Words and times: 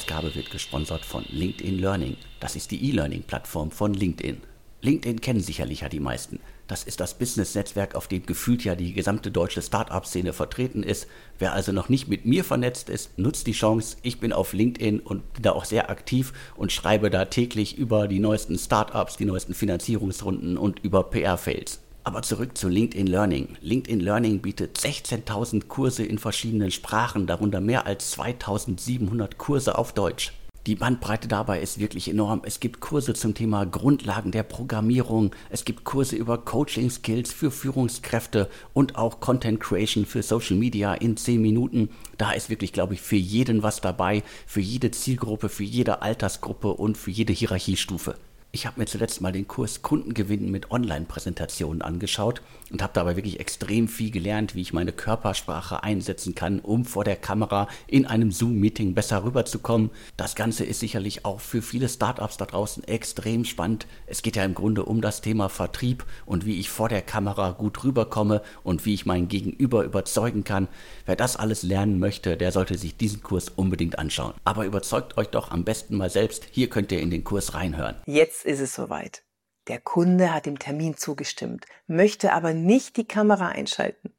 Ausgabe 0.00 0.34
wird 0.34 0.50
gesponsert 0.50 1.04
von 1.04 1.26
LinkedIn 1.28 1.78
Learning. 1.78 2.16
Das 2.40 2.56
ist 2.56 2.70
die 2.70 2.88
E-Learning-Plattform 2.88 3.70
von 3.70 3.92
LinkedIn. 3.92 4.38
LinkedIn 4.80 5.20
kennen 5.20 5.40
sicherlich 5.40 5.82
ja 5.82 5.90
die 5.90 6.00
meisten. 6.00 6.40
Das 6.68 6.84
ist 6.84 7.00
das 7.00 7.18
Business-Netzwerk, 7.18 7.94
auf 7.94 8.08
dem 8.08 8.24
gefühlt 8.24 8.64
ja 8.64 8.74
die 8.74 8.94
gesamte 8.94 9.30
deutsche 9.30 9.60
Start-up-Szene 9.60 10.32
vertreten 10.32 10.82
ist. 10.82 11.06
Wer 11.38 11.52
also 11.52 11.72
noch 11.72 11.90
nicht 11.90 12.08
mit 12.08 12.24
mir 12.24 12.44
vernetzt 12.44 12.88
ist, 12.88 13.18
nutzt 13.18 13.46
die 13.46 13.52
Chance. 13.52 13.98
Ich 14.00 14.20
bin 14.20 14.32
auf 14.32 14.54
LinkedIn 14.54 15.00
und 15.00 15.34
bin 15.34 15.42
da 15.42 15.52
auch 15.52 15.66
sehr 15.66 15.90
aktiv 15.90 16.32
und 16.56 16.72
schreibe 16.72 17.10
da 17.10 17.26
täglich 17.26 17.76
über 17.76 18.08
die 18.08 18.20
neuesten 18.20 18.56
Start-ups, 18.58 19.18
die 19.18 19.26
neuesten 19.26 19.52
Finanzierungsrunden 19.52 20.56
und 20.56 20.78
über 20.78 21.10
PR-Fails. 21.10 21.78
Aber 22.02 22.22
zurück 22.22 22.56
zu 22.56 22.68
LinkedIn 22.68 23.06
Learning. 23.06 23.56
LinkedIn 23.60 24.00
Learning 24.00 24.40
bietet 24.40 24.78
16.000 24.78 25.66
Kurse 25.66 26.04
in 26.04 26.18
verschiedenen 26.18 26.70
Sprachen, 26.70 27.26
darunter 27.26 27.60
mehr 27.60 27.86
als 27.86 28.16
2.700 28.16 29.36
Kurse 29.36 29.76
auf 29.76 29.92
Deutsch. 29.92 30.32
Die 30.66 30.74
Bandbreite 30.74 31.26
dabei 31.26 31.60
ist 31.60 31.78
wirklich 31.78 32.08
enorm. 32.08 32.42
Es 32.44 32.60
gibt 32.60 32.80
Kurse 32.80 33.14
zum 33.14 33.34
Thema 33.34 33.64
Grundlagen 33.64 34.30
der 34.30 34.42
Programmierung, 34.42 35.34
es 35.48 35.64
gibt 35.64 35.84
Kurse 35.84 36.16
über 36.16 36.36
Coaching 36.36 36.90
Skills 36.90 37.32
für 37.32 37.50
Führungskräfte 37.50 38.50
und 38.74 38.96
auch 38.96 39.20
Content 39.20 39.58
Creation 39.58 40.04
für 40.04 40.22
Social 40.22 40.56
Media 40.56 40.92
in 40.92 41.16
10 41.16 41.40
Minuten. 41.40 41.88
Da 42.18 42.32
ist 42.32 42.50
wirklich, 42.50 42.74
glaube 42.74 42.92
ich, 42.92 43.00
für 43.00 43.16
jeden 43.16 43.62
was 43.62 43.80
dabei, 43.80 44.22
für 44.46 44.60
jede 44.60 44.90
Zielgruppe, 44.90 45.48
für 45.48 45.64
jede 45.64 46.02
Altersgruppe 46.02 46.68
und 46.68 46.98
für 46.98 47.10
jede 47.10 47.32
Hierarchiestufe. 47.32 48.16
Ich 48.52 48.66
habe 48.66 48.80
mir 48.80 48.86
zuletzt 48.86 49.20
mal 49.20 49.30
den 49.30 49.46
Kurs 49.46 49.80
Kundengewinnen 49.80 50.50
mit 50.50 50.72
Online-Präsentationen 50.72 51.82
angeschaut 51.82 52.42
und 52.70 52.82
habe 52.82 52.92
dabei 52.94 53.16
wirklich 53.16 53.40
extrem 53.40 53.88
viel 53.88 54.10
gelernt, 54.10 54.54
wie 54.54 54.60
ich 54.60 54.72
meine 54.72 54.92
Körpersprache 54.92 55.82
einsetzen 55.82 56.34
kann, 56.34 56.60
um 56.60 56.84
vor 56.84 57.04
der 57.04 57.16
Kamera 57.16 57.68
in 57.86 58.06
einem 58.06 58.30
Zoom-Meeting 58.32 58.94
besser 58.94 59.24
rüberzukommen. 59.24 59.90
Das 60.16 60.34
Ganze 60.34 60.64
ist 60.64 60.80
sicherlich 60.80 61.24
auch 61.24 61.40
für 61.40 61.62
viele 61.62 61.88
Startups 61.88 62.36
da 62.36 62.46
draußen 62.46 62.84
extrem 62.84 63.44
spannend. 63.44 63.86
Es 64.06 64.22
geht 64.22 64.36
ja 64.36 64.44
im 64.44 64.54
Grunde 64.54 64.84
um 64.84 65.00
das 65.00 65.20
Thema 65.20 65.48
Vertrieb 65.48 66.04
und 66.26 66.46
wie 66.46 66.58
ich 66.58 66.70
vor 66.70 66.88
der 66.88 67.02
Kamera 67.02 67.50
gut 67.52 67.82
rüberkomme 67.84 68.42
und 68.62 68.84
wie 68.86 68.94
ich 68.94 69.06
mein 69.06 69.28
Gegenüber 69.28 69.84
überzeugen 69.84 70.44
kann. 70.44 70.68
Wer 71.06 71.16
das 71.16 71.36
alles 71.36 71.62
lernen 71.62 71.98
möchte, 71.98 72.36
der 72.36 72.52
sollte 72.52 72.78
sich 72.78 72.96
diesen 72.96 73.22
Kurs 73.22 73.48
unbedingt 73.48 73.98
anschauen. 73.98 74.34
Aber 74.44 74.64
überzeugt 74.64 75.16
euch 75.18 75.28
doch 75.28 75.50
am 75.50 75.64
besten 75.64 75.96
mal 75.96 76.10
selbst. 76.10 76.46
Hier 76.50 76.68
könnt 76.68 76.92
ihr 76.92 77.00
in 77.00 77.10
den 77.10 77.24
Kurs 77.24 77.54
reinhören. 77.54 77.96
Jetzt 78.06 78.44
ist 78.44 78.60
es 78.60 78.74
soweit. 78.74 79.22
Der 79.68 79.78
Kunde 79.78 80.32
hat 80.32 80.46
dem 80.46 80.58
Termin 80.58 80.96
zugestimmt, 80.96 81.66
möchte 81.86 82.32
aber 82.32 82.54
nicht 82.54 82.96
die 82.96 83.06
Kamera 83.06 83.48
einschalten. 83.48 84.12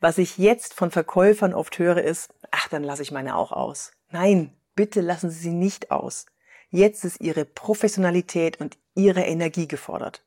Was 0.00 0.18
ich 0.18 0.36
jetzt 0.36 0.74
von 0.74 0.90
Verkäufern 0.90 1.54
oft 1.54 1.78
höre 1.78 2.02
ist, 2.02 2.34
ach, 2.50 2.68
dann 2.68 2.82
lasse 2.82 3.02
ich 3.02 3.12
meine 3.12 3.36
auch 3.36 3.52
aus. 3.52 3.92
Nein, 4.10 4.52
bitte 4.74 5.00
lassen 5.00 5.30
Sie 5.30 5.38
sie 5.38 5.52
nicht 5.52 5.90
aus. 5.90 6.26
Jetzt 6.70 7.04
ist 7.04 7.20
Ihre 7.20 7.44
Professionalität 7.44 8.60
und 8.60 8.78
Ihre 8.94 9.22
Energie 9.22 9.68
gefordert. 9.68 10.24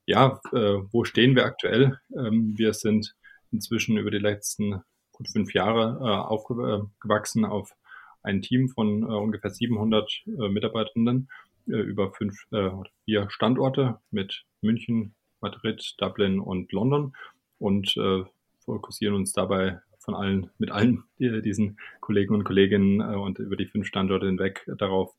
Ja, 0.04 0.40
äh, 0.52 0.78
wo 0.90 1.04
stehen 1.04 1.36
wir 1.36 1.44
aktuell? 1.44 2.00
Ähm, 2.16 2.54
wir 2.56 2.72
sind 2.72 3.14
inzwischen 3.52 3.96
über 3.96 4.10
die 4.10 4.18
letzten 4.18 4.82
gut 5.18 5.28
fünf 5.28 5.52
Jahre 5.52 5.98
äh, 6.00 6.04
aufgewachsen 6.04 7.44
auf 7.44 7.74
ein 8.22 8.40
Team 8.40 8.68
von 8.68 9.02
äh, 9.02 9.06
ungefähr 9.06 9.50
700 9.50 10.22
äh, 10.26 10.48
Mitarbeitenden 10.48 11.28
äh, 11.66 11.72
über 11.76 12.12
fünf, 12.12 12.46
äh, 12.52 12.70
vier 13.04 13.28
Standorte 13.30 13.98
mit 14.10 14.44
München, 14.62 15.14
Madrid, 15.40 15.94
Dublin 15.98 16.40
und 16.40 16.72
London 16.72 17.12
und 17.58 17.96
äh, 17.96 18.24
fokussieren 18.64 19.14
uns 19.14 19.32
dabei 19.32 19.80
von 19.98 20.14
allen, 20.14 20.50
mit 20.58 20.70
allen 20.70 21.04
diesen 21.18 21.78
Kollegen 22.00 22.34
und 22.34 22.44
Kolleginnen 22.44 23.00
äh, 23.00 23.16
und 23.16 23.38
über 23.38 23.56
die 23.56 23.66
fünf 23.66 23.86
Standorte 23.86 24.26
hinweg 24.26 24.64
darauf, 24.78 25.14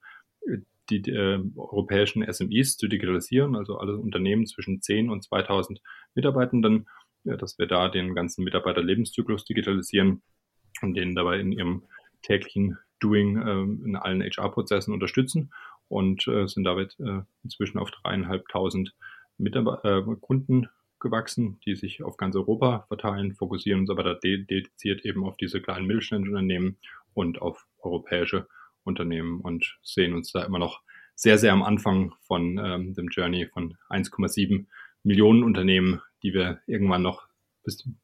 die, 0.89 1.01
die 1.01 1.11
äh, 1.11 1.39
europäischen 1.55 2.25
SMEs 2.31 2.77
zu 2.77 2.87
digitalisieren, 2.87 3.55
also 3.55 3.77
alle 3.77 3.97
Unternehmen 3.97 4.45
zwischen 4.45 4.81
10 4.81 5.09
und 5.09 5.23
2000 5.23 5.81
Mitarbeitenden 6.15 6.87
ja, 7.23 7.37
dass 7.37 7.59
wir 7.59 7.67
da 7.67 7.89
den 7.89 8.15
ganzen 8.15 8.43
Mitarbeiterlebenszyklus 8.43 9.45
digitalisieren 9.45 10.21
und 10.81 10.95
denen 10.95 11.15
dabei 11.15 11.39
in 11.39 11.51
ihrem 11.51 11.83
täglichen 12.21 12.77
Doing 12.99 13.37
äh, 13.37 13.87
in 13.87 13.95
allen 13.95 14.21
HR-Prozessen 14.21 14.93
unterstützen. 14.93 15.51
Und 15.87 16.27
äh, 16.27 16.47
sind 16.47 16.65
damit 16.65 16.95
äh, 16.99 17.21
inzwischen 17.43 17.79
auf 17.79 17.89
dreieinhalbtausend 17.89 18.93
äh, 19.39 20.01
Kunden 20.21 20.69
gewachsen, 20.99 21.59
die 21.65 21.75
sich 21.75 22.03
auf 22.03 22.17
ganz 22.17 22.35
Europa 22.35 22.85
verteilen, 22.87 23.33
fokussieren 23.33 23.81
uns 23.81 23.89
aber 23.89 24.03
da 24.03 24.13
dediziert 24.13 25.05
eben 25.05 25.23
auf 25.25 25.37
diese 25.37 25.61
kleinen 25.61 25.87
mittelständischen 25.87 26.35
Unternehmen 26.35 26.77
und 27.13 27.41
auf 27.41 27.65
europäische 27.79 28.47
Unternehmen 28.83 29.39
und 29.41 29.79
sehen 29.81 30.13
uns 30.13 30.31
da 30.31 30.43
immer 30.43 30.59
noch 30.59 30.81
sehr, 31.15 31.37
sehr 31.37 31.53
am 31.53 31.63
Anfang 31.63 32.13
von 32.21 32.57
ähm, 32.57 32.93
dem 32.93 33.07
Journey 33.07 33.47
von 33.47 33.75
1,7 33.89 34.67
Millionen 35.03 35.43
Unternehmen, 35.43 36.01
die 36.23 36.33
wir 36.33 36.59
irgendwann 36.67 37.01
noch 37.01 37.27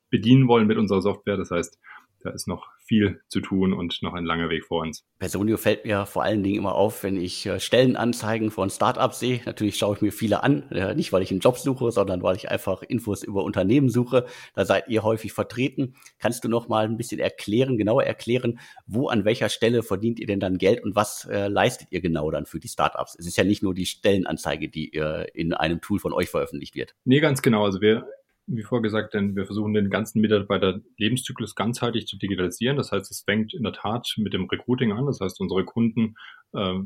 bedienen 0.09 0.47
wollen 0.47 0.67
mit 0.67 0.77
unserer 0.77 1.01
Software. 1.01 1.37
Das 1.37 1.51
heißt, 1.51 1.79
da 2.25 2.31
ist 2.31 2.47
noch 2.47 2.67
viel 2.79 3.21
zu 3.27 3.39
tun 3.39 3.73
und 3.73 4.01
noch 4.01 4.13
ein 4.13 4.25
langer 4.25 4.49
Weg 4.49 4.65
vor 4.65 4.81
uns. 4.81 5.05
Personio 5.19 5.57
fällt 5.57 5.85
mir 5.85 6.05
vor 6.05 6.23
allen 6.23 6.43
Dingen 6.43 6.57
immer 6.57 6.75
auf, 6.75 7.03
wenn 7.03 7.17
ich 7.17 7.45
äh, 7.45 7.59
Stellenanzeigen 7.59 8.51
von 8.51 8.69
Startups 8.69 9.19
sehe. 9.19 9.41
Natürlich 9.45 9.77
schaue 9.77 9.95
ich 9.95 10.01
mir 10.01 10.11
viele 10.11 10.43
an, 10.43 10.63
nicht 10.95 11.13
weil 11.13 11.21
ich 11.21 11.31
einen 11.31 11.39
Job 11.39 11.57
suche, 11.57 11.91
sondern 11.91 12.21
weil 12.23 12.35
ich 12.35 12.49
einfach 12.49 12.81
Infos 12.83 13.23
über 13.23 13.43
Unternehmen 13.43 13.89
suche. 13.89 14.25
Da 14.53 14.65
seid 14.65 14.87
ihr 14.87 15.03
häufig 15.03 15.33
vertreten. 15.33 15.95
Kannst 16.19 16.43
du 16.43 16.49
noch 16.49 16.67
mal 16.67 16.85
ein 16.85 16.97
bisschen 16.97 17.19
erklären, 17.19 17.77
genauer 17.77 18.03
erklären, 18.03 18.59
wo 18.85 19.07
an 19.07 19.25
welcher 19.25 19.49
Stelle 19.49 19.83
verdient 19.83 20.19
ihr 20.19 20.27
denn 20.27 20.39
dann 20.39 20.57
Geld 20.57 20.83
und 20.83 20.95
was 20.95 21.25
äh, 21.25 21.47
leistet 21.47 21.87
ihr 21.91 22.01
genau 22.01 22.31
dann 22.31 22.45
für 22.45 22.59
die 22.59 22.67
Startups? 22.67 23.15
Es 23.17 23.27
ist 23.27 23.37
ja 23.37 23.43
nicht 23.43 23.63
nur 23.63 23.73
die 23.73 23.85
Stellenanzeige, 23.85 24.69
die 24.69 24.93
äh, 24.93 25.27
in 25.33 25.53
einem 25.53 25.81
Tool 25.81 25.99
von 25.99 26.13
euch 26.13 26.29
veröffentlicht 26.29 26.75
wird. 26.75 26.95
Nee, 27.05 27.19
ganz 27.19 27.41
genau. 27.41 27.65
Also 27.65 27.81
wir 27.81 28.07
wie 28.47 28.63
vorgesagt, 28.63 29.13
denn 29.13 29.35
wir 29.35 29.45
versuchen 29.45 29.73
den 29.73 29.89
ganzen 29.89 30.21
Mitarbeiter-Lebenszyklus 30.21 31.55
ganzheitlich 31.55 32.07
zu 32.07 32.17
digitalisieren. 32.17 32.77
Das 32.77 32.91
heißt, 32.91 33.09
es 33.09 33.21
fängt 33.21 33.53
in 33.53 33.63
der 33.63 33.73
Tat 33.73 34.13
mit 34.17 34.33
dem 34.33 34.45
Recruiting 34.45 34.91
an. 34.91 35.05
Das 35.05 35.19
heißt, 35.19 35.39
unsere 35.41 35.65
Kunden 35.65 36.15
äh, 36.53 36.79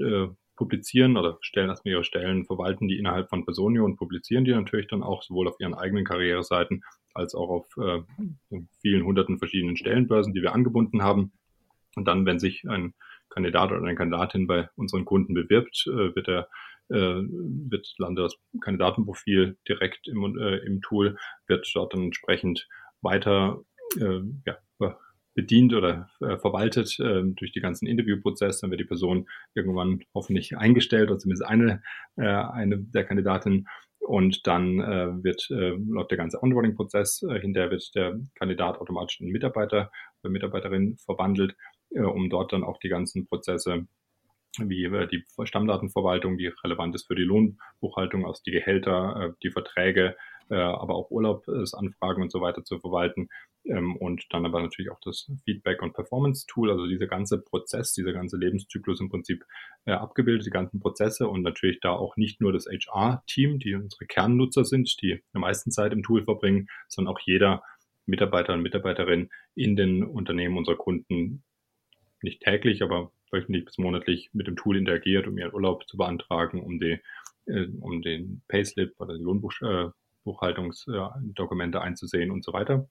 äh, 0.00 0.28
publizieren 0.56 1.16
oder 1.16 1.38
stellen 1.40 1.68
erstmal 1.68 1.94
ihre 1.94 2.04
Stellen, 2.04 2.44
verwalten 2.44 2.88
die 2.88 2.98
innerhalb 2.98 3.28
von 3.28 3.44
Personio 3.44 3.84
und 3.84 3.96
publizieren 3.96 4.44
die 4.44 4.52
natürlich 4.52 4.86
dann 4.88 5.02
auch 5.02 5.22
sowohl 5.22 5.48
auf 5.48 5.56
ihren 5.58 5.74
eigenen 5.74 6.04
Karriereseiten 6.04 6.82
als 7.12 7.34
auch 7.34 7.48
auf 7.48 7.66
äh, 7.76 8.02
vielen 8.80 9.04
hunderten 9.04 9.38
verschiedenen 9.38 9.76
Stellenbörsen, 9.76 10.34
die 10.34 10.42
wir 10.42 10.54
angebunden 10.54 11.02
haben. 11.02 11.32
Und 11.96 12.06
dann, 12.06 12.26
wenn 12.26 12.40
sich 12.40 12.64
ein 12.68 12.94
Kandidat 13.30 13.70
oder 13.70 13.82
eine 13.82 13.94
Kandidatin 13.94 14.46
bei 14.46 14.68
unseren 14.76 15.04
Kunden 15.04 15.34
bewirbt, 15.34 15.86
äh, 15.86 16.14
wird 16.14 16.28
er 16.28 16.48
wird 16.88 17.94
landet 17.98 18.26
das 18.26 18.36
Kandidatenprofil 18.60 19.56
direkt 19.66 20.06
im, 20.06 20.38
äh, 20.38 20.58
im 20.58 20.82
Tool, 20.82 21.16
wird 21.46 21.70
dort 21.74 21.94
dann 21.94 22.04
entsprechend 22.04 22.68
weiter 23.00 23.64
äh, 23.98 24.20
ja, 24.46 24.58
bedient 25.34 25.74
oder 25.74 26.08
äh, 26.20 26.38
verwaltet 26.38 26.98
äh, 27.00 27.22
durch 27.24 27.52
die 27.52 27.60
ganzen 27.60 27.86
Interviewprozesse. 27.86 28.62
Dann 28.62 28.70
wird 28.70 28.80
die 28.80 28.86
Person 28.86 29.26
irgendwann 29.54 30.00
hoffentlich 30.14 30.56
eingestellt 30.56 31.10
oder 31.10 31.18
zumindest 31.18 31.44
eine, 31.44 31.82
äh, 32.16 32.24
eine 32.24 32.78
der 32.78 33.04
Kandidatinnen. 33.04 33.66
Und 33.98 34.46
dann 34.46 34.80
äh, 34.80 35.24
wird 35.24 35.48
äh, 35.50 35.70
läuft 35.70 36.10
der 36.10 36.18
ganze 36.18 36.42
Onboarding-Prozess. 36.42 37.22
Äh, 37.22 37.40
hinterher 37.40 37.70
wird 37.70 37.90
der 37.94 38.20
Kandidat 38.34 38.78
automatisch 38.78 39.20
in 39.20 39.30
Mitarbeiter 39.30 39.90
oder 40.22 40.30
Mitarbeiterin 40.30 40.96
verwandelt, 40.98 41.56
äh, 41.90 42.02
um 42.02 42.28
dort 42.28 42.52
dann 42.52 42.64
auch 42.64 42.78
die 42.78 42.90
ganzen 42.90 43.26
Prozesse 43.26 43.86
wie 44.58 44.84
äh, 44.84 45.06
die 45.06 45.24
Stammdatenverwaltung, 45.44 46.38
die 46.38 46.52
relevant 46.62 46.94
ist 46.94 47.06
für 47.06 47.14
die 47.14 47.22
Lohnbuchhaltung, 47.22 48.24
aus 48.24 48.42
die 48.42 48.50
Gehälter, 48.50 49.16
äh, 49.16 49.32
die 49.42 49.50
Verträge, 49.50 50.16
äh, 50.50 50.56
aber 50.56 50.94
auch 50.94 51.10
Urlaubsanfragen 51.10 52.22
und 52.22 52.30
so 52.30 52.40
weiter 52.40 52.64
zu 52.64 52.78
verwalten. 52.78 53.28
Ähm, 53.64 53.96
und 53.96 54.26
dann 54.30 54.44
aber 54.44 54.60
natürlich 54.60 54.90
auch 54.90 55.00
das 55.02 55.30
Feedback- 55.44 55.82
und 55.82 55.94
Performance-Tool, 55.94 56.70
also 56.70 56.86
dieser 56.86 57.06
ganze 57.06 57.40
Prozess, 57.40 57.94
dieser 57.94 58.12
ganze 58.12 58.36
Lebenszyklus 58.36 59.00
im 59.00 59.10
Prinzip 59.10 59.44
abgebildet, 59.86 60.46
die 60.46 60.50
ganzen 60.50 60.80
Prozesse 60.80 61.28
und 61.28 61.42
natürlich 61.42 61.78
da 61.80 61.92
auch 61.92 62.16
nicht 62.16 62.40
nur 62.40 62.54
das 62.54 62.66
HR-Team, 62.66 63.58
die 63.58 63.74
unsere 63.74 64.06
Kernnutzer 64.06 64.64
sind, 64.64 65.00
die 65.02 65.22
die 65.34 65.38
meisten 65.38 65.70
Zeit 65.70 65.92
im 65.92 66.02
Tool 66.02 66.24
verbringen, 66.24 66.68
sondern 66.88 67.14
auch 67.14 67.20
jeder 67.20 67.62
Mitarbeiter 68.06 68.54
und 68.54 68.62
Mitarbeiterin 68.62 69.30
in 69.54 69.76
den 69.76 70.02
Unternehmen 70.04 70.56
unserer 70.56 70.76
Kunden 70.76 71.42
nicht 72.22 72.42
täglich, 72.42 72.82
aber 72.82 73.12
wöchentlich 73.34 73.66
bis 73.66 73.78
monatlich 73.78 74.30
mit 74.32 74.46
dem 74.46 74.54
Tool 74.56 74.78
interagiert, 74.78 75.26
um 75.26 75.36
ihren 75.36 75.52
Urlaub 75.52 75.88
zu 75.88 75.96
beantragen, 75.96 76.62
um 76.62 76.78
die, 76.80 77.00
äh, 77.46 77.66
um 77.80 78.00
den 78.00 78.42
Payslip 78.48 78.94
oder 78.98 79.18
die 79.18 79.22
Lohnbuchhaltungsdokumente 79.22 81.78
äh, 81.78 81.82
einzusehen 81.82 82.30
und 82.30 82.44
so 82.44 82.52
weiter. 82.52 82.88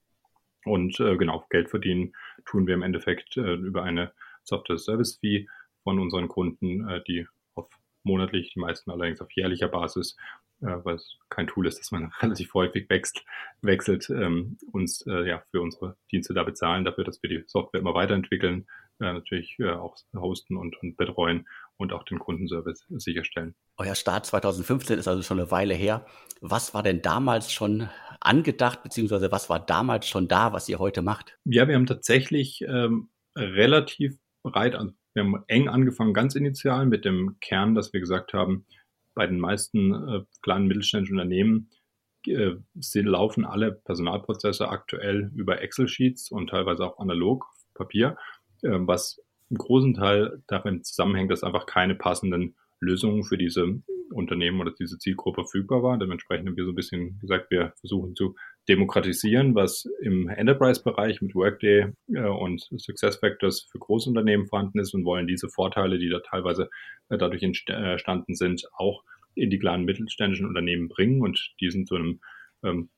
Und 0.65 0.99
äh, 0.99 1.15
genau, 1.17 1.45
Geld 1.49 1.69
verdienen 1.69 2.13
tun 2.45 2.67
wir 2.67 2.75
im 2.75 2.83
Endeffekt 2.83 3.37
äh, 3.37 3.53
über 3.53 3.83
eine 3.83 4.11
Software-Service-Fee 4.43 5.47
von 5.83 5.99
unseren 5.99 6.27
Kunden, 6.27 6.87
äh, 6.87 7.01
die 7.07 7.27
auf 7.55 7.69
monatlich, 8.03 8.53
die 8.53 8.59
meisten 8.59 8.91
allerdings 8.91 9.21
auf 9.21 9.31
jährlicher 9.31 9.67
Basis, 9.67 10.15
äh, 10.61 10.77
weil 10.83 10.95
es 10.95 11.17
kein 11.29 11.47
Tool 11.47 11.67
ist, 11.67 11.79
das 11.79 11.91
man 11.91 12.11
relativ 12.21 12.53
häufig 12.53 12.89
wechselt, 12.89 13.25
wechselt 13.61 14.09
ähm, 14.09 14.57
uns 14.71 15.05
äh, 15.07 15.27
ja 15.27 15.43
für 15.51 15.61
unsere 15.61 15.97
Dienste 16.11 16.33
da 16.33 16.43
bezahlen, 16.43 16.85
dafür, 16.85 17.03
dass 17.03 17.21
wir 17.21 17.29
die 17.29 17.43
Software 17.47 17.81
immer 17.81 17.93
weiterentwickeln, 17.93 18.61
äh, 18.61 18.82
natürlich 19.11 19.57
äh, 19.59 19.71
auch 19.71 19.97
hosten 20.15 20.55
und, 20.55 20.81
und 20.81 20.95
betreuen 20.95 21.47
und 21.77 21.91
auch 21.91 22.03
den 22.03 22.19
Kundenservice 22.19 22.85
sicherstellen. 22.89 23.55
Euer 23.77 23.95
Start 23.95 24.25
2015 24.25 24.99
ist 24.99 25.07
also 25.07 25.21
schon 25.23 25.39
eine 25.39 25.51
Weile 25.51 25.73
her. 25.73 26.05
Was 26.39 26.73
war 26.73 26.83
denn 26.83 27.01
damals 27.01 27.51
schon 27.51 27.89
angedacht, 28.21 28.83
beziehungsweise 28.83 29.31
was 29.31 29.49
war 29.49 29.59
damals 29.59 30.07
schon 30.07 30.27
da, 30.27 30.53
was 30.53 30.69
ihr 30.69 30.79
heute 30.79 31.01
macht? 31.01 31.37
Ja, 31.45 31.67
wir 31.67 31.75
haben 31.75 31.85
tatsächlich 31.85 32.61
ähm, 32.67 33.09
relativ 33.35 34.17
breit, 34.43 34.75
also 34.75 34.93
wir 35.13 35.23
haben 35.23 35.43
eng 35.47 35.67
angefangen, 35.67 36.13
ganz 36.13 36.35
initial 36.35 36.85
mit 36.85 37.05
dem 37.05 37.37
Kern, 37.41 37.75
dass 37.75 37.93
wir 37.93 37.99
gesagt 37.99 38.33
haben, 38.33 38.65
bei 39.13 39.27
den 39.27 39.39
meisten 39.39 39.93
äh, 39.93 40.21
kleinen 40.41 40.67
mittelständischen 40.67 41.19
Unternehmen 41.19 41.69
äh, 42.25 42.55
sind, 42.75 43.05
laufen 43.05 43.45
alle 43.45 43.71
Personalprozesse 43.71 44.69
aktuell 44.69 45.31
über 45.35 45.61
Excel-Sheets 45.61 46.31
und 46.31 46.49
teilweise 46.49 46.85
auch 46.85 46.99
analog 46.99 47.45
Papier, 47.73 48.17
was 48.63 49.21
im 49.49 49.57
großen 49.57 49.93
Teil 49.93 50.41
darin 50.47 50.83
zusammenhängt, 50.83 51.31
dass 51.31 51.43
einfach 51.43 51.65
keine 51.65 51.95
passenden 51.95 52.55
Lösungen 52.79 53.23
für 53.23 53.37
diese 53.37 53.81
Unternehmen 54.11 54.59
oder 54.61 54.71
diese 54.71 54.97
Zielgruppe 54.97 55.43
verfügbar 55.43 55.83
war. 55.83 55.97
Dementsprechend 55.97 56.47
haben 56.47 56.57
wir 56.57 56.65
so 56.65 56.71
ein 56.71 56.75
bisschen 56.75 57.19
gesagt, 57.19 57.51
wir 57.51 57.73
versuchen 57.79 58.15
zu 58.15 58.35
demokratisieren, 58.67 59.55
was 59.55 59.85
im 60.01 60.29
Enterprise-Bereich 60.29 61.21
mit 61.21 61.35
Workday 61.35 61.93
äh, 62.13 62.21
und 62.21 62.67
SuccessFactors 62.71 63.67
für 63.71 63.79
Großunternehmen 63.79 64.47
vorhanden 64.47 64.79
ist 64.79 64.93
und 64.93 65.05
wollen 65.05 65.27
diese 65.27 65.49
Vorteile, 65.49 65.97
die 65.97 66.09
da 66.09 66.19
teilweise 66.19 66.69
äh, 67.09 67.17
dadurch 67.17 67.43
entstanden 67.43 68.35
sind, 68.35 68.67
auch 68.73 69.03
in 69.35 69.49
die 69.49 69.59
kleinen 69.59 69.85
mittelständischen 69.85 70.45
Unternehmen 70.45 70.89
bringen 70.89 71.21
und 71.21 71.53
diesen 71.59 71.85
zu 71.85 71.95
einem 71.95 72.19
ähm, 72.63 72.89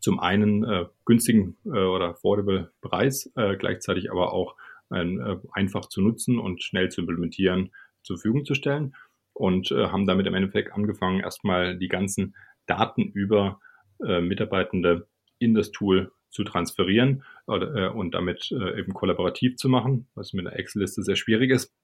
zum 0.00 0.20
einen 0.20 0.64
äh, 0.64 0.84
günstigen 1.06 1.56
äh, 1.64 1.70
oder 1.70 2.10
affordable 2.10 2.72
Preis, 2.82 3.32
äh, 3.36 3.56
gleichzeitig 3.56 4.10
aber 4.10 4.34
auch 4.34 4.54
äh, 4.54 4.67
einfach 4.90 5.86
zu 5.86 6.00
nutzen 6.00 6.38
und 6.38 6.62
schnell 6.62 6.88
zu 6.88 7.02
implementieren 7.02 7.70
zur 8.02 8.16
Verfügung 8.16 8.44
zu 8.44 8.54
stellen 8.54 8.94
und 9.38 9.70
äh, 9.70 9.88
haben 9.88 10.06
damit 10.06 10.26
im 10.26 10.34
Endeffekt 10.34 10.72
angefangen, 10.72 11.20
erstmal 11.20 11.78
die 11.78 11.88
ganzen 11.88 12.34
Daten 12.66 13.02
über 13.02 13.60
äh, 14.04 14.20
Mitarbeitende 14.20 15.08
in 15.38 15.54
das 15.54 15.70
Tool 15.70 16.12
zu 16.30 16.44
transferieren 16.44 17.22
äh, 17.46 17.88
und 17.88 18.14
damit 18.14 18.50
äh, 18.50 18.78
eben 18.78 18.92
kollaborativ 18.92 19.56
zu 19.56 19.68
machen, 19.68 20.08
was 20.14 20.32
mit 20.32 20.44
der 20.44 20.58
Excel-Liste 20.58 21.02
sehr 21.02 21.16
schwierig 21.16 21.50
ist. 21.50 21.74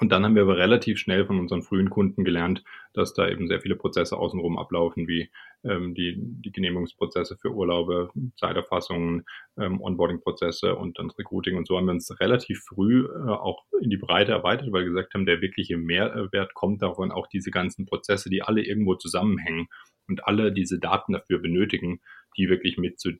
Und 0.00 0.12
dann 0.12 0.24
haben 0.24 0.36
wir 0.36 0.42
aber 0.42 0.56
relativ 0.56 0.98
schnell 0.98 1.26
von 1.26 1.40
unseren 1.40 1.62
frühen 1.62 1.90
Kunden 1.90 2.24
gelernt, 2.24 2.62
dass 2.92 3.14
da 3.14 3.28
eben 3.28 3.48
sehr 3.48 3.60
viele 3.60 3.74
Prozesse 3.74 4.16
außenrum 4.16 4.56
ablaufen, 4.56 5.08
wie 5.08 5.30
ähm, 5.64 5.94
die, 5.94 6.14
die 6.16 6.52
Genehmigungsprozesse 6.52 7.36
für 7.36 7.52
Urlaube, 7.52 8.10
Zeiterfassungen, 8.36 9.24
ähm, 9.58 9.80
Onboarding-Prozesse 9.80 10.76
und 10.76 10.98
dann 10.98 11.10
Recruiting. 11.10 11.56
Und 11.56 11.66
so 11.66 11.76
haben 11.76 11.86
wir 11.86 11.92
uns 11.92 12.20
relativ 12.20 12.60
früh 12.60 13.06
äh, 13.06 13.28
auch 13.28 13.64
in 13.80 13.90
die 13.90 13.96
Breite 13.96 14.32
erweitert, 14.32 14.70
weil 14.70 14.84
wir 14.84 14.90
gesagt 14.90 15.14
haben, 15.14 15.26
der 15.26 15.40
wirkliche 15.40 15.76
Mehrwert 15.76 16.54
kommt 16.54 16.80
davon 16.82 17.10
auch 17.10 17.26
diese 17.26 17.50
ganzen 17.50 17.86
Prozesse, 17.86 18.30
die 18.30 18.42
alle 18.42 18.62
irgendwo 18.62 18.94
zusammenhängen 18.94 19.66
und 20.06 20.26
alle 20.26 20.52
diese 20.52 20.78
Daten 20.78 21.12
dafür 21.12 21.40
benötigen, 21.40 22.00
die 22.36 22.48
wirklich 22.48 22.78
mit 22.78 23.00
zu 23.00 23.12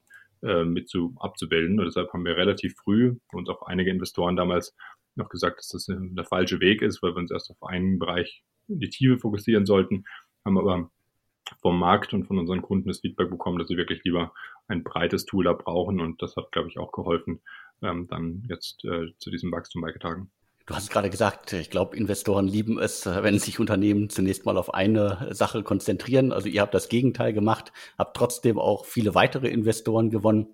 äh, 0.43 0.65
mit 0.65 0.89
zu 0.89 1.17
abzubilden. 1.19 1.81
Und 1.81 1.87
deshalb 1.87 2.13
haben 2.13 2.25
wir 2.25 2.37
relativ 2.37 2.77
früh 2.77 3.17
uns 3.33 3.49
auch 3.49 3.63
einige 3.63 3.91
Investoren 3.91 4.37
damals 4.37 4.77
noch 5.19 5.29
gesagt, 5.29 5.59
dass 5.59 5.69
das 5.69 5.87
der 5.89 6.25
falsche 6.25 6.61
Weg 6.61 6.83
ist, 6.83 7.03
weil 7.03 7.13
wir 7.13 7.19
uns 7.19 7.31
erst 7.31 7.51
auf 7.51 7.63
einen 7.63 7.99
Bereich 7.99 8.43
in 8.69 8.81
die 8.81 8.91
Tiefe 8.91 9.19
fokussieren 9.19 9.67
sollten, 9.67 10.05
haben 10.45 10.59
aber 10.59 10.91
vom 11.61 11.79
Markt 11.79 12.13
und 12.13 12.27
von 12.27 12.39
unseren 12.39 12.63
Kunden 12.63 12.89
das 12.89 13.01
Feedback 13.01 13.31
bekommen, 13.31 13.59
dass 13.59 13.69
sie 13.69 13.77
wirklich 13.77 14.03
lieber 14.05 14.33
ein 14.67 14.85
breites 14.85 15.25
Tool 15.25 15.45
da 15.45 15.53
brauchen 15.53 16.01
und 16.01 16.23
das 16.23 16.37
hat, 16.37 16.53
glaube 16.53 16.69
ich, 16.69 16.79
auch 16.79 16.93
geholfen, 16.93 17.41
ähm, 17.83 18.07
dann 18.09 18.45
jetzt 18.49 18.85
äh, 18.85 19.13
zu 19.19 19.31
diesem 19.31 19.51
Wachstum 19.51 19.83
beigetragen. 19.83 20.31
Du 20.67 20.75
hast 20.75 20.91
gerade 20.91 21.09
gesagt, 21.09 21.55
ich 21.55 21.71
glaube, 21.71 21.97
Investoren 21.97 22.47
lieben 22.47 22.79
es, 22.79 23.07
wenn 23.07 23.39
sich 23.39 23.59
Unternehmen 23.59 24.11
zunächst 24.11 24.45
mal 24.45 24.59
auf 24.59 24.75
eine 24.75 25.29
Sache 25.31 25.63
konzentrieren. 25.63 26.31
Also 26.31 26.47
ihr 26.49 26.61
habt 26.61 26.75
das 26.75 26.91
Gegenteil 26.91 27.33
gemacht, 27.33 27.73
habt 27.97 28.15
trotzdem 28.15 28.59
auch 28.59 28.85
viele 28.85 29.15
weitere 29.15 29.49
Investoren 29.49 30.11
gewonnen. 30.11 30.49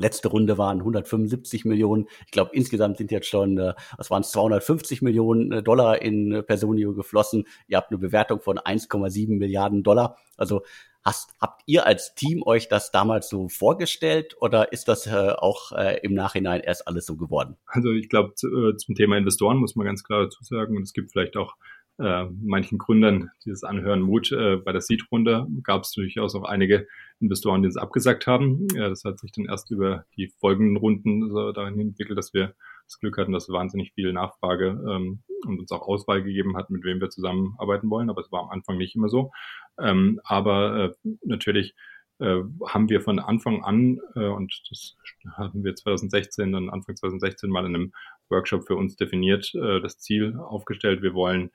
Letzte 0.00 0.28
Runde 0.28 0.58
waren 0.58 0.78
175 0.78 1.64
Millionen. 1.64 2.06
Ich 2.26 2.32
glaube, 2.32 2.50
insgesamt 2.54 2.98
sind 2.98 3.10
jetzt 3.10 3.28
schon, 3.28 3.58
äh, 3.58 3.74
was 3.96 4.10
waren 4.10 4.22
es, 4.22 4.30
250 4.32 5.02
Millionen 5.02 5.52
äh, 5.52 5.62
Dollar 5.62 6.02
in 6.02 6.32
äh, 6.32 6.42
Personio 6.42 6.94
geflossen. 6.94 7.44
Ihr 7.68 7.76
habt 7.76 7.90
eine 7.90 7.98
Bewertung 7.98 8.40
von 8.40 8.58
1,7 8.58 9.38
Milliarden 9.38 9.82
Dollar. 9.82 10.16
Also 10.36 10.62
hast, 11.04 11.34
habt 11.40 11.62
ihr 11.66 11.86
als 11.86 12.14
Team 12.14 12.42
euch 12.44 12.68
das 12.68 12.90
damals 12.90 13.28
so 13.28 13.48
vorgestellt 13.48 14.36
oder 14.40 14.72
ist 14.72 14.88
das 14.88 15.06
äh, 15.06 15.32
auch 15.36 15.72
äh, 15.72 16.00
im 16.02 16.14
Nachhinein 16.14 16.60
erst 16.60 16.86
alles 16.86 17.06
so 17.06 17.16
geworden? 17.16 17.56
Also 17.66 17.90
ich 17.92 18.08
glaube, 18.08 18.34
zu, 18.34 18.72
zum 18.74 18.94
Thema 18.94 19.16
Investoren 19.16 19.58
muss 19.58 19.76
man 19.76 19.86
ganz 19.86 20.04
klar 20.04 20.24
dazu 20.24 20.42
sagen, 20.42 20.76
und 20.76 20.82
es 20.82 20.92
gibt 20.92 21.12
vielleicht 21.12 21.36
auch 21.36 21.56
äh, 22.00 22.26
manchen 22.42 22.78
Gründern, 22.78 23.30
die 23.44 23.50
das 23.50 23.62
anhören, 23.62 24.00
Mut. 24.00 24.32
Äh, 24.32 24.56
bei 24.56 24.72
der 24.72 24.80
Seed-Runde 24.80 25.46
gab 25.62 25.82
es 25.82 25.92
durchaus 25.92 26.34
auch 26.34 26.44
einige 26.44 26.86
Investoren, 27.20 27.62
die 27.62 27.68
es 27.68 27.76
abgesagt 27.76 28.26
haben. 28.26 28.66
Ja, 28.74 28.88
das 28.88 29.04
hat 29.04 29.18
sich 29.18 29.32
dann 29.32 29.44
erst 29.44 29.70
über 29.70 30.04
die 30.16 30.28
folgenden 30.40 30.76
Runden 30.76 31.30
so 31.30 31.52
dahin 31.52 31.78
entwickelt, 31.80 32.18
dass 32.18 32.32
wir 32.32 32.54
das 32.86 32.98
Glück 32.98 33.18
hatten, 33.18 33.32
dass 33.32 33.48
wahnsinnig 33.48 33.92
viel 33.92 34.12
Nachfrage 34.12 34.82
ähm, 34.88 35.22
und 35.46 35.60
uns 35.60 35.70
auch 35.72 35.86
Auswahl 35.86 36.22
gegeben 36.22 36.56
hat, 36.56 36.70
mit 36.70 36.84
wem 36.84 37.00
wir 37.00 37.10
zusammenarbeiten 37.10 37.90
wollen. 37.90 38.10
Aber 38.10 38.20
es 38.20 38.32
war 38.32 38.42
am 38.42 38.50
Anfang 38.50 38.78
nicht 38.78 38.96
immer 38.96 39.08
so. 39.08 39.30
Ähm, 39.78 40.20
aber 40.24 40.94
äh, 41.04 41.08
natürlich 41.22 41.74
äh, 42.20 42.42
haben 42.66 42.88
wir 42.88 43.00
von 43.00 43.18
Anfang 43.18 43.64
an, 43.64 43.98
äh, 44.14 44.26
und 44.26 44.52
das 44.68 44.96
hatten 45.36 45.64
wir 45.64 45.74
2016, 45.74 46.52
dann 46.52 46.68
Anfang 46.68 46.96
2016 46.96 47.50
mal 47.50 47.66
in 47.66 47.74
einem 47.74 47.92
Workshop 48.28 48.66
für 48.66 48.76
uns 48.76 48.96
definiert, 48.96 49.52
äh, 49.54 49.80
das 49.80 49.98
Ziel 49.98 50.36
aufgestellt, 50.36 51.02
wir 51.02 51.14
wollen 51.14 51.50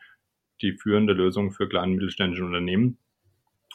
die 0.62 0.74
führende 0.74 1.14
Lösung 1.14 1.52
für 1.52 1.68
kleine 1.68 1.92
und 1.92 1.98
mittelständische 1.98 2.46
Unternehmen 2.46 2.98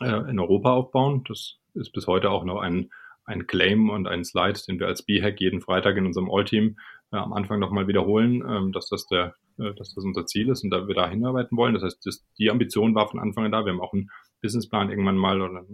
äh, 0.00 0.30
in 0.30 0.38
Europa 0.38 0.72
aufbauen. 0.72 1.24
Das 1.28 1.58
ist 1.74 1.92
bis 1.92 2.06
heute 2.06 2.30
auch 2.30 2.44
noch 2.44 2.60
ein, 2.60 2.90
ein 3.24 3.46
Claim 3.46 3.90
und 3.90 4.06
ein 4.06 4.24
Slide, 4.24 4.58
den 4.66 4.80
wir 4.80 4.86
als 4.86 5.02
B-Hack 5.02 5.40
jeden 5.40 5.60
Freitag 5.60 5.96
in 5.96 6.06
unserem 6.06 6.30
All-Team 6.30 6.76
äh, 7.12 7.16
am 7.16 7.32
Anfang 7.32 7.60
nochmal 7.60 7.86
wiederholen, 7.86 8.42
ähm, 8.48 8.72
dass 8.72 8.88
das 8.88 9.06
der, 9.06 9.34
äh, 9.58 9.74
dass 9.74 9.94
das 9.94 10.04
unser 10.04 10.26
Ziel 10.26 10.48
ist 10.48 10.64
und 10.64 10.70
da 10.70 10.86
wir 10.86 10.94
da 10.94 11.08
hinarbeiten 11.08 11.56
wollen. 11.56 11.74
Das 11.74 11.82
heißt, 11.82 12.04
das, 12.04 12.26
die 12.38 12.50
Ambition 12.50 12.94
war 12.94 13.08
von 13.08 13.20
Anfang 13.20 13.44
an 13.44 13.52
da. 13.52 13.64
Wir 13.64 13.72
haben 13.72 13.80
auch 13.80 13.92
einen 13.92 14.10
Businessplan 14.42 14.90
irgendwann 14.90 15.18
mal 15.18 15.40
oder 15.42 15.64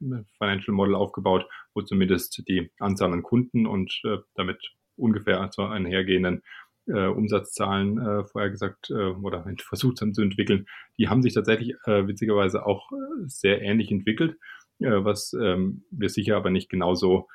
ein 0.00 0.26
Financial 0.38 0.74
Model 0.74 0.94
aufgebaut, 0.94 1.46
wo 1.72 1.82
zumindest 1.82 2.46
die 2.48 2.70
Anzahl 2.78 3.12
an 3.12 3.22
Kunden 3.22 3.66
und 3.66 4.00
äh, 4.04 4.18
damit 4.34 4.74
ungefähr 4.96 5.50
zu 5.50 5.62
einhergehenden 5.62 6.42
äh, 6.86 7.06
Umsatzzahlen 7.06 7.98
äh, 7.98 8.24
vorher 8.24 8.50
gesagt 8.50 8.90
äh, 8.90 8.94
oder 8.94 9.44
versucht 9.58 10.00
haben 10.00 10.14
zu 10.14 10.22
entwickeln, 10.22 10.66
die 10.98 11.08
haben 11.08 11.22
sich 11.22 11.34
tatsächlich 11.34 11.74
äh, 11.86 12.06
witzigerweise 12.06 12.66
auch 12.66 12.90
äh, 12.92 13.26
sehr 13.26 13.62
ähnlich 13.62 13.90
entwickelt, 13.90 14.36
äh, 14.80 15.04
was 15.04 15.32
ähm, 15.40 15.84
wir 15.90 16.08
sicher 16.08 16.36
aber 16.36 16.50
nicht 16.50 16.68
genauso 16.68 17.28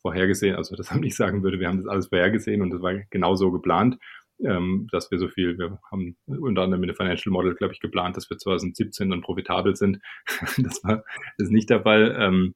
vorhergesehen, 0.00 0.56
also 0.56 0.76
das 0.76 0.90
haben 0.90 1.02
ich 1.02 1.16
sagen 1.16 1.42
würde, 1.42 1.58
wir 1.58 1.68
haben 1.68 1.78
das 1.78 1.88
alles 1.88 2.08
vorhergesehen 2.08 2.62
und 2.62 2.70
das 2.70 2.80
war 2.80 2.94
genauso 3.10 3.50
geplant, 3.50 3.98
ähm, 4.44 4.86
dass 4.92 5.10
wir 5.10 5.18
so 5.18 5.28
viel, 5.28 5.58
wir 5.58 5.78
haben 5.90 6.16
unter 6.26 6.62
anderem 6.62 6.80
mit 6.80 6.90
dem 6.90 6.96
Financial 6.96 7.32
Model, 7.32 7.54
glaube 7.54 7.74
ich, 7.74 7.80
geplant, 7.80 8.16
dass 8.16 8.28
wir 8.30 8.36
2017 8.36 9.10
dann 9.10 9.22
profitabel 9.22 9.76
sind. 9.76 10.00
das 10.58 10.84
war 10.84 11.04
das 11.38 11.46
ist 11.46 11.52
nicht 11.52 11.70
der 11.70 11.82
Fall. 11.82 12.16
Ähm, 12.18 12.54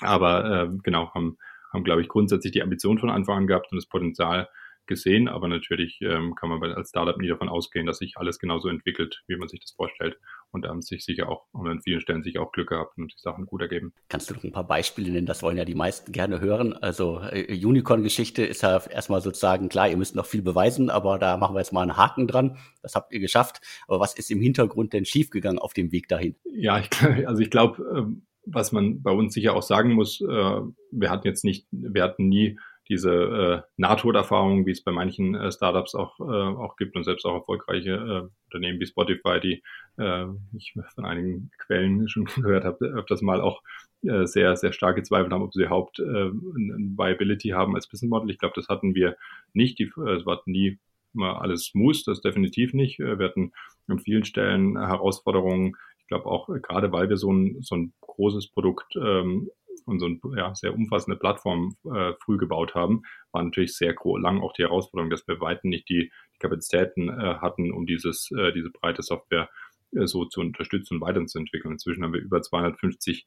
aber 0.00 0.62
äh, 0.62 0.76
genau, 0.82 1.12
haben, 1.14 1.36
haben, 1.72 1.84
glaube 1.84 2.02
ich, 2.02 2.08
grundsätzlich 2.08 2.52
die 2.52 2.62
Ambition 2.62 2.98
von 2.98 3.10
Anfang 3.10 3.38
an 3.38 3.46
gehabt 3.46 3.70
und 3.70 3.76
das 3.76 3.88
Potenzial 3.88 4.48
gesehen, 4.90 5.28
aber 5.28 5.48
natürlich 5.48 5.98
ähm, 6.02 6.34
kann 6.34 6.50
man 6.50 6.62
als 6.72 6.90
Startup 6.90 7.16
nie 7.16 7.28
davon 7.28 7.48
ausgehen, 7.48 7.86
dass 7.86 7.98
sich 7.98 8.18
alles 8.18 8.38
genauso 8.38 8.68
entwickelt, 8.68 9.22
wie 9.26 9.36
man 9.36 9.48
sich 9.48 9.60
das 9.60 9.70
vorstellt. 9.70 10.18
Und 10.50 10.64
da 10.64 10.68
haben 10.68 10.82
sich 10.82 11.04
sicher 11.04 11.30
auch, 11.30 11.46
haben 11.54 11.68
an 11.68 11.80
vielen 11.80 12.00
Stellen 12.00 12.22
sich 12.22 12.38
auch 12.38 12.52
Glück 12.52 12.68
gehabt 12.68 12.98
und 12.98 13.12
die 13.12 13.18
Sachen 13.18 13.46
gut 13.46 13.62
ergeben. 13.62 13.94
Kannst 14.08 14.28
du 14.28 14.34
noch 14.34 14.44
ein 14.44 14.52
paar 14.52 14.66
Beispiele 14.66 15.10
nennen? 15.10 15.26
Das 15.26 15.42
wollen 15.42 15.56
ja 15.56 15.64
die 15.64 15.74
meisten 15.74 16.12
gerne 16.12 16.40
hören. 16.40 16.74
Also 16.74 17.20
äh, 17.20 17.64
Unicorn-Geschichte 17.64 18.44
ist 18.44 18.62
ja 18.62 18.84
erstmal 18.84 19.22
sozusagen 19.22 19.70
klar, 19.70 19.88
ihr 19.88 19.96
müsst 19.96 20.16
noch 20.16 20.26
viel 20.26 20.42
beweisen, 20.42 20.90
aber 20.90 21.18
da 21.18 21.38
machen 21.38 21.54
wir 21.54 21.60
jetzt 21.60 21.72
mal 21.72 21.82
einen 21.82 21.96
Haken 21.96 22.26
dran. 22.26 22.58
Das 22.82 22.94
habt 22.96 23.12
ihr 23.12 23.20
geschafft. 23.20 23.60
Aber 23.86 24.00
was 24.00 24.14
ist 24.14 24.30
im 24.30 24.42
Hintergrund 24.42 24.92
denn 24.92 25.06
schiefgegangen 25.06 25.58
auf 25.58 25.72
dem 25.72 25.92
Weg 25.92 26.08
dahin? 26.08 26.34
Ja, 26.44 26.80
ich, 26.80 26.90
also 27.26 27.40
ich 27.40 27.50
glaube, 27.50 27.82
ähm, 27.96 28.26
was 28.46 28.72
man 28.72 29.02
bei 29.02 29.12
uns 29.12 29.34
sicher 29.34 29.54
auch 29.54 29.62
sagen 29.62 29.92
muss, 29.92 30.20
äh, 30.20 30.60
wir 30.90 31.10
hatten 31.10 31.26
jetzt 31.26 31.44
nicht, 31.44 31.66
wir 31.70 32.02
hatten 32.02 32.28
nie 32.28 32.58
diese 32.90 33.12
äh, 33.12 33.62
Nahtoderfahrung, 33.76 34.66
wie 34.66 34.72
es 34.72 34.82
bei 34.82 34.90
manchen 34.90 35.34
äh, 35.36 35.52
Startups 35.52 35.94
auch, 35.94 36.18
äh, 36.18 36.22
auch 36.22 36.76
gibt 36.76 36.96
und 36.96 37.04
selbst 37.04 37.24
auch 37.24 37.34
erfolgreiche 37.34 37.92
äh, 37.92 38.28
Unternehmen 38.46 38.80
wie 38.80 38.86
Spotify, 38.86 39.40
die 39.40 39.62
äh, 39.96 40.26
ich 40.56 40.74
von 40.94 41.04
einigen 41.04 41.50
Quellen 41.58 42.08
schon 42.10 42.24
gehört 42.24 42.64
habe, 42.64 42.84
öfters 42.86 43.22
mal 43.22 43.40
auch 43.40 43.62
äh, 44.02 44.26
sehr, 44.26 44.56
sehr 44.56 44.72
stark 44.72 44.96
gezweifelt 44.96 45.32
haben, 45.32 45.42
ob 45.42 45.54
sie 45.54 45.62
überhaupt 45.62 46.00
äh, 46.00 46.02
ein 46.02 46.96
Viability 46.98 47.50
haben 47.50 47.76
als 47.76 47.86
Business 47.86 48.10
Model. 48.10 48.30
Ich 48.30 48.38
glaube, 48.38 48.54
das 48.56 48.68
hatten 48.68 48.94
wir 48.94 49.16
nicht. 49.52 49.78
Die, 49.78 49.92
äh, 49.96 50.16
es 50.16 50.26
war 50.26 50.42
nie 50.46 50.78
immer 51.14 51.40
alles 51.40 51.66
smooth, 51.66 52.02
das 52.06 52.20
definitiv 52.20 52.74
nicht. 52.74 52.98
Äh, 52.98 53.18
wir 53.18 53.26
hatten 53.26 53.52
an 53.86 54.00
vielen 54.00 54.24
Stellen 54.24 54.76
Herausforderungen. 54.76 55.76
Ich 56.00 56.08
glaube 56.08 56.26
auch, 56.26 56.48
äh, 56.48 56.58
gerade 56.60 56.90
weil 56.90 57.08
wir 57.08 57.16
so 57.16 57.32
ein, 57.32 57.62
so 57.62 57.76
ein 57.76 57.92
großes 58.00 58.48
Produkt 58.48 58.96
ähm, 58.96 59.48
und 59.90 59.98
so 60.00 60.06
eine 60.06 60.18
ja, 60.36 60.54
sehr 60.54 60.74
umfassende 60.74 61.18
Plattform 61.18 61.76
äh, 61.84 62.12
früh 62.24 62.38
gebaut 62.38 62.74
haben, 62.74 63.02
war 63.32 63.42
natürlich 63.42 63.76
sehr 63.76 63.94
lang 64.18 64.40
auch 64.40 64.52
die 64.52 64.62
Herausforderung, 64.62 65.10
dass 65.10 65.26
wir 65.28 65.40
weiten 65.40 65.68
nicht 65.68 65.88
die, 65.88 66.10
die 66.34 66.38
Kapazitäten 66.38 67.08
äh, 67.08 67.36
hatten, 67.40 67.72
um 67.72 67.86
dieses, 67.86 68.30
äh, 68.30 68.52
diese 68.52 68.70
breite 68.70 69.02
Software 69.02 69.48
äh, 69.92 70.06
so 70.06 70.24
zu 70.24 70.40
unterstützen 70.40 70.94
und 70.94 71.00
weiterzuentwickeln. 71.00 71.72
Inzwischen 71.72 72.04
haben 72.04 72.12
wir 72.12 72.20
über 72.20 72.40
250 72.40 73.26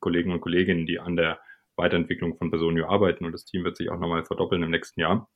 Kollegen 0.00 0.32
und 0.32 0.40
Kolleginnen, 0.40 0.86
die 0.86 0.98
an 0.98 1.16
der 1.16 1.40
Weiterentwicklung 1.76 2.36
von 2.36 2.50
Personio 2.50 2.88
arbeiten 2.88 3.24
und 3.24 3.32
das 3.32 3.44
Team 3.44 3.64
wird 3.64 3.76
sich 3.76 3.90
auch 3.90 3.98
nochmal 3.98 4.24
verdoppeln 4.24 4.62
im 4.62 4.70
nächsten 4.70 5.00
Jahr. 5.00 5.28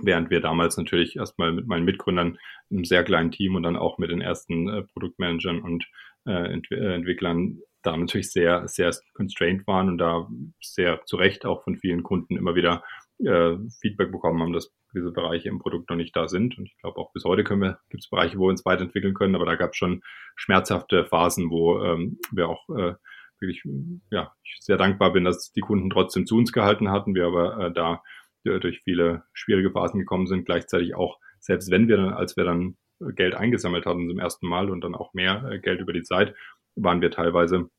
Während 0.00 0.30
wir 0.30 0.40
damals 0.40 0.76
natürlich 0.76 1.16
erstmal 1.16 1.52
mit 1.52 1.66
meinen 1.66 1.84
Mitgründern 1.84 2.38
einem 2.70 2.84
sehr 2.84 3.04
kleinen 3.04 3.30
Team 3.30 3.54
und 3.54 3.62
dann 3.62 3.76
auch 3.76 3.98
mit 3.98 4.10
den 4.10 4.20
ersten 4.20 4.68
äh, 4.68 4.82
Produktmanagern 4.82 5.60
und 5.60 5.86
äh, 6.26 6.52
Ent 6.52 6.70
äh, 6.72 6.94
Entwicklern 6.94 7.60
da 7.84 7.96
natürlich 7.96 8.30
sehr, 8.30 8.66
sehr 8.68 8.92
constrained 9.14 9.66
waren 9.66 9.88
und 9.88 9.98
da 9.98 10.28
sehr 10.60 11.04
zu 11.06 11.16
Recht 11.16 11.46
auch 11.46 11.62
von 11.64 11.76
vielen 11.76 12.02
Kunden 12.02 12.36
immer 12.36 12.54
wieder 12.54 12.82
äh, 13.18 13.56
Feedback 13.80 14.10
bekommen 14.10 14.40
haben, 14.42 14.52
dass 14.52 14.72
diese 14.94 15.10
Bereiche 15.10 15.48
im 15.48 15.58
Produkt 15.58 15.90
noch 15.90 15.96
nicht 15.96 16.14
da 16.16 16.28
sind. 16.28 16.56
Und 16.56 16.66
ich 16.66 16.76
glaube, 16.78 16.98
auch 16.98 17.12
bis 17.12 17.24
heute 17.24 17.44
können 17.44 17.76
gibt 17.90 18.02
es 18.02 18.10
Bereiche, 18.10 18.38
wo 18.38 18.44
wir 18.44 18.50
uns 18.50 18.64
weiterentwickeln 18.64 19.14
können, 19.14 19.34
aber 19.34 19.46
da 19.46 19.56
gab 19.56 19.70
es 19.70 19.76
schon 19.76 20.02
schmerzhafte 20.36 21.04
Phasen, 21.04 21.50
wo 21.50 21.82
ähm, 21.82 22.18
wir 22.32 22.48
auch 22.48 22.68
äh, 22.70 22.94
wirklich 23.40 23.62
ja, 24.10 24.32
ich 24.44 24.58
sehr 24.60 24.76
dankbar 24.76 25.12
bin, 25.12 25.24
dass 25.24 25.52
die 25.52 25.60
Kunden 25.60 25.90
trotzdem 25.90 26.26
zu 26.26 26.36
uns 26.36 26.52
gehalten 26.52 26.90
hatten, 26.90 27.14
wir 27.14 27.26
aber 27.26 27.58
äh, 27.58 27.72
da 27.72 28.02
äh, 28.44 28.60
durch 28.60 28.80
viele 28.84 29.24
schwierige 29.32 29.72
Phasen 29.72 29.98
gekommen 29.98 30.26
sind, 30.26 30.44
gleichzeitig 30.46 30.94
auch, 30.94 31.18
selbst 31.40 31.70
wenn 31.70 31.88
wir 31.88 31.96
dann, 31.96 32.14
als 32.14 32.36
wir 32.36 32.44
dann 32.44 32.76
Geld 33.16 33.34
eingesammelt 33.34 33.86
hatten 33.86 34.08
zum 34.08 34.18
ersten 34.18 34.46
Mal 34.46 34.70
und 34.70 34.82
dann 34.82 34.94
auch 34.94 35.12
mehr 35.14 35.44
äh, 35.50 35.58
Geld 35.58 35.80
über 35.80 35.92
die 35.92 36.04
Zeit, 36.04 36.34
waren 36.76 37.00
wir 37.00 37.10
teilweise 37.10 37.70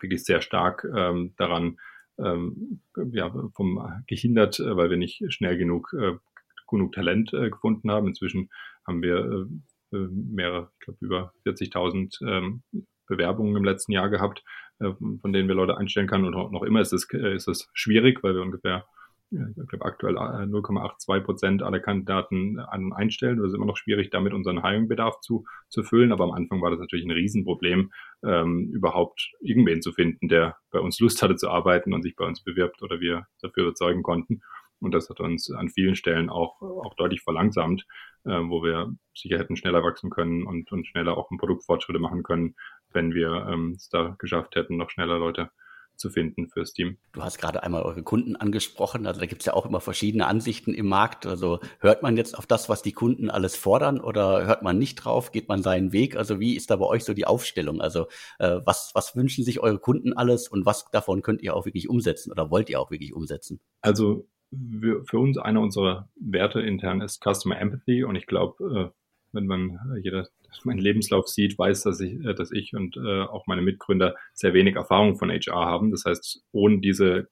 wirklich 0.00 0.24
sehr 0.24 0.40
stark 0.40 0.86
ähm, 0.96 1.34
daran 1.36 1.78
ähm, 2.18 2.82
ja, 3.12 3.32
vom 3.54 4.02
gehindert, 4.06 4.60
äh, 4.60 4.76
weil 4.76 4.90
wir 4.90 4.96
nicht 4.96 5.22
schnell 5.32 5.56
genug 5.56 5.92
äh, 5.98 6.16
genug 6.68 6.92
Talent 6.92 7.32
äh, 7.32 7.50
gefunden 7.50 7.90
haben. 7.90 8.08
Inzwischen 8.08 8.50
haben 8.86 9.02
wir 9.02 9.16
äh, 9.16 9.96
äh 9.96 10.08
mehrere, 10.10 10.70
ich 10.80 10.84
glaube 10.84 10.98
über 11.00 11.32
40.000 11.46 12.26
ähm, 12.26 12.62
Bewerbungen 13.06 13.56
im 13.56 13.64
letzten 13.64 13.92
Jahr 13.92 14.08
gehabt, 14.08 14.42
äh, 14.80 14.90
von 15.20 15.32
denen 15.32 15.48
wir 15.48 15.54
Leute 15.54 15.76
einstellen 15.76 16.08
können. 16.08 16.24
Und 16.24 16.52
noch 16.52 16.62
immer 16.62 16.80
ist 16.80 16.92
es, 16.92 17.06
äh, 17.12 17.34
ist 17.34 17.48
es 17.48 17.68
schwierig, 17.74 18.22
weil 18.22 18.34
wir 18.34 18.42
ungefähr 18.42 18.86
ich 19.32 19.68
glaube 19.68 19.84
aktuell 19.84 20.16
0,82 20.16 21.16
äh, 21.16 21.20
Prozent 21.20 21.62
aller 21.62 21.80
Kandidaten 21.80 22.58
an 22.58 22.92
einstellen. 22.92 23.38
Das 23.38 23.48
ist 23.48 23.54
immer 23.54 23.66
noch 23.66 23.76
schwierig, 23.76 24.10
damit 24.10 24.34
unseren 24.34 24.62
Hiring-Bedarf 24.62 25.20
zu, 25.20 25.44
zu 25.68 25.82
füllen. 25.82 26.12
Aber 26.12 26.24
am 26.24 26.32
Anfang 26.32 26.60
war 26.60 26.70
das 26.70 26.80
natürlich 26.80 27.06
ein 27.06 27.10
Riesenproblem, 27.10 27.90
ähm, 28.24 28.70
überhaupt 28.72 29.32
irgendwen 29.40 29.80
zu 29.80 29.92
finden, 29.92 30.28
der 30.28 30.56
bei 30.70 30.80
uns 30.80 31.00
Lust 31.00 31.22
hatte 31.22 31.36
zu 31.36 31.48
arbeiten 31.48 31.94
und 31.94 32.02
sich 32.02 32.14
bei 32.14 32.26
uns 32.26 32.42
bewirbt 32.42 32.82
oder 32.82 33.00
wir 33.00 33.26
dafür 33.40 33.64
überzeugen 33.64 34.02
konnten. 34.02 34.42
Und 34.80 34.92
das 34.92 35.08
hat 35.08 35.20
uns 35.20 35.50
an 35.50 35.68
vielen 35.68 35.94
Stellen 35.94 36.28
auch, 36.28 36.60
auch 36.60 36.94
deutlich 36.94 37.22
verlangsamt, 37.22 37.86
äh, 38.24 38.30
wo 38.30 38.62
wir 38.62 38.92
sicher 39.14 39.38
hätten 39.38 39.56
schneller 39.56 39.82
wachsen 39.82 40.10
können 40.10 40.44
und, 40.44 40.70
und 40.72 40.86
schneller 40.86 41.16
auch 41.16 41.28
Produktfortschritte 41.28 42.00
machen 42.00 42.22
können, 42.22 42.56
wenn 42.92 43.14
wir 43.14 43.46
ähm, 43.48 43.74
es 43.76 43.88
da 43.88 44.16
geschafft 44.18 44.56
hätten, 44.56 44.76
noch 44.76 44.90
schneller 44.90 45.18
Leute 45.18 45.50
zu 46.02 46.10
finden 46.10 46.48
fürs 46.48 46.72
Team. 46.72 46.98
Du 47.12 47.22
hast 47.22 47.38
gerade 47.38 47.62
einmal 47.62 47.82
eure 47.82 48.02
Kunden 48.02 48.36
angesprochen. 48.36 49.06
Also 49.06 49.20
da 49.20 49.26
gibt 49.26 49.42
es 49.42 49.46
ja 49.46 49.54
auch 49.54 49.64
immer 49.64 49.80
verschiedene 49.80 50.26
Ansichten 50.26 50.74
im 50.74 50.88
Markt. 50.88 51.24
Also 51.24 51.60
hört 51.78 52.02
man 52.02 52.16
jetzt 52.16 52.36
auf 52.36 52.44
das, 52.44 52.68
was 52.68 52.82
die 52.82 52.92
Kunden 52.92 53.30
alles 53.30 53.56
fordern 53.56 54.00
oder 54.00 54.44
hört 54.44 54.62
man 54.62 54.78
nicht 54.78 54.96
drauf? 54.96 55.32
Geht 55.32 55.48
man 55.48 55.62
seinen 55.62 55.92
Weg? 55.92 56.16
Also 56.16 56.40
wie 56.40 56.56
ist 56.56 56.70
da 56.70 56.76
bei 56.76 56.86
euch 56.86 57.04
so 57.04 57.14
die 57.14 57.26
Aufstellung? 57.26 57.80
Also 57.80 58.08
äh, 58.38 58.60
was, 58.64 58.90
was 58.94 59.16
wünschen 59.16 59.44
sich 59.44 59.60
eure 59.60 59.78
Kunden 59.78 60.12
alles 60.12 60.48
und 60.48 60.66
was 60.66 60.90
davon 60.90 61.22
könnt 61.22 61.40
ihr 61.40 61.54
auch 61.54 61.64
wirklich 61.64 61.88
umsetzen 61.88 62.32
oder 62.32 62.50
wollt 62.50 62.68
ihr 62.68 62.80
auch 62.80 62.90
wirklich 62.90 63.14
umsetzen? 63.14 63.60
Also 63.80 64.26
für 65.04 65.18
uns 65.18 65.38
einer 65.38 65.60
unserer 65.60 66.10
Werte 66.16 66.60
intern 66.60 67.00
ist 67.00 67.22
Customer 67.24 67.58
Empathy 67.58 68.04
und 68.04 68.16
ich 68.16 68.26
glaube, 68.26 68.92
äh, 68.92 68.98
wenn 69.32 69.46
man 69.46 69.78
äh, 69.94 70.00
jeder 70.02 70.28
meinen 70.64 70.78
Lebenslauf 70.78 71.28
sieht, 71.28 71.58
weiß, 71.58 71.82
dass 71.82 72.00
ich, 72.00 72.24
äh, 72.24 72.34
dass 72.34 72.52
ich 72.52 72.74
und 72.74 72.96
äh, 72.96 73.22
auch 73.22 73.46
meine 73.46 73.62
Mitgründer 73.62 74.14
sehr 74.32 74.54
wenig 74.54 74.76
Erfahrung 74.76 75.16
von 75.16 75.30
HR 75.30 75.66
haben. 75.66 75.90
Das 75.90 76.04
heißt, 76.04 76.42
ohne 76.52 76.78
diese 76.80 77.28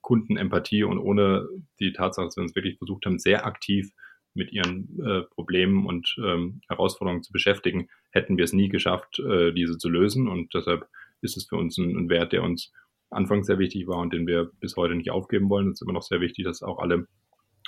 Kundenempathie 0.00 0.84
und 0.84 0.98
ohne 0.98 1.48
die 1.78 1.92
Tatsache, 1.92 2.26
dass 2.26 2.36
wir 2.36 2.42
uns 2.42 2.54
wirklich 2.54 2.78
versucht 2.78 3.06
haben, 3.06 3.18
sehr 3.18 3.46
aktiv 3.46 3.90
mit 4.34 4.52
ihren 4.52 4.98
äh, 5.04 5.22
Problemen 5.22 5.86
und 5.86 6.16
ähm, 6.24 6.60
Herausforderungen 6.68 7.22
zu 7.22 7.32
beschäftigen, 7.32 7.88
hätten 8.10 8.36
wir 8.36 8.44
es 8.44 8.52
nie 8.52 8.68
geschafft, 8.68 9.18
äh, 9.18 9.52
diese 9.52 9.78
zu 9.78 9.88
lösen. 9.88 10.28
Und 10.28 10.54
deshalb 10.54 10.88
ist 11.20 11.36
es 11.36 11.46
für 11.46 11.56
uns 11.56 11.78
ein, 11.78 11.96
ein 11.96 12.08
Wert, 12.08 12.32
der 12.32 12.42
uns 12.42 12.72
anfangs 13.10 13.46
sehr 13.46 13.58
wichtig 13.58 13.86
war 13.86 13.98
und 13.98 14.12
den 14.12 14.26
wir 14.26 14.50
bis 14.60 14.76
heute 14.76 14.94
nicht 14.94 15.10
aufgeben 15.10 15.50
wollen. 15.50 15.68
Es 15.68 15.74
ist 15.74 15.82
immer 15.82 15.92
noch 15.92 16.02
sehr 16.02 16.20
wichtig, 16.20 16.44
dass 16.44 16.62
auch 16.62 16.78
alle 16.78 17.06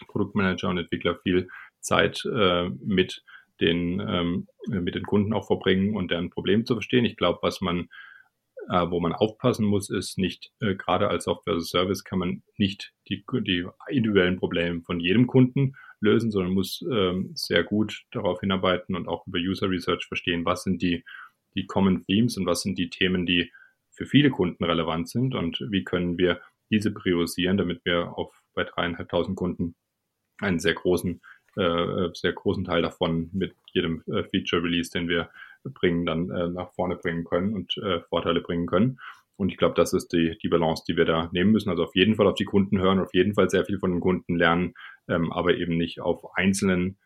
Produktmanager 0.07 0.69
und 0.69 0.79
Entwickler 0.79 1.17
viel 1.17 1.49
Zeit 1.81 2.25
äh, 2.25 2.71
mit 2.85 3.25
den, 3.63 4.01
ähm, 4.01 4.49
mit 4.69 4.95
den 4.95 5.05
Kunden 5.05 5.33
auch 5.33 5.47
verbringen 5.47 5.97
und 5.97 6.11
deren 6.11 6.31
Problem 6.31 6.67
zu 6.67 6.75
verstehen. 6.75 7.05
Ich 7.05 7.17
glaube, 7.17 7.39
was 7.43 7.61
man, 7.61 7.89
äh, 8.69 8.87
wo 8.91 9.01
man 9.01 9.13
aufpassen 9.13 9.65
muss, 9.65 9.89
ist 9.89 10.19
nicht, 10.19 10.53
äh, 10.61 10.75
gerade 10.75 11.09
als 11.09 11.25
Software 11.25 11.55
as 11.55 11.63
a 11.65 11.79
Service 11.79 12.05
kann 12.05 12.19
man 12.19 12.43
nicht 12.59 12.93
die, 13.09 13.25
die 13.47 13.67
individuellen 13.89 14.39
Probleme 14.39 14.83
von 14.83 15.01
jedem 15.01 15.27
Kunden 15.27 15.75
lösen, 16.01 16.31
sondern 16.31 16.53
muss 16.53 16.85
ähm, 16.91 17.31
sehr 17.35 17.65
gut 17.65 18.05
darauf 18.11 18.41
hinarbeiten 18.41 18.97
und 18.97 19.09
auch 19.09 19.27
über 19.27 19.39
User 19.39 19.71
Research 19.71 20.05
verstehen, 20.07 20.45
was 20.45 20.65
sind 20.65 20.83
die, 20.83 21.05
die 21.55 21.67
Common 21.67 22.05
Themes 22.07 22.37
und 22.37 22.47
was 22.47 22.63
sind 22.63 22.77
die 22.77 22.91
Themen, 22.91 23.25
die 23.25 23.53
für 23.91 24.07
viele 24.07 24.31
Kunden 24.31 24.65
relevant 24.65 25.09
sind 25.09 25.35
und 25.35 25.65
wie 25.71 25.85
können 25.85 26.19
wir 26.19 26.41
diese 26.71 26.91
priorisieren, 26.91 27.57
damit 27.57 27.85
wir 27.85 28.19
auf 28.19 28.43
bei 28.55 28.65
dreieinhalbtausend 28.65 29.37
Kunden 29.37 29.77
einen 30.41 30.59
sehr 30.59 30.75
großen 30.75 31.21
äh, 31.57 32.09
sehr 32.15 32.33
großen 32.33 32.65
Teil 32.65 32.83
davon 32.83 33.31
mit 33.33 33.55
jedem 33.73 34.03
äh, 34.07 34.25
Feature 34.25 34.63
Release, 34.63 34.91
den 34.91 35.09
wir 35.09 35.31
bringen, 35.65 36.07
dann 36.07 36.31
äh, 36.31 36.49
nach 36.49 36.73
vorne 36.73 36.97
bringen 36.97 37.25
können 37.25 37.55
und 37.55 37.77
äh, 37.79 38.01
Vorteile 38.09 38.41
bringen 38.41 38.67
können. 38.67 38.99
Und 39.37 39.51
ich 39.51 39.57
glaube, 39.57 39.75
das 39.75 39.93
ist 39.93 40.13
die, 40.13 40.39
die 40.43 40.49
Balance, 40.49 40.85
die 40.87 40.97
wir 40.97 41.05
da 41.05 41.29
nehmen 41.33 41.53
müssen. 41.53 41.71
Also 41.71 41.85
auf 41.85 41.95
jeden 41.95 42.15
Fall 42.17 42.27
auf 42.27 42.35
die 42.35 42.45
Kunden 42.45 42.79
hören, 42.79 43.01
auf 43.01 43.15
jeden 43.15 43.35
Fall 43.35 43.51
sehr 43.51 43.65
viel 43.65 43.79
von 43.79 43.91
den 43.91 44.01
Kunden 44.01 44.37
lernen, 44.37 44.75
ähm, 45.09 45.33
aber 45.33 45.57
eben 45.57 45.77
nicht 45.77 46.01
auf 46.01 46.37
einzelnen, 46.37 46.99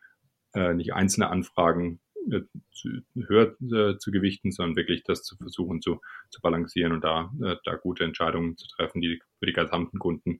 äh, 0.53 0.73
nicht 0.73 0.93
einzelne 0.93 1.29
Anfragen 1.29 1.99
äh, 2.31 2.41
zu, 2.71 2.89
höher 3.15 3.55
äh, 3.61 3.97
zu 3.97 4.11
gewichten, 4.11 4.51
sondern 4.51 4.75
wirklich 4.75 5.03
das 5.03 5.23
zu 5.23 5.35
versuchen 5.37 5.81
zu, 5.81 6.01
zu 6.29 6.41
balancieren 6.41 6.93
und 6.93 7.03
da, 7.03 7.31
äh, 7.43 7.55
da 7.63 7.75
gute 7.75 8.03
Entscheidungen 8.03 8.57
zu 8.57 8.67
treffen, 8.67 9.01
die 9.01 9.21
für 9.39 9.45
die 9.45 9.53
gesamten 9.53 9.97
Kunden 9.97 10.39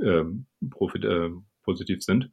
äh, 0.00 0.24
profit, 0.70 1.04
äh, 1.04 1.30
positiv 1.62 2.02
sind. 2.02 2.30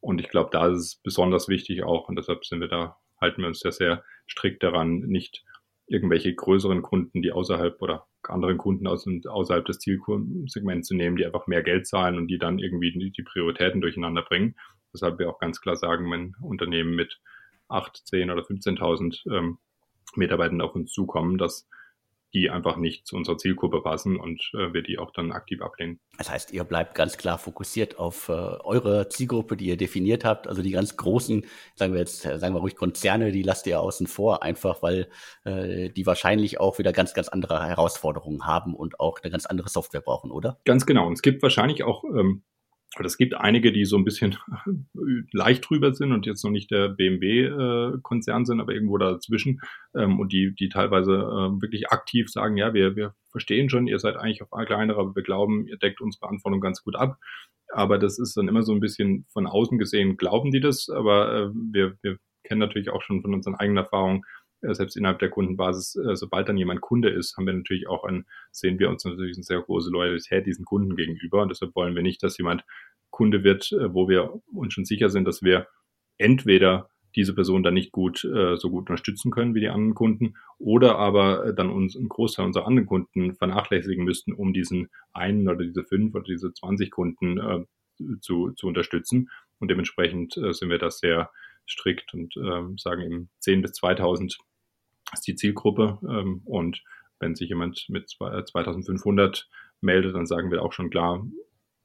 Und 0.00 0.20
ich 0.20 0.28
glaube, 0.28 0.50
da 0.52 0.68
ist 0.68 0.78
es 0.78 0.96
besonders 0.96 1.48
wichtig 1.48 1.82
auch, 1.82 2.08
und 2.08 2.16
deshalb 2.16 2.44
sind 2.44 2.60
wir 2.60 2.68
da, 2.68 2.96
halten 3.20 3.42
wir 3.42 3.48
uns 3.48 3.62
ja 3.62 3.72
sehr 3.72 4.02
strikt 4.28 4.62
daran, 4.62 5.00
nicht 5.00 5.44
irgendwelche 5.86 6.34
größeren 6.34 6.82
Kunden, 6.82 7.20
die 7.20 7.32
außerhalb 7.32 7.82
oder 7.82 8.06
anderen 8.22 8.58
Kunden 8.58 8.86
aus, 8.86 9.06
außerhalb 9.26 9.64
des 9.64 9.78
Zielsegments 9.80 10.88
zu 10.88 10.94
nehmen, 10.94 11.16
die 11.16 11.26
einfach 11.26 11.46
mehr 11.46 11.62
Geld 11.62 11.86
zahlen 11.86 12.16
und 12.16 12.28
die 12.28 12.38
dann 12.38 12.58
irgendwie 12.58 12.92
die, 12.92 13.10
die 13.10 13.22
Prioritäten 13.22 13.80
durcheinander 13.80 14.22
bringen. 14.22 14.54
Deshalb 14.92 15.18
wir 15.18 15.28
auch 15.28 15.38
ganz 15.38 15.60
klar 15.60 15.76
sagen, 15.76 16.10
wenn 16.10 16.34
Unternehmen 16.40 16.94
mit 16.94 17.20
8, 17.68 17.96
10 18.06 18.30
oder 18.30 18.42
15.000 18.42 19.36
ähm, 19.36 19.58
Mitarbeitern 20.16 20.60
auf 20.60 20.74
uns 20.74 20.92
zukommen, 20.92 21.38
dass 21.38 21.68
die 22.32 22.50
einfach 22.50 22.76
nicht 22.76 23.06
zu 23.06 23.16
unserer 23.16 23.38
Zielgruppe 23.38 23.82
passen 23.82 24.18
und 24.18 24.50
äh, 24.54 24.72
wir 24.72 24.82
die 24.82 24.98
auch 24.98 25.10
dann 25.10 25.32
aktiv 25.32 25.62
ablehnen. 25.62 26.00
Das 26.18 26.30
heißt, 26.30 26.52
ihr 26.52 26.64
bleibt 26.64 26.94
ganz 26.94 27.16
klar 27.16 27.38
fokussiert 27.38 27.98
auf 27.98 28.28
äh, 28.28 28.32
eure 28.32 29.08
Zielgruppe, 29.08 29.56
die 29.56 29.66
ihr 29.66 29.76
definiert 29.76 30.24
habt. 30.24 30.46
Also 30.46 30.62
die 30.62 30.70
ganz 30.70 30.96
großen, 30.96 31.44
sagen 31.74 31.92
wir 31.92 32.00
jetzt, 32.00 32.22
sagen 32.22 32.54
wir 32.54 32.60
ruhig 32.60 32.76
Konzerne, 32.76 33.32
die 33.32 33.42
lasst 33.42 33.66
ihr 33.66 33.80
außen 33.80 34.06
vor, 34.06 34.42
einfach 34.42 34.82
weil 34.82 35.08
äh, 35.44 35.90
die 35.90 36.06
wahrscheinlich 36.06 36.60
auch 36.60 36.78
wieder 36.78 36.92
ganz, 36.92 37.14
ganz 37.14 37.28
andere 37.28 37.66
Herausforderungen 37.66 38.46
haben 38.46 38.74
und 38.74 39.00
auch 39.00 39.18
eine 39.22 39.30
ganz 39.30 39.46
andere 39.46 39.68
Software 39.68 40.00
brauchen, 40.00 40.30
oder? 40.30 40.58
Ganz 40.64 40.86
genau. 40.86 41.06
Und 41.06 41.14
es 41.14 41.22
gibt 41.22 41.42
wahrscheinlich 41.42 41.82
auch 41.84 42.04
ähm, 42.04 42.42
aber 42.96 43.06
es 43.06 43.16
gibt 43.16 43.34
einige, 43.34 43.72
die 43.72 43.84
so 43.84 43.96
ein 43.96 44.04
bisschen 44.04 44.36
leicht 45.32 45.68
drüber 45.68 45.94
sind 45.94 46.12
und 46.12 46.26
jetzt 46.26 46.42
noch 46.42 46.50
nicht 46.50 46.70
der 46.70 46.88
BMW-Konzern 46.88 48.42
äh, 48.42 48.44
sind, 48.46 48.60
aber 48.60 48.72
irgendwo 48.72 48.98
dazwischen 48.98 49.60
ähm, 49.94 50.18
und 50.18 50.32
die, 50.32 50.54
die 50.54 50.68
teilweise 50.68 51.12
äh, 51.12 51.62
wirklich 51.62 51.90
aktiv 51.90 52.28
sagen, 52.30 52.56
ja, 52.56 52.74
wir, 52.74 52.96
wir 52.96 53.14
verstehen 53.30 53.70
schon, 53.70 53.86
ihr 53.86 54.00
seid 54.00 54.16
eigentlich 54.16 54.42
auf 54.42 54.50
kleinere, 54.66 55.00
aber 55.00 55.14
wir 55.14 55.22
glauben, 55.22 55.68
ihr 55.68 55.78
deckt 55.78 56.00
unsere 56.00 56.28
Anforderungen 56.28 56.62
ganz 56.62 56.82
gut 56.82 56.96
ab. 56.96 57.16
Aber 57.72 57.98
das 57.98 58.18
ist 58.18 58.36
dann 58.36 58.48
immer 58.48 58.62
so 58.62 58.72
ein 58.72 58.80
bisschen 58.80 59.26
von 59.32 59.46
außen 59.46 59.78
gesehen, 59.78 60.16
glauben 60.16 60.50
die 60.50 60.60
das, 60.60 60.88
aber 60.88 61.32
äh, 61.32 61.50
wir, 61.72 61.96
wir 62.02 62.16
kennen 62.42 62.58
natürlich 62.58 62.90
auch 62.90 63.02
schon 63.02 63.22
von 63.22 63.32
unseren 63.32 63.54
eigenen 63.54 63.84
Erfahrungen, 63.84 64.22
selbst 64.62 64.96
innerhalb 64.96 65.18
der 65.18 65.30
Kundenbasis, 65.30 65.96
äh, 65.96 66.16
sobald 66.16 66.48
dann 66.48 66.56
jemand 66.56 66.80
Kunde 66.80 67.10
ist, 67.10 67.36
haben 67.36 67.46
wir 67.46 67.52
natürlich 67.52 67.88
auch 67.88 68.04
ein, 68.04 68.26
sehen 68.50 68.78
wir 68.78 68.90
uns 68.90 69.04
natürlich 69.04 69.36
eine 69.36 69.44
sehr 69.44 69.60
große 69.60 69.90
Loyalität 69.90 70.46
diesen 70.46 70.64
Kunden 70.64 70.96
gegenüber. 70.96 71.42
Und 71.42 71.48
deshalb 71.48 71.74
wollen 71.74 71.94
wir 71.94 72.02
nicht, 72.02 72.22
dass 72.22 72.38
jemand 72.38 72.64
Kunde 73.10 73.44
wird, 73.44 73.72
äh, 73.72 73.92
wo 73.92 74.08
wir 74.08 74.40
uns 74.52 74.74
schon 74.74 74.84
sicher 74.84 75.10
sind, 75.10 75.24
dass 75.24 75.42
wir 75.42 75.66
entweder 76.18 76.88
diese 77.16 77.34
Person 77.34 77.64
dann 77.64 77.74
nicht 77.74 77.90
gut 77.90 78.20
so 78.20 78.70
gut 78.70 78.88
unterstützen 78.88 79.32
können 79.32 79.52
wie 79.56 79.58
die 79.58 79.68
anderen 79.68 79.96
Kunden 79.96 80.34
oder 80.58 80.96
aber 80.96 81.52
dann 81.52 81.68
uns 81.68 81.96
einen 81.96 82.08
Großteil 82.08 82.46
unserer 82.46 82.68
anderen 82.68 82.86
Kunden 82.86 83.34
vernachlässigen 83.34 84.04
müssten, 84.04 84.32
um 84.32 84.52
diesen 84.52 84.90
einen 85.12 85.48
oder 85.48 85.64
diese 85.64 85.82
fünf 85.82 86.14
oder 86.14 86.22
diese 86.22 86.52
20 86.52 86.92
Kunden 86.92 87.66
zu, 88.20 88.52
zu 88.52 88.66
unterstützen. 88.68 89.28
Und 89.58 89.72
dementsprechend 89.72 90.34
sind 90.34 90.70
wir 90.70 90.78
da 90.78 90.92
sehr 90.92 91.30
strikt 91.70 92.12
und 92.14 92.36
ähm, 92.36 92.76
sagen 92.78 93.02
eben 93.02 93.30
10 93.40 93.62
bis 93.62 93.72
2000 93.72 94.38
ist 95.12 95.26
die 95.26 95.36
Zielgruppe. 95.36 95.98
Ähm, 96.02 96.42
und 96.44 96.82
wenn 97.18 97.34
sich 97.34 97.48
jemand 97.48 97.86
mit 97.88 98.08
2500 98.08 99.38
äh, 99.38 99.42
meldet, 99.80 100.14
dann 100.14 100.26
sagen 100.26 100.50
wir 100.50 100.62
auch 100.62 100.72
schon 100.72 100.90
klar, 100.90 101.26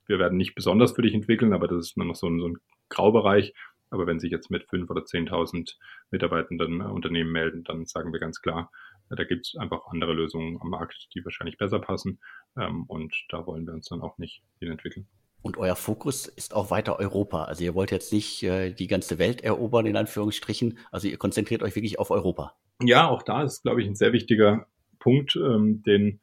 wir 0.08 0.20
werden 0.20 0.38
nicht 0.38 0.56
besonders 0.56 0.94
für 0.94 1.02
dich 1.02 1.14
entwickeln, 1.14 1.54
aber 1.54 1.68
das 1.68 1.88
ist 1.88 1.98
nur 1.98 2.06
noch 2.06 2.16
so 2.16 2.28
ein, 2.28 2.40
so 2.40 2.48
ein 2.48 2.58
Graubereich. 2.90 3.54
Aber 3.90 4.08
wenn 4.08 4.20
sich 4.20 4.32
jetzt 4.32 4.50
mit 4.50 4.64
5.000 4.64 4.90
oder 4.90 5.02
10.000 5.02 5.76
Mitarbeitenden 6.12 6.82
äh, 6.82 6.86
Unternehmen 6.86 7.32
melden, 7.32 7.64
dann 7.64 7.86
sagen 7.86 8.12
wir 8.12 8.20
ganz 8.20 8.42
klar, 8.42 8.72
äh, 9.10 9.16
da 9.16 9.24
gibt 9.24 9.48
es 9.48 9.56
einfach 9.56 9.86
andere 9.88 10.14
Lösungen 10.14 10.60
am 10.62 10.70
Markt, 10.70 11.08
die 11.14 11.24
wahrscheinlich 11.24 11.58
besser 11.58 11.80
passen. 11.80 12.20
Ähm, 12.58 12.86
und 12.88 13.16
da 13.30 13.46
wollen 13.46 13.66
wir 13.66 13.74
uns 13.74 13.88
dann 13.88 14.02
auch 14.02 14.18
nicht 14.18 14.44
hin 14.60 14.72
entwickeln. 14.72 15.08
Und 15.42 15.58
euer 15.58 15.76
Fokus 15.76 16.26
ist 16.26 16.56
auch 16.56 16.72
weiter 16.72 16.98
Europa. 16.98 17.44
Also 17.44 17.64
ihr 17.64 17.76
wollt 17.76 17.92
jetzt 17.92 18.12
nicht 18.12 18.42
äh, 18.42 18.74
die 18.74 18.88
ganze 18.88 19.20
Welt 19.20 19.42
erobern, 19.42 19.86
in 19.86 19.96
Anführungsstrichen. 19.96 20.80
Also 20.92 21.08
ihr 21.08 21.18
konzentriert 21.18 21.62
euch 21.62 21.76
wirklich 21.76 22.00
auf 22.00 22.10
Europa. 22.10 22.56
Ja, 22.82 23.08
auch 23.08 23.24
da 23.24 23.44
ist, 23.44 23.64
glaube 23.64 23.82
ich, 23.82 23.88
ein 23.88 23.96
sehr 23.96 24.14
wichtiger 24.14 24.68
Punkt, 25.00 25.36
ähm, 25.36 25.84
den, 25.84 26.20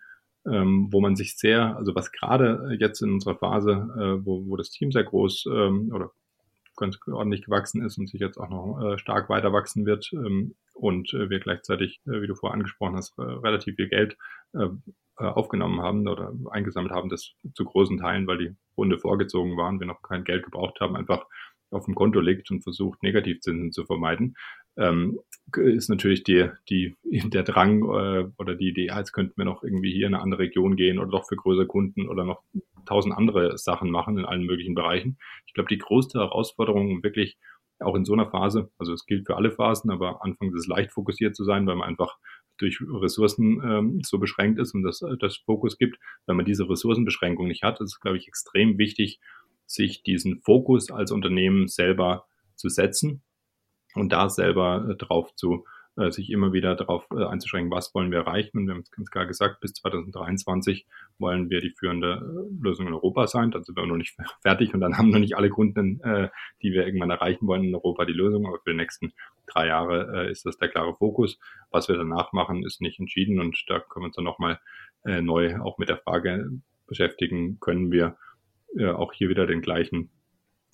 ähm, 0.46 0.88
wo 0.90 1.00
man 1.00 1.16
sich 1.16 1.36
sehr, 1.36 1.76
also 1.76 1.94
was 1.94 2.12
gerade 2.12 2.76
jetzt 2.78 3.00
in 3.00 3.12
unserer 3.12 3.36
Phase, 3.36 3.70
äh, 3.70 4.26
wo, 4.26 4.46
wo 4.46 4.56
das 4.56 4.70
Team 4.70 4.92
sehr 4.92 5.04
groß 5.04 5.46
ähm, 5.46 5.90
oder 5.94 6.10
ganz 6.76 6.98
ordentlich 7.06 7.44
gewachsen 7.44 7.82
ist 7.84 7.98
und 7.98 8.08
sich 8.08 8.20
jetzt 8.20 8.38
auch 8.38 8.48
noch 8.48 8.80
äh, 8.82 8.98
stark 8.98 9.28
weiter 9.28 9.52
wachsen 9.52 9.86
wird 9.86 10.10
ähm, 10.12 10.54
und 10.74 11.12
äh, 11.14 11.30
wir 11.30 11.38
gleichzeitig, 11.38 12.00
äh, 12.06 12.22
wie 12.22 12.26
du 12.26 12.34
vorher 12.34 12.54
angesprochen 12.54 12.96
hast, 12.96 13.18
relativ 13.18 13.76
viel 13.76 13.88
Geld 13.88 14.16
äh, 14.54 14.68
äh, 15.18 15.24
aufgenommen 15.24 15.80
haben 15.80 16.08
oder 16.08 16.32
eingesammelt 16.50 16.92
haben, 16.92 17.10
das 17.10 17.34
zu 17.54 17.64
großen 17.64 17.98
Teilen, 17.98 18.26
weil 18.26 18.38
die 18.38 18.56
Runde 18.76 18.98
vorgezogen 18.98 19.56
waren, 19.56 19.78
wir 19.78 19.86
noch 19.86 20.00
kein 20.02 20.24
Geld 20.24 20.44
gebraucht 20.44 20.80
haben, 20.80 20.96
einfach 20.96 21.26
auf 21.70 21.84
dem 21.84 21.94
Konto 21.94 22.20
liegt 22.20 22.50
und 22.50 22.62
versucht, 22.62 23.02
Negativzinsen 23.02 23.72
zu 23.72 23.84
vermeiden, 23.84 24.34
ähm, 24.76 25.18
ist 25.56 25.88
natürlich 25.88 26.22
die, 26.24 26.50
die, 26.68 26.96
der 27.04 27.42
Drang 27.42 27.82
äh, 27.82 28.28
oder 28.38 28.54
die 28.54 28.68
Idee, 28.68 28.86
jetzt 28.86 29.12
könnten 29.12 29.36
wir 29.36 29.44
noch 29.44 29.62
irgendwie 29.62 29.92
hier 29.92 30.06
in 30.06 30.14
eine 30.14 30.22
andere 30.22 30.42
Region 30.42 30.76
gehen 30.76 30.98
oder 30.98 31.10
doch 31.10 31.28
für 31.28 31.36
größere 31.36 31.66
Kunden 31.66 32.08
oder 32.08 32.24
noch 32.24 32.42
tausend 32.86 33.14
andere 33.14 33.58
Sachen 33.58 33.90
machen 33.90 34.18
in 34.18 34.24
allen 34.24 34.44
möglichen 34.44 34.74
Bereichen. 34.74 35.18
Ich 35.46 35.54
glaube, 35.54 35.68
die 35.68 35.78
größte 35.78 36.18
Herausforderung 36.18 37.02
wirklich 37.02 37.38
auch 37.80 37.96
in 37.96 38.04
so 38.04 38.12
einer 38.12 38.30
Phase, 38.30 38.70
also 38.78 38.92
es 38.92 39.06
gilt 39.06 39.26
für 39.26 39.36
alle 39.36 39.50
Phasen, 39.50 39.90
aber 39.90 40.24
anfangs 40.24 40.54
ist 40.54 40.62
es 40.62 40.66
leicht 40.68 40.92
fokussiert 40.92 41.34
zu 41.34 41.44
sein, 41.44 41.66
weil 41.66 41.76
man 41.76 41.88
einfach 41.88 42.16
durch 42.58 42.78
Ressourcen 42.80 43.60
ähm, 43.64 44.00
so 44.04 44.18
beschränkt 44.18 44.60
ist 44.60 44.74
und 44.74 44.84
das, 44.84 45.02
das 45.18 45.36
Fokus 45.38 45.78
gibt. 45.78 45.98
Wenn 46.26 46.36
man 46.36 46.44
diese 46.44 46.68
Ressourcenbeschränkung 46.68 47.48
nicht 47.48 47.64
hat, 47.64 47.80
ist 47.80 47.92
es, 47.92 48.00
glaube 48.00 48.18
ich, 48.18 48.28
extrem 48.28 48.78
wichtig, 48.78 49.20
sich 49.66 50.02
diesen 50.02 50.40
Fokus 50.42 50.90
als 50.90 51.10
Unternehmen 51.10 51.66
selber 51.66 52.26
zu 52.54 52.68
setzen 52.68 53.22
und 53.94 54.12
da 54.12 54.28
selber 54.28 54.86
äh, 54.90 54.94
drauf 54.96 55.34
zu 55.34 55.64
äh, 55.96 56.10
sich 56.10 56.30
immer 56.30 56.54
wieder 56.54 56.74
darauf 56.74 57.06
äh, 57.10 57.24
einzuschränken, 57.24 57.70
was 57.70 57.94
wollen 57.94 58.10
wir 58.10 58.20
erreichen. 58.20 58.56
Und 58.56 58.66
wir 58.66 58.74
haben 58.74 58.80
es 58.80 58.90
ganz 58.90 59.10
klar 59.10 59.26
gesagt, 59.26 59.60
bis 59.60 59.74
2023 59.74 60.86
wollen 61.18 61.50
wir 61.50 61.60
die 61.60 61.74
führende 61.78 62.48
Lösung 62.60 62.86
in 62.86 62.94
Europa 62.94 63.26
sein. 63.26 63.50
Dann 63.50 63.62
sind 63.62 63.76
wir 63.76 63.86
noch 63.86 63.96
nicht 63.96 64.16
fertig 64.42 64.72
und 64.72 64.80
dann 64.80 64.96
haben 64.96 65.10
noch 65.10 65.18
nicht 65.18 65.36
alle 65.36 65.50
Kunden, 65.50 66.00
die 66.62 66.72
wir 66.72 66.86
irgendwann 66.86 67.10
erreichen 67.10 67.46
wollen, 67.46 67.64
in 67.64 67.74
Europa 67.74 68.06
die 68.06 68.14
Lösung. 68.14 68.46
Aber 68.46 68.58
für 68.60 68.70
die 68.70 68.76
nächsten 68.76 69.12
drei 69.46 69.66
Jahre 69.66 70.30
ist 70.30 70.46
das 70.46 70.56
der 70.56 70.68
klare 70.68 70.94
Fokus. 70.96 71.38
Was 71.70 71.88
wir 71.88 71.96
danach 71.96 72.32
machen, 72.32 72.64
ist 72.64 72.80
nicht 72.80 72.98
entschieden 72.98 73.38
und 73.38 73.62
da 73.68 73.78
können 73.78 74.04
wir 74.04 74.06
uns 74.06 74.16
dann 74.16 74.24
nochmal 74.24 74.60
neu 75.04 75.60
auch 75.60 75.78
mit 75.78 75.88
der 75.88 75.98
Frage 75.98 76.48
beschäftigen, 76.86 77.60
können 77.60 77.92
wir 77.92 78.16
auch 78.96 79.12
hier 79.12 79.28
wieder 79.28 79.46
den 79.46 79.60
gleichen 79.60 80.10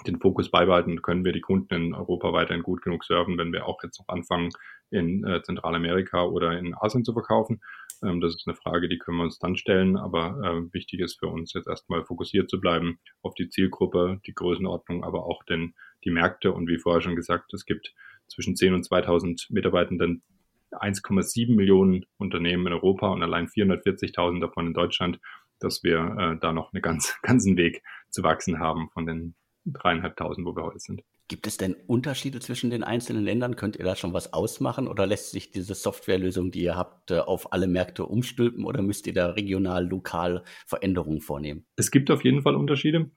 den 0.07 0.21
Fokus 0.21 0.51
beibehalten, 0.51 1.03
können 1.03 1.25
wir 1.25 1.33
die 1.33 1.41
Kunden 1.41 1.75
in 1.75 1.95
Europa 1.95 2.33
weiterhin 2.33 2.63
gut 2.63 2.83
genug 2.83 3.05
serven, 3.05 3.37
wenn 3.37 3.53
wir 3.53 3.67
auch 3.67 3.83
jetzt 3.83 3.99
noch 3.99 4.09
anfangen, 4.09 4.51
in 4.91 5.25
äh, 5.25 5.43
Zentralamerika 5.43 6.25
oder 6.25 6.59
in 6.59 6.75
Asien 6.75 7.05
zu 7.05 7.13
verkaufen. 7.13 7.61
Ähm, 8.03 8.21
das 8.21 8.35
ist 8.35 8.47
eine 8.47 8.57
Frage, 8.57 8.89
die 8.89 8.99
können 8.99 9.19
wir 9.19 9.25
uns 9.25 9.39
dann 9.39 9.57
stellen, 9.57 9.97
aber 9.97 10.41
äh, 10.43 10.73
wichtig 10.73 11.01
ist 11.01 11.19
für 11.19 11.27
uns 11.27 11.53
jetzt 11.53 11.69
erstmal 11.69 12.05
fokussiert 12.05 12.49
zu 12.49 12.61
bleiben 12.61 13.01
auf 13.23 13.35
die 13.35 13.49
Zielgruppe, 13.49 14.21
die 14.27 14.35
Größenordnung, 14.35 15.05
aber 15.05 15.27
auch 15.27 15.43
den, 15.45 15.75
die 16.05 16.11
Märkte 16.11 16.53
und 16.53 16.69
wie 16.69 16.79
vorher 16.79 17.03
schon 17.03 17.17
gesagt, 17.17 17.53
es 17.53 17.65
gibt 17.65 17.93
zwischen 18.29 18.57
10 18.57 18.75
und 18.75 18.85
2000 18.85 19.49
Mitarbeitenden 19.51 20.23
1,7 20.71 21.55
Millionen 21.55 22.05
Unternehmen 22.19 22.67
in 22.67 22.73
Europa 22.75 23.09
und 23.09 23.23
allein 23.23 23.49
440.000 23.49 24.41
davon 24.41 24.69
in 24.69 24.75
Deutschland, 24.75 25.19
dass 25.61 25.83
wir 25.83 26.17
äh, 26.19 26.39
da 26.39 26.53
noch 26.53 26.73
einen 26.73 26.83
ganz, 26.83 27.19
ganzen 27.23 27.57
Weg 27.57 27.83
zu 28.11 28.23
wachsen 28.23 28.59
haben 28.59 28.91
von 28.91 29.07
den 29.07 29.35
dreieinhalbtausend, 29.73 30.47
wo 30.47 30.55
wir 30.57 30.65
heute 30.65 30.79
sind. 30.79 31.03
Gibt 31.29 31.47
es 31.47 31.59
denn 31.59 31.77
Unterschiede 31.87 32.41
zwischen 32.41 32.71
den 32.71 32.83
einzelnen 32.83 33.23
Ländern? 33.23 33.55
Könnt 33.55 33.77
ihr 33.77 33.85
da 33.85 33.97
schon 33.97 34.15
was 34.15 34.33
ausmachen 34.33 34.89
oder 34.89 35.07
lässt 35.07 35.31
sich 35.31 35.51
diese 35.51 35.75
Softwarelösung, 35.75 36.51
die 36.51 36.63
ihr 36.63 36.75
habt, 36.75 37.11
äh, 37.11 37.19
auf 37.19 37.53
alle 37.53 37.67
Märkte 37.67 38.07
umstülpen 38.07 38.65
oder 38.65 38.81
müsst 38.81 39.07
ihr 39.07 39.13
da 39.13 39.27
regional, 39.33 39.87
lokal 39.87 40.43
Veränderungen 40.67 41.21
vornehmen? 41.21 41.67
Es 41.77 41.91
gibt 41.91 42.11
auf 42.11 42.25
jeden 42.25 42.41
Fall 42.41 42.57
Unterschiede. 42.57 43.11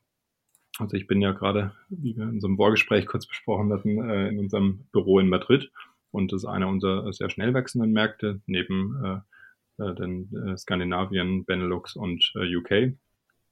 Also 0.78 0.98
ich 0.98 1.08
bin 1.08 1.22
ja 1.22 1.32
gerade, 1.32 1.74
wie 1.90 2.18
wir 2.18 2.24
in 2.24 2.32
unserem 2.32 2.58
Vorgespräch 2.58 3.06
kurz 3.06 3.28
besprochen 3.28 3.72
hatten, 3.72 4.10
äh, 4.10 4.28
in 4.28 4.40
unserem 4.40 4.88
Büro 4.92 5.20
in 5.20 5.30
Madrid 5.30 5.72
und 6.12 6.34
das 6.34 6.44
ist 6.44 6.50
einer 6.50 6.68
unserer 6.68 7.14
sehr 7.14 7.30
schnell 7.30 7.54
wachsenden 7.54 7.94
Märkte 7.94 8.42
neben 8.46 9.24
äh, 9.80 9.96
den 9.96 10.58
Skandinavien, 10.58 11.44
Benelux 11.46 11.96
und 11.96 12.34
UK. 12.36 12.94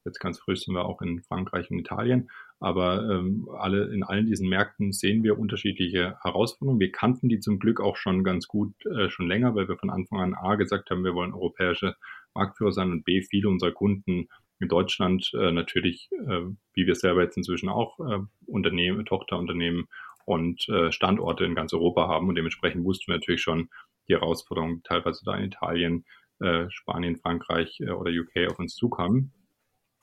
Jetzt 0.06 0.20
ganz 0.20 0.40
frisch 0.40 0.62
sind 0.62 0.76
wir 0.76 0.86
auch 0.86 1.02
in 1.02 1.24
Frankreich 1.24 1.72
und 1.72 1.80
Italien. 1.80 2.30
Aber 2.60 3.10
ähm, 3.10 3.48
alle, 3.58 3.86
in 3.94 4.04
allen 4.04 4.26
diesen 4.26 4.50
Märkten 4.50 4.92
sehen 4.92 5.24
wir 5.24 5.40
unterschiedliche 5.40 6.18
Herausforderungen. 6.22 6.82
Wir 6.82 6.92
kannten 6.92 7.30
die 7.30 7.40
zum 7.40 7.58
Glück 7.58 7.80
auch 7.80 7.96
schon 7.96 8.24
ganz 8.24 8.48
gut 8.48 8.74
äh, 8.86 9.10
schon 9.10 9.28
länger, 9.28 9.56
weil 9.56 9.70
wir 9.70 9.78
von 9.78 9.90
Anfang 9.90 10.20
an 10.20 10.34
A 10.34 10.56
gesagt 10.56 10.90
haben, 10.90 11.06
wir 11.06 11.14
wollen 11.14 11.34
europäische 11.34 11.96
Marktführer 12.34 12.74
sein 12.74 12.92
und 12.92 13.06
B, 13.06 13.22
viele 13.22 13.48
unserer 13.48 13.72
Kunden 13.72 14.28
in 14.60 14.68
Deutschland 14.68 15.32
äh, 15.34 15.52
natürlich, 15.52 16.10
äh, 16.12 16.42
wie 16.74 16.86
wir 16.86 16.96
selber 16.96 17.24
jetzt 17.24 17.38
inzwischen 17.38 17.70
auch 17.70 17.98
äh, 18.00 18.20
Unternehmen, 18.46 19.06
Tochterunternehmen 19.06 19.88
und 20.26 20.68
äh, 20.68 20.92
Standorte 20.92 21.46
in 21.46 21.56
ganz 21.56 21.74
Europa 21.74 22.08
haben. 22.08 22.28
Und 22.28 22.36
dementsprechend 22.36 22.84
wussten 22.84 23.08
wir 23.08 23.16
natürlich 23.16 23.42
schon 23.42 23.70
die 24.10 24.14
Herausforderungen 24.14 24.84
teilweise 24.84 25.24
da 25.24 25.36
in 25.36 25.46
Italien, 25.46 26.06
äh, 26.40 26.66
Spanien, 26.70 27.16
Frankreich 27.16 27.80
äh, 27.80 27.92
oder 27.92 28.12
UK 28.12 28.52
auf 28.52 28.60
uns 28.60 28.76
zukommen. 28.76 29.32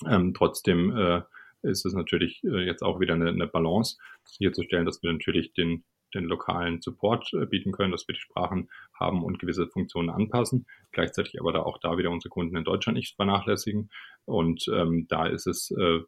Ähm, 0.06 0.34
trotzdem 0.34 0.96
äh, 0.96 1.22
ist 1.62 1.84
es 1.84 1.94
natürlich 1.94 2.42
äh, 2.44 2.64
jetzt 2.64 2.82
auch 2.82 3.00
wieder 3.00 3.14
eine, 3.14 3.28
eine 3.28 3.46
Balance, 3.46 3.96
sicherzustellen, 4.24 4.86
dass 4.86 5.02
wir 5.02 5.12
natürlich 5.12 5.52
den, 5.52 5.84
den 6.14 6.24
lokalen 6.24 6.80
Support 6.80 7.32
äh, 7.34 7.46
bieten 7.46 7.72
können, 7.72 7.92
dass 7.92 8.06
wir 8.08 8.14
die 8.14 8.20
Sprachen 8.20 8.68
haben 8.98 9.24
und 9.24 9.38
gewisse 9.38 9.68
Funktionen 9.68 10.10
anpassen, 10.10 10.66
gleichzeitig 10.92 11.40
aber 11.40 11.52
da 11.52 11.60
auch 11.62 11.78
da 11.78 11.98
wieder 11.98 12.10
unsere 12.10 12.30
Kunden 12.30 12.56
in 12.56 12.64
Deutschland 12.64 12.96
nicht 12.96 13.16
vernachlässigen. 13.16 13.90
Und 14.24 14.66
ähm, 14.72 15.06
da 15.08 15.26
ist 15.26 15.46
es, 15.46 15.70
äh, 15.70 16.00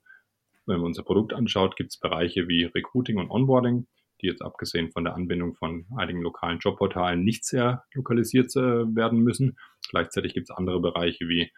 wenn 0.67 0.77
man 0.77 0.87
unser 0.87 1.03
Produkt 1.03 1.33
anschaut, 1.33 1.77
gibt 1.77 1.91
es 1.91 1.99
Bereiche 1.99 2.49
wie 2.49 2.65
Recruiting 2.65 3.19
und 3.19 3.31
Onboarding, 3.31 3.87
die 4.21 4.27
jetzt 4.27 4.43
abgesehen 4.43 4.91
von 4.91 5.05
der 5.05 5.15
Anbindung 5.15 5.55
von 5.55 5.87
einigen 5.97 6.23
lokalen 6.23 6.59
Jobportalen 6.59 7.23
nicht 7.23 7.45
sehr 7.45 7.85
lokalisiert 7.95 8.55
äh, 8.57 8.61
werden 8.95 9.21
müssen. 9.21 9.59
Gleichzeitig 9.91 10.35
gibt 10.35 10.51
es 10.51 10.57
andere 10.57 10.81
Bereiche 10.81 11.29
wie 11.29 11.53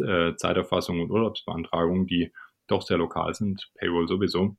äh, 0.00 0.34
Zeiterfassung 0.36 1.00
und 1.00 1.10
Urlaubsbeantragung, 1.10 2.06
die 2.06 2.32
doch 2.66 2.82
sehr 2.82 2.98
lokal 2.98 3.34
sind, 3.34 3.70
Payroll 3.76 4.08
sowieso. 4.08 4.56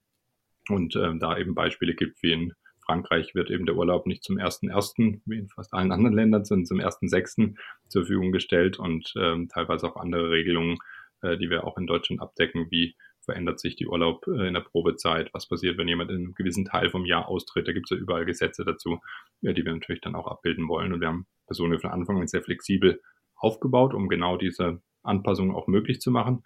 Und 0.69 0.95
äh, 0.95 1.17
da 1.17 1.37
eben 1.37 1.55
Beispiele 1.55 1.93
gibt 1.93 2.21
wie 2.21 2.33
in 2.33 2.53
Frankreich 2.85 3.35
wird 3.35 3.51
eben 3.51 3.65
der 3.65 3.75
Urlaub 3.75 4.07
nicht 4.07 4.23
zum 4.23 4.37
1.1., 4.37 5.21
wie 5.25 5.37
in 5.37 5.49
fast 5.49 5.73
allen 5.73 5.91
anderen 5.91 6.15
Ländern, 6.15 6.45
sondern 6.45 6.65
zum 6.65 6.79
1.6. 6.79 7.55
zur 7.89 8.03
Verfügung 8.03 8.31
gestellt 8.31 8.79
und 8.79 9.13
ähm, 9.17 9.49
teilweise 9.49 9.87
auch 9.87 9.97
andere 9.97 10.31
Regelungen, 10.31 10.77
äh, 11.21 11.37
die 11.37 11.49
wir 11.49 11.65
auch 11.65 11.77
in 11.77 11.85
Deutschland 11.85 12.21
abdecken, 12.21 12.67
wie 12.71 12.95
verändert 13.27 13.59
sich 13.59 13.75
die 13.75 13.87
Urlaub 13.87 14.25
äh, 14.27 14.47
in 14.47 14.53
der 14.53 14.61
Probezeit, 14.61 15.33
was 15.33 15.49
passiert, 15.49 15.77
wenn 15.77 15.89
jemand 15.89 16.09
in 16.11 16.17
einem 16.17 16.33
gewissen 16.33 16.63
Teil 16.63 16.89
vom 16.89 17.05
Jahr 17.05 17.27
austritt. 17.27 17.67
Da 17.67 17.73
gibt 17.73 17.91
es 17.91 17.95
ja 17.95 18.01
überall 18.01 18.25
Gesetze 18.25 18.63
dazu, 18.63 18.99
äh, 19.41 19.53
die 19.53 19.65
wir 19.65 19.73
natürlich 19.73 20.01
dann 20.01 20.15
auch 20.15 20.27
abbilden 20.27 20.67
wollen. 20.69 20.93
Und 20.93 21.01
wir 21.01 21.09
haben 21.09 21.27
Personen 21.45 21.79
von 21.79 21.91
Anfang 21.91 22.21
an 22.21 22.27
sehr 22.27 22.41
flexibel 22.41 23.01
aufgebaut, 23.35 23.93
um 23.93 24.07
genau 24.07 24.37
diese 24.37 24.81
Anpassungen 25.03 25.53
auch 25.53 25.67
möglich 25.67 25.99
zu 25.99 26.09
machen. 26.09 26.43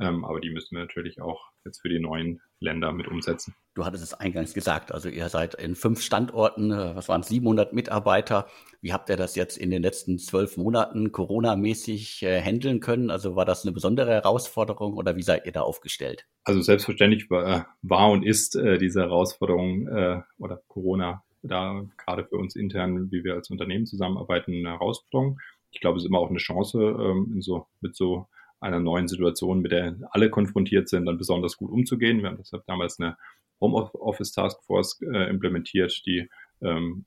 Ähm, 0.00 0.24
aber 0.24 0.40
die 0.40 0.50
müssen 0.50 0.74
wir 0.74 0.82
natürlich 0.82 1.20
auch 1.20 1.40
jetzt 1.64 1.80
für 1.80 1.88
die 1.88 2.00
neuen 2.00 2.40
Länder 2.58 2.92
mit 2.92 3.06
umsetzen. 3.06 3.54
Du 3.74 3.84
hattest 3.84 4.02
es 4.02 4.14
eingangs 4.14 4.54
gesagt, 4.54 4.92
also 4.92 5.08
ihr 5.08 5.28
seid 5.28 5.54
in 5.54 5.74
fünf 5.76 6.00
Standorten, 6.02 6.72
äh, 6.72 6.96
was 6.96 7.08
waren 7.08 7.20
es, 7.20 7.28
700 7.28 7.72
Mitarbeiter. 7.72 8.46
Wie 8.80 8.92
habt 8.92 9.08
ihr 9.08 9.16
das 9.16 9.36
jetzt 9.36 9.56
in 9.56 9.70
den 9.70 9.82
letzten 9.82 10.18
zwölf 10.18 10.56
Monaten 10.56 11.12
Corona-mäßig 11.12 12.22
äh, 12.22 12.40
handeln 12.40 12.80
können? 12.80 13.10
Also 13.10 13.36
war 13.36 13.44
das 13.44 13.64
eine 13.64 13.72
besondere 13.72 14.10
Herausforderung 14.10 14.94
oder 14.94 15.16
wie 15.16 15.22
seid 15.22 15.46
ihr 15.46 15.52
da 15.52 15.62
aufgestellt? 15.62 16.26
Also 16.42 16.60
selbstverständlich 16.60 17.30
war, 17.30 17.46
äh, 17.46 17.64
war 17.82 18.10
und 18.10 18.24
ist 18.24 18.56
äh, 18.56 18.78
diese 18.78 19.02
Herausforderung 19.02 19.86
äh, 19.88 20.22
oder 20.38 20.60
Corona 20.68 21.22
da 21.42 21.84
gerade 21.98 22.24
für 22.24 22.36
uns 22.36 22.56
intern, 22.56 23.10
wie 23.10 23.22
wir 23.22 23.34
als 23.34 23.50
Unternehmen 23.50 23.86
zusammenarbeiten, 23.86 24.52
eine 24.52 24.70
Herausforderung. 24.70 25.38
Ich 25.70 25.80
glaube, 25.80 25.98
es 25.98 26.04
ist 26.04 26.08
immer 26.08 26.18
auch 26.18 26.30
eine 26.30 26.38
Chance, 26.38 26.78
ähm, 26.78 27.42
so, 27.42 27.66
mit 27.80 27.94
so 27.96 28.28
einer 28.64 28.80
neuen 28.80 29.08
Situation, 29.08 29.60
mit 29.60 29.72
der 29.72 29.96
alle 30.10 30.30
konfrontiert 30.30 30.88
sind, 30.88 31.06
dann 31.06 31.18
besonders 31.18 31.56
gut 31.56 31.70
umzugehen. 31.70 32.22
Wir 32.22 32.30
haben 32.30 32.38
deshalb 32.38 32.64
damals 32.66 32.98
eine 32.98 33.16
Homeoffice 33.60 34.32
Taskforce 34.32 35.00
äh, 35.02 35.28
implementiert, 35.28 36.02
die 36.06 36.28
ähm, 36.62 37.04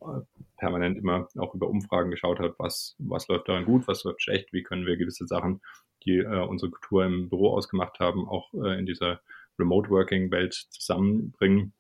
permanent 0.58 0.98
immer 0.98 1.28
auch 1.38 1.56
über 1.56 1.68
Umfragen 1.68 2.12
geschaut 2.12 2.40
hat, 2.40 2.56
was, 2.60 2.96
was 3.00 3.28
läuft 3.28 3.50
daran 3.50 3.66
gut, 3.66 3.88
was 3.88 4.04
läuft 4.04 4.22
schlecht, 4.22 4.54
wie 4.54 4.64
können 4.64 4.86
wir 4.86 4.98
gewisse 4.98 5.26
Sachen, 5.28 5.62
die 6.06 6.20
äh, 6.20 6.46
unsere 6.46 6.72
Kultur 6.72 7.06
im 7.06 7.30
Büro 7.30 7.54
ausgemacht 7.54 8.00
haben, 8.00 8.28
auch 8.28 8.54
äh, 8.54 8.78
in 8.78 8.86
dieser 8.86 9.20
Remote 9.58 9.90
Working 9.90 10.32
Welt 10.32 10.54
zusammenbringen. 10.54 11.74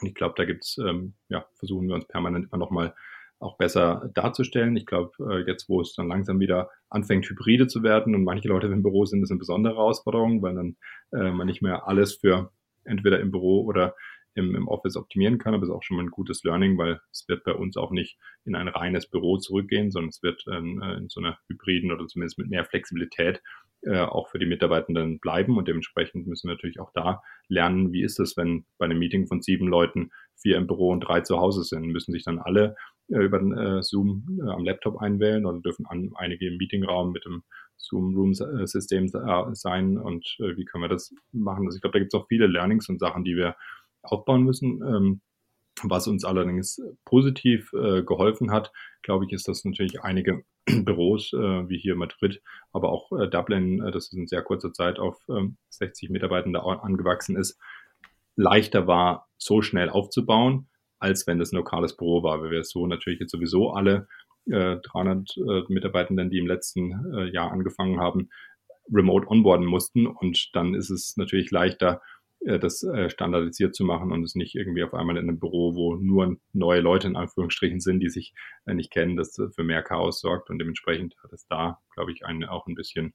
Und 0.00 0.06
ich 0.06 0.14
glaube, 0.14 0.34
da 0.36 0.44
gibt's 0.44 0.78
ähm, 0.78 1.14
ja, 1.28 1.44
versuchen 1.56 1.88
wir 1.88 1.96
uns 1.96 2.06
permanent 2.06 2.46
immer 2.46 2.58
nochmal 2.58 2.94
auch 3.40 3.56
besser 3.56 4.10
darzustellen. 4.14 4.76
Ich 4.76 4.86
glaube, 4.86 5.12
äh, 5.30 5.46
jetzt, 5.46 5.68
wo 5.68 5.80
es 5.80 5.94
dann 5.94 6.08
langsam 6.08 6.40
wieder 6.40 6.70
anfängt, 6.88 7.28
hybride 7.28 7.66
zu 7.66 7.82
werden 7.82 8.14
und 8.14 8.24
manche 8.24 8.48
Leute 8.48 8.66
im 8.66 8.82
Büro 8.82 9.04
sind, 9.04 9.22
ist 9.22 9.30
eine 9.30 9.38
besondere 9.38 9.74
Herausforderung, 9.74 10.42
weil 10.42 10.54
dann 10.54 10.76
äh, 11.12 11.30
man 11.30 11.46
nicht 11.46 11.62
mehr 11.62 11.86
alles 11.86 12.16
für 12.16 12.50
entweder 12.84 13.20
im 13.20 13.30
Büro 13.30 13.64
oder 13.64 13.94
im, 14.34 14.54
im 14.54 14.68
Office 14.68 14.96
optimieren 14.96 15.38
kann, 15.38 15.54
aber 15.54 15.64
es 15.64 15.68
ist 15.68 15.74
auch 15.74 15.82
schon 15.82 15.96
mal 15.96 16.04
ein 16.04 16.10
gutes 16.10 16.44
Learning, 16.44 16.78
weil 16.78 17.00
es 17.12 17.28
wird 17.28 17.44
bei 17.44 17.52
uns 17.52 17.76
auch 17.76 17.90
nicht 17.90 18.18
in 18.44 18.54
ein 18.54 18.68
reines 18.68 19.08
Büro 19.08 19.36
zurückgehen, 19.38 19.90
sondern 19.90 20.10
es 20.10 20.22
wird 20.22 20.44
ähm, 20.50 20.80
äh, 20.82 20.94
in 20.94 21.08
so 21.08 21.20
einer 21.20 21.38
hybriden 21.48 21.92
oder 21.92 22.06
zumindest 22.06 22.38
mit 22.38 22.48
mehr 22.48 22.64
Flexibilität 22.64 23.42
äh, 23.82 23.98
auch 24.00 24.28
für 24.28 24.38
die 24.38 24.46
Mitarbeitenden 24.46 25.18
bleiben. 25.20 25.56
Und 25.56 25.68
dementsprechend 25.68 26.26
müssen 26.26 26.48
wir 26.48 26.54
natürlich 26.54 26.80
auch 26.80 26.92
da 26.92 27.22
lernen, 27.48 27.92
wie 27.92 28.02
ist 28.02 28.18
es, 28.20 28.36
wenn 28.36 28.64
bei 28.78 28.86
einem 28.86 28.98
Meeting 28.98 29.26
von 29.26 29.42
sieben 29.42 29.68
Leuten 29.68 30.10
vier 30.36 30.56
im 30.56 30.66
Büro 30.66 30.90
und 30.90 31.00
drei 31.00 31.20
zu 31.20 31.38
Hause 31.38 31.64
sind, 31.64 31.86
müssen 31.86 32.12
sich 32.12 32.24
dann 32.24 32.38
alle 32.38 32.76
über 33.08 33.38
den 33.38 33.56
äh, 33.56 33.82
Zoom 33.82 34.40
äh, 34.40 34.50
am 34.50 34.64
Laptop 34.64 34.98
einwählen 34.98 35.46
oder 35.46 35.60
dürfen 35.60 35.86
an, 35.86 36.12
einige 36.14 36.46
im 36.46 36.58
Meetingraum 36.58 37.12
mit 37.12 37.24
dem 37.24 37.42
Zoom 37.76 38.14
Room 38.14 38.32
äh, 38.32 38.66
System 38.66 39.06
äh, 39.06 39.54
sein 39.54 39.96
und 39.98 40.36
äh, 40.40 40.56
wie 40.56 40.64
können 40.64 40.84
wir 40.84 40.88
das 40.88 41.14
machen? 41.32 41.66
Also 41.66 41.76
ich 41.76 41.80
glaube, 41.80 41.92
da 41.92 41.98
gibt 42.00 42.12
es 42.12 42.20
auch 42.20 42.28
viele 42.28 42.46
Learnings 42.46 42.88
und 42.88 42.98
Sachen, 42.98 43.24
die 43.24 43.36
wir 43.36 43.56
aufbauen 44.02 44.42
müssen. 44.42 44.82
Ähm, 44.82 45.20
was 45.82 46.08
uns 46.08 46.24
allerdings 46.24 46.82
positiv 47.04 47.72
äh, 47.72 48.02
geholfen 48.02 48.50
hat, 48.50 48.72
glaube 49.02 49.24
ich, 49.24 49.32
ist, 49.32 49.46
dass 49.46 49.64
natürlich 49.64 50.02
einige 50.02 50.44
Büros 50.66 51.32
äh, 51.32 51.68
wie 51.68 51.78
hier 51.78 51.94
Madrid, 51.94 52.42
aber 52.72 52.90
auch 52.90 53.12
äh, 53.12 53.28
Dublin, 53.28 53.80
äh, 53.82 53.92
das 53.92 54.12
in 54.12 54.26
sehr 54.26 54.42
kurzer 54.42 54.72
Zeit 54.72 54.98
auf 54.98 55.18
60 55.70 56.08
ähm, 56.08 56.12
Mitarbeitende 56.12 56.62
angewachsen 56.62 57.36
ist, 57.36 57.58
leichter 58.36 58.86
war, 58.86 59.28
so 59.36 59.62
schnell 59.62 59.88
aufzubauen, 59.88 60.68
als 60.98 61.26
wenn 61.26 61.38
das 61.38 61.52
ein 61.52 61.56
lokales 61.56 61.96
Büro 61.96 62.22
war, 62.22 62.42
weil 62.42 62.50
wir 62.50 62.64
so 62.64 62.86
natürlich 62.86 63.20
jetzt 63.20 63.32
sowieso 63.32 63.70
alle 63.70 64.08
300 64.46 65.36
äh, 65.36 65.40
Mitarbeitenden, 65.68 66.30
die 66.30 66.38
im 66.38 66.46
letzten 66.46 67.28
Jahr 67.34 67.52
angefangen 67.52 68.00
haben, 68.00 68.30
remote 68.90 69.28
onboarden 69.28 69.66
mussten. 69.66 70.06
Und 70.06 70.50
dann 70.54 70.74
ist 70.74 70.88
es 70.88 71.18
natürlich 71.18 71.50
leichter, 71.50 72.00
äh, 72.40 72.58
das 72.58 72.82
äh, 72.82 73.10
standardisiert 73.10 73.74
zu 73.74 73.84
machen 73.84 74.12
und 74.12 74.22
es 74.22 74.34
nicht 74.34 74.54
irgendwie 74.54 74.82
auf 74.82 74.94
einmal 74.94 75.16
in 75.16 75.28
einem 75.28 75.38
Büro, 75.38 75.74
wo 75.74 75.96
nur 75.96 76.36
neue 76.52 76.80
Leute 76.80 77.08
in 77.08 77.16
Anführungsstrichen 77.16 77.80
sind, 77.80 78.00
die 78.00 78.10
sich 78.10 78.34
äh, 78.66 78.74
nicht 78.74 78.90
kennen, 78.90 79.16
das 79.16 79.34
für 79.54 79.64
mehr 79.64 79.82
Chaos 79.82 80.20
sorgt. 80.20 80.50
Und 80.50 80.58
dementsprechend 80.58 81.16
hat 81.22 81.32
es 81.32 81.46
da, 81.46 81.78
glaube 81.94 82.12
ich, 82.12 82.24
einen, 82.24 82.44
auch 82.44 82.66
ein 82.66 82.74
bisschen, 82.74 83.14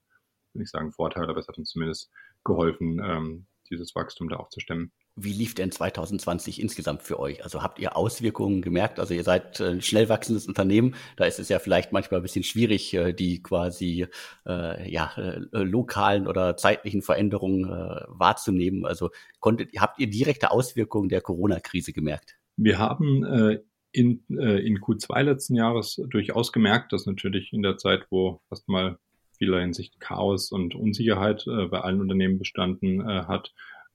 will 0.52 0.62
ich 0.62 0.70
sagen 0.70 0.92
Vorteil, 0.92 1.28
aber 1.28 1.40
es 1.40 1.48
hat 1.48 1.58
uns 1.58 1.70
zumindest 1.70 2.10
geholfen, 2.44 3.00
ähm, 3.02 3.46
dieses 3.74 3.94
Wachstum 3.94 4.28
da 4.28 4.36
auch 4.36 4.48
zu 4.48 4.60
stemmen. 4.60 4.92
Wie 5.16 5.32
lief 5.32 5.54
denn 5.54 5.70
2020 5.70 6.60
insgesamt 6.60 7.02
für 7.02 7.20
euch? 7.20 7.44
Also 7.44 7.62
habt 7.62 7.78
ihr 7.78 7.96
Auswirkungen 7.96 8.62
gemerkt? 8.62 8.98
Also 8.98 9.14
ihr 9.14 9.22
seid 9.22 9.60
ein 9.60 9.82
schnell 9.82 10.08
wachsendes 10.08 10.46
Unternehmen. 10.46 10.94
Da 11.16 11.24
ist 11.24 11.38
es 11.38 11.48
ja 11.48 11.58
vielleicht 11.58 11.92
manchmal 11.92 12.20
ein 12.20 12.22
bisschen 12.22 12.44
schwierig, 12.44 12.94
äh, 12.94 13.12
die 13.12 13.42
quasi 13.42 14.06
äh, 14.46 14.90
ja, 14.90 15.12
äh, 15.16 15.40
lokalen 15.52 16.26
oder 16.26 16.56
zeitlichen 16.56 17.02
Veränderungen 17.02 17.64
äh, 17.64 18.04
wahrzunehmen. 18.08 18.86
Also 18.86 19.10
konntet, 19.40 19.70
habt 19.78 20.00
ihr 20.00 20.08
direkte 20.08 20.50
Auswirkungen 20.50 21.08
der 21.08 21.20
Corona-Krise 21.20 21.92
gemerkt? 21.92 22.36
Wir 22.56 22.78
haben 22.78 23.24
äh, 23.24 23.60
in, 23.92 24.24
äh, 24.30 24.58
in 24.66 24.78
Q2 24.78 25.22
letzten 25.22 25.54
Jahres 25.54 26.00
durchaus 26.08 26.52
gemerkt, 26.52 26.92
dass 26.92 27.06
natürlich 27.06 27.52
in 27.52 27.62
der 27.62 27.76
Zeit, 27.76 28.06
wo 28.10 28.40
fast 28.48 28.68
mal 28.68 28.98
vieler 29.36 29.60
Hinsicht 29.60 30.00
Chaos 30.00 30.50
und 30.52 30.74
Unsicherheit 30.74 31.46
äh, 31.46 31.66
bei 31.66 31.80
allen 31.80 32.00
Unternehmen 32.00 32.38
bestanden 32.38 33.00
äh, 33.00 33.24
hat, 33.24 33.52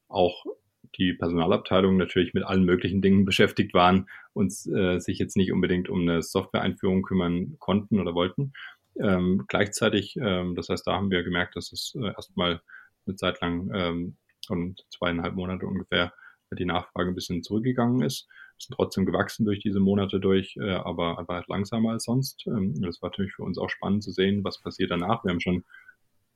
auch 0.08 0.46
die 0.98 1.14
Personalabteilung 1.14 1.98
natürlich 1.98 2.34
mit 2.34 2.44
allen 2.44 2.66
möglichen 2.66 3.02
Dingen 3.02 3.26
beschäftigt 3.26 3.74
waren 3.74 4.08
und 4.34 4.52
äh, 4.76 5.00
sich 5.00 5.20
jetzt 5.20 5.38
nicht 5.38 5.52
unbedingt 5.52 5.90
um 5.90 6.02
eine 6.02 6.22
Software-Einführung 6.22 7.04
kümmern 7.04 7.56
konnten 7.60 8.00
oder 8.00 8.14
wollten. 8.14 8.54
Ähm, 9.00 9.46
gleichzeitig, 9.48 10.16
ähm, 10.22 10.56
das 10.56 10.70
heißt, 10.70 10.86
da 10.86 10.94
haben 10.94 11.12
wir 11.12 11.24
gemerkt, 11.24 11.56
dass 11.56 11.72
es 11.72 11.96
äh, 11.96 12.08
erstmal 12.08 12.62
eine 13.06 13.16
Zeit 13.16 13.40
lang 13.42 13.72
ähm, 13.74 14.18
schon 14.46 14.76
zweieinhalb 14.90 15.36
Monate 15.36 15.66
ungefähr 15.66 16.14
die 16.58 16.66
Nachfrage 16.66 17.10
ein 17.10 17.16
bisschen 17.16 17.44
zurückgegangen 17.44 18.02
ist. 18.02 18.28
Sind 18.60 18.76
trotzdem 18.76 19.06
gewachsen 19.06 19.46
durch 19.46 19.60
diese 19.60 19.80
Monate 19.80 20.20
durch, 20.20 20.58
äh, 20.58 20.72
aber, 20.72 21.18
aber 21.18 21.36
halt 21.36 21.48
langsamer 21.48 21.92
als 21.92 22.04
sonst. 22.04 22.46
Ähm, 22.48 22.74
das 22.82 23.02
war 23.02 23.10
natürlich 23.10 23.34
für 23.34 23.44
uns 23.44 23.58
auch 23.58 23.70
spannend 23.70 24.04
zu 24.04 24.12
sehen, 24.12 24.44
was 24.44 24.62
passiert 24.62 24.92
danach. 24.92 25.24
Wir 25.24 25.32
haben 25.32 25.40
schon 25.40 25.64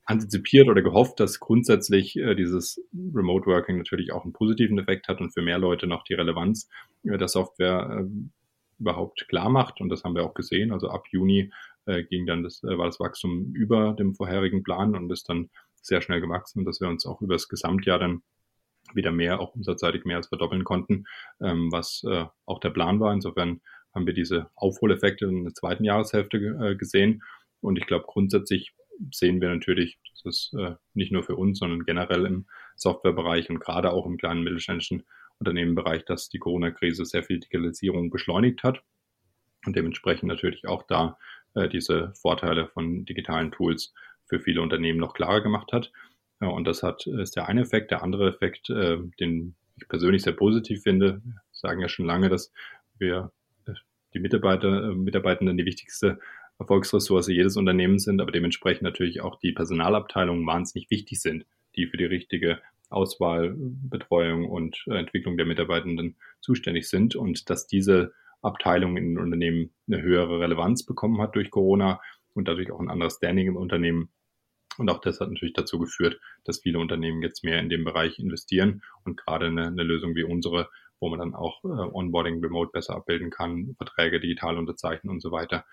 antizipiert 0.06 0.68
oder 0.68 0.82
gehofft, 0.82 1.20
dass 1.20 1.40
grundsätzlich 1.40 2.18
äh, 2.18 2.36
dieses 2.36 2.82
Remote 2.94 3.46
Working 3.46 3.78
natürlich 3.78 4.12
auch 4.12 4.24
einen 4.24 4.34
positiven 4.34 4.78
Effekt 4.80 5.08
hat 5.08 5.22
und 5.22 5.32
für 5.32 5.42
mehr 5.42 5.60
Leute 5.60 5.88
noch 5.88 6.04
die 6.04 6.14
Relevanz 6.14 6.70
äh, 7.04 7.18
der 7.18 7.28
Software 7.28 8.04
äh, 8.04 8.10
überhaupt 8.80 9.28
klar 9.30 9.50
macht. 9.50 9.80
Und 9.80 9.90
das 9.90 10.04
haben 10.04 10.16
wir 10.16 10.24
auch 10.24 10.34
gesehen. 10.34 10.72
Also 10.72 10.90
ab 10.90 11.06
Juni 11.12 11.52
äh, 11.86 12.04
ging 12.04 12.26
dann 12.26 12.44
das, 12.44 12.64
äh, 12.64 12.78
war 12.78 12.86
das 12.86 13.00
Wachstum 13.00 13.54
über 13.54 13.94
dem 13.94 14.16
vorherigen 14.16 14.64
Plan 14.64 14.96
und 14.96 15.12
ist 15.12 15.30
dann 15.30 15.50
sehr 15.82 16.02
schnell 16.02 16.22
gewachsen, 16.22 16.66
dass 16.66 16.82
wir 16.82 16.88
uns 16.88 17.06
auch 17.06 17.22
über 17.22 17.36
das 17.36 17.48
Gesamtjahr 17.48 18.00
dann 18.00 18.24
wieder 18.96 19.12
mehr, 19.12 19.40
auch 19.40 19.56
umsatzseitig 19.56 20.06
mehr 20.06 20.18
als 20.18 20.28
verdoppeln 20.28 20.64
konnten, 20.64 21.06
ähm, 21.42 21.72
was 21.72 22.04
äh, 22.08 22.26
auch 22.46 22.60
der 22.60 22.70
Plan 22.70 23.00
war. 23.00 23.14
Insofern 23.14 23.62
haben 23.94 24.08
wir 24.08 24.14
diese 24.14 24.50
Aufholeffekte 24.56 25.26
in 25.26 25.44
der 25.44 25.54
zweiten 25.54 25.84
Jahreshälfte 25.84 26.38
äh, 26.38 26.76
gesehen. 26.76 27.24
Und 27.62 27.78
ich 27.78 27.86
glaube, 27.86 28.06
grundsätzlich 28.08 28.74
sehen 29.12 29.42
wir 29.42 29.50
natürlich, 29.50 30.00
das 30.12 30.26
ist 30.26 30.54
äh, 30.58 30.76
nicht 30.94 31.12
nur 31.12 31.24
für 31.24 31.36
uns, 31.36 31.60
sondern 31.60 31.86
generell 31.86 32.26
im 32.26 32.46
Softwarebereich 32.76 33.50
und 33.50 33.60
gerade 33.60 33.92
auch 33.92 34.06
im 34.06 34.18
kleinen 34.18 34.44
mittelständischen 34.44 35.04
Unternehmenbereich, 35.40 36.06
dass 36.06 36.30
die 36.30 36.40
Corona-Krise 36.40 37.06
sehr 37.06 37.24
viel 37.24 37.40
Digitalisierung 37.40 38.10
beschleunigt 38.10 38.64
hat 38.64 38.84
und 39.66 39.76
dementsprechend 39.76 40.28
natürlich 40.28 40.68
auch 40.68 40.84
da 40.84 41.18
äh, 41.56 41.70
diese 41.70 42.14
Vorteile 42.16 42.68
von 42.68 43.06
digitalen 43.06 43.52
Tools 43.52 43.94
für 44.26 44.40
viele 44.40 44.62
Unternehmen 44.62 45.00
noch 45.00 45.14
klarer 45.14 45.42
gemacht 45.42 45.72
hat. 45.74 45.92
Ja, 46.44 46.50
und 46.50 46.66
das 46.66 46.84
hat, 46.84 47.08
ist 47.08 47.38
der 47.38 47.48
eine 47.48 47.62
Effekt. 47.62 47.92
Der 47.92 48.04
andere 48.04 48.28
Effekt, 48.28 48.70
äh, 48.70 48.98
den 49.18 49.56
ich 49.78 49.88
persönlich 49.88 50.24
sehr 50.24 50.34
positiv 50.34 50.84
finde, 50.84 51.22
wir 51.24 51.42
sagen 51.54 51.80
ja 51.80 51.88
schon 51.88 52.06
lange, 52.06 52.28
dass 52.28 52.52
wir 52.98 53.32
äh, 53.66 53.72
die 54.14 54.20
Mitarbeiter, 54.20 54.90
äh, 54.90 54.94
Mitarbeitenden 54.94 55.56
die 55.56 55.66
wichtigste 55.66 56.20
Erfolgsressource 56.60 57.30
jedes 57.30 57.56
Unternehmens 57.56 58.04
sind, 58.04 58.20
aber 58.20 58.34
dementsprechend 58.34 58.82
natürlich 58.84 59.22
auch 59.22 59.40
die 59.40 59.54
Personalabteilungen 59.54 60.46
wahnsinnig 60.46 60.92
wichtig 60.92 61.22
sind, 61.22 61.46
die 61.78 61.88
für 61.88 61.96
die 61.96 62.06
richtige 62.06 62.60
Auswahl, 62.90 63.56
Betreuung 63.58 64.50
und 64.50 64.84
äh, 64.88 64.98
Entwicklung 64.98 65.38
der 65.38 65.46
Mitarbeitenden 65.46 66.18
zuständig 66.42 66.90
sind 66.90 67.16
und 67.16 67.50
dass 67.50 67.68
diese 67.68 68.12
Abteilung 68.42 68.98
in 68.98 69.16
den 69.16 69.20
Unternehmen 69.20 69.72
eine 69.88 70.02
höhere 70.02 70.42
Relevanz 70.42 70.86
bekommen 70.86 71.22
hat 71.22 71.38
durch 71.38 71.52
Corona 71.52 72.02
und 72.34 72.50
dadurch 72.50 72.70
auch 72.70 72.82
ein 72.82 72.90
anderes 72.90 73.16
Standing 73.16 73.48
im 73.48 73.56
Unternehmen. 73.56 74.10
Und 74.78 74.90
auch 74.90 75.00
das 75.02 75.20
hat 75.20 75.30
natürlich 75.30 75.54
dazu 75.54 75.80
geführt, 75.80 76.20
dass 76.44 76.60
viele 76.60 76.80
Unternehmen 76.80 77.22
jetzt 77.22 77.44
mehr 77.44 77.60
in 77.60 77.70
dem 77.70 77.84
Bereich 77.84 78.20
investieren 78.20 78.84
und 79.04 79.18
gerade 79.18 79.48
eine, 79.48 79.68
eine 79.68 79.84
Lösung 79.84 80.16
wie 80.16 80.24
unsere, 80.24 80.70
wo 81.00 81.10
man 81.10 81.20
dann 81.20 81.36
auch 81.36 81.64
äh, 81.64 81.68
Onboarding 81.68 82.44
remote 82.44 82.72
besser 82.72 82.96
abbilden 82.96 83.30
kann, 83.30 83.76
Verträge 83.78 84.20
digital 84.20 84.58
unterzeichnen 84.58 85.12
und 85.12 85.22
so 85.22 85.32
weiter, 85.32 85.66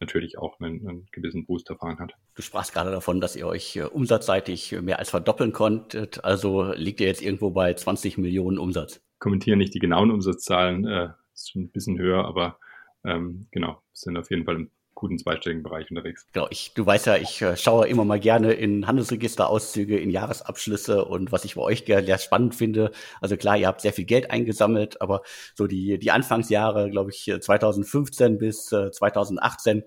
natürlich 0.00 0.38
auch 0.38 0.60
einen, 0.60 0.88
einen 0.88 1.08
gewissen 1.12 1.44
Boost 1.46 1.70
erfahren 1.70 1.98
hat. 1.98 2.12
Du 2.34 2.42
sprachst 2.42 2.72
gerade 2.72 2.90
davon, 2.90 3.20
dass 3.20 3.36
ihr 3.36 3.46
euch 3.46 3.76
äh, 3.76 3.82
umsatzseitig 3.82 4.72
mehr 4.80 4.98
als 4.98 5.10
verdoppeln 5.10 5.52
konntet. 5.52 6.24
Also 6.24 6.72
liegt 6.72 7.00
ihr 7.00 7.06
jetzt 7.06 7.22
irgendwo 7.22 7.50
bei 7.50 7.74
20 7.74 8.18
Millionen 8.18 8.58
Umsatz? 8.58 9.00
Kommentieren 9.18 9.58
nicht 9.58 9.74
die 9.74 9.80
genauen 9.80 10.10
Umsatzzahlen, 10.10 10.86
äh, 10.86 11.08
ist 11.34 11.52
schon 11.52 11.62
ein 11.62 11.70
bisschen 11.70 11.98
höher, 11.98 12.24
aber 12.24 12.58
ähm, 13.04 13.48
genau, 13.50 13.82
sind 13.92 14.16
auf 14.16 14.30
jeden 14.30 14.44
Fall 14.44 14.56
im 14.56 14.70
guten 14.98 15.18
zweistelligen 15.18 15.62
Bereich 15.62 15.90
unterwegs. 15.90 16.26
Genau, 16.32 16.48
ich, 16.50 16.72
du 16.74 16.84
weißt 16.84 17.06
ja, 17.06 17.16
ich 17.16 17.40
äh, 17.40 17.56
schaue 17.56 17.86
immer 17.86 18.04
mal 18.04 18.18
gerne 18.18 18.52
in 18.52 18.86
Handelsregisterauszüge, 18.86 19.96
in 19.96 20.10
Jahresabschlüsse 20.10 21.04
und 21.04 21.30
was 21.30 21.44
ich 21.44 21.54
bei 21.54 21.62
euch 21.62 21.84
sehr 21.86 22.18
spannend 22.18 22.54
finde. 22.54 22.90
Also 23.20 23.36
klar, 23.36 23.56
ihr 23.56 23.68
habt 23.68 23.80
sehr 23.80 23.92
viel 23.92 24.04
Geld 24.04 24.30
eingesammelt, 24.30 25.00
aber 25.00 25.22
so 25.54 25.66
die, 25.66 25.98
die 25.98 26.10
Anfangsjahre, 26.10 26.90
glaube 26.90 27.10
ich, 27.10 27.32
2015 27.40 28.38
bis 28.38 28.72
äh, 28.72 28.90
2018 28.90 29.84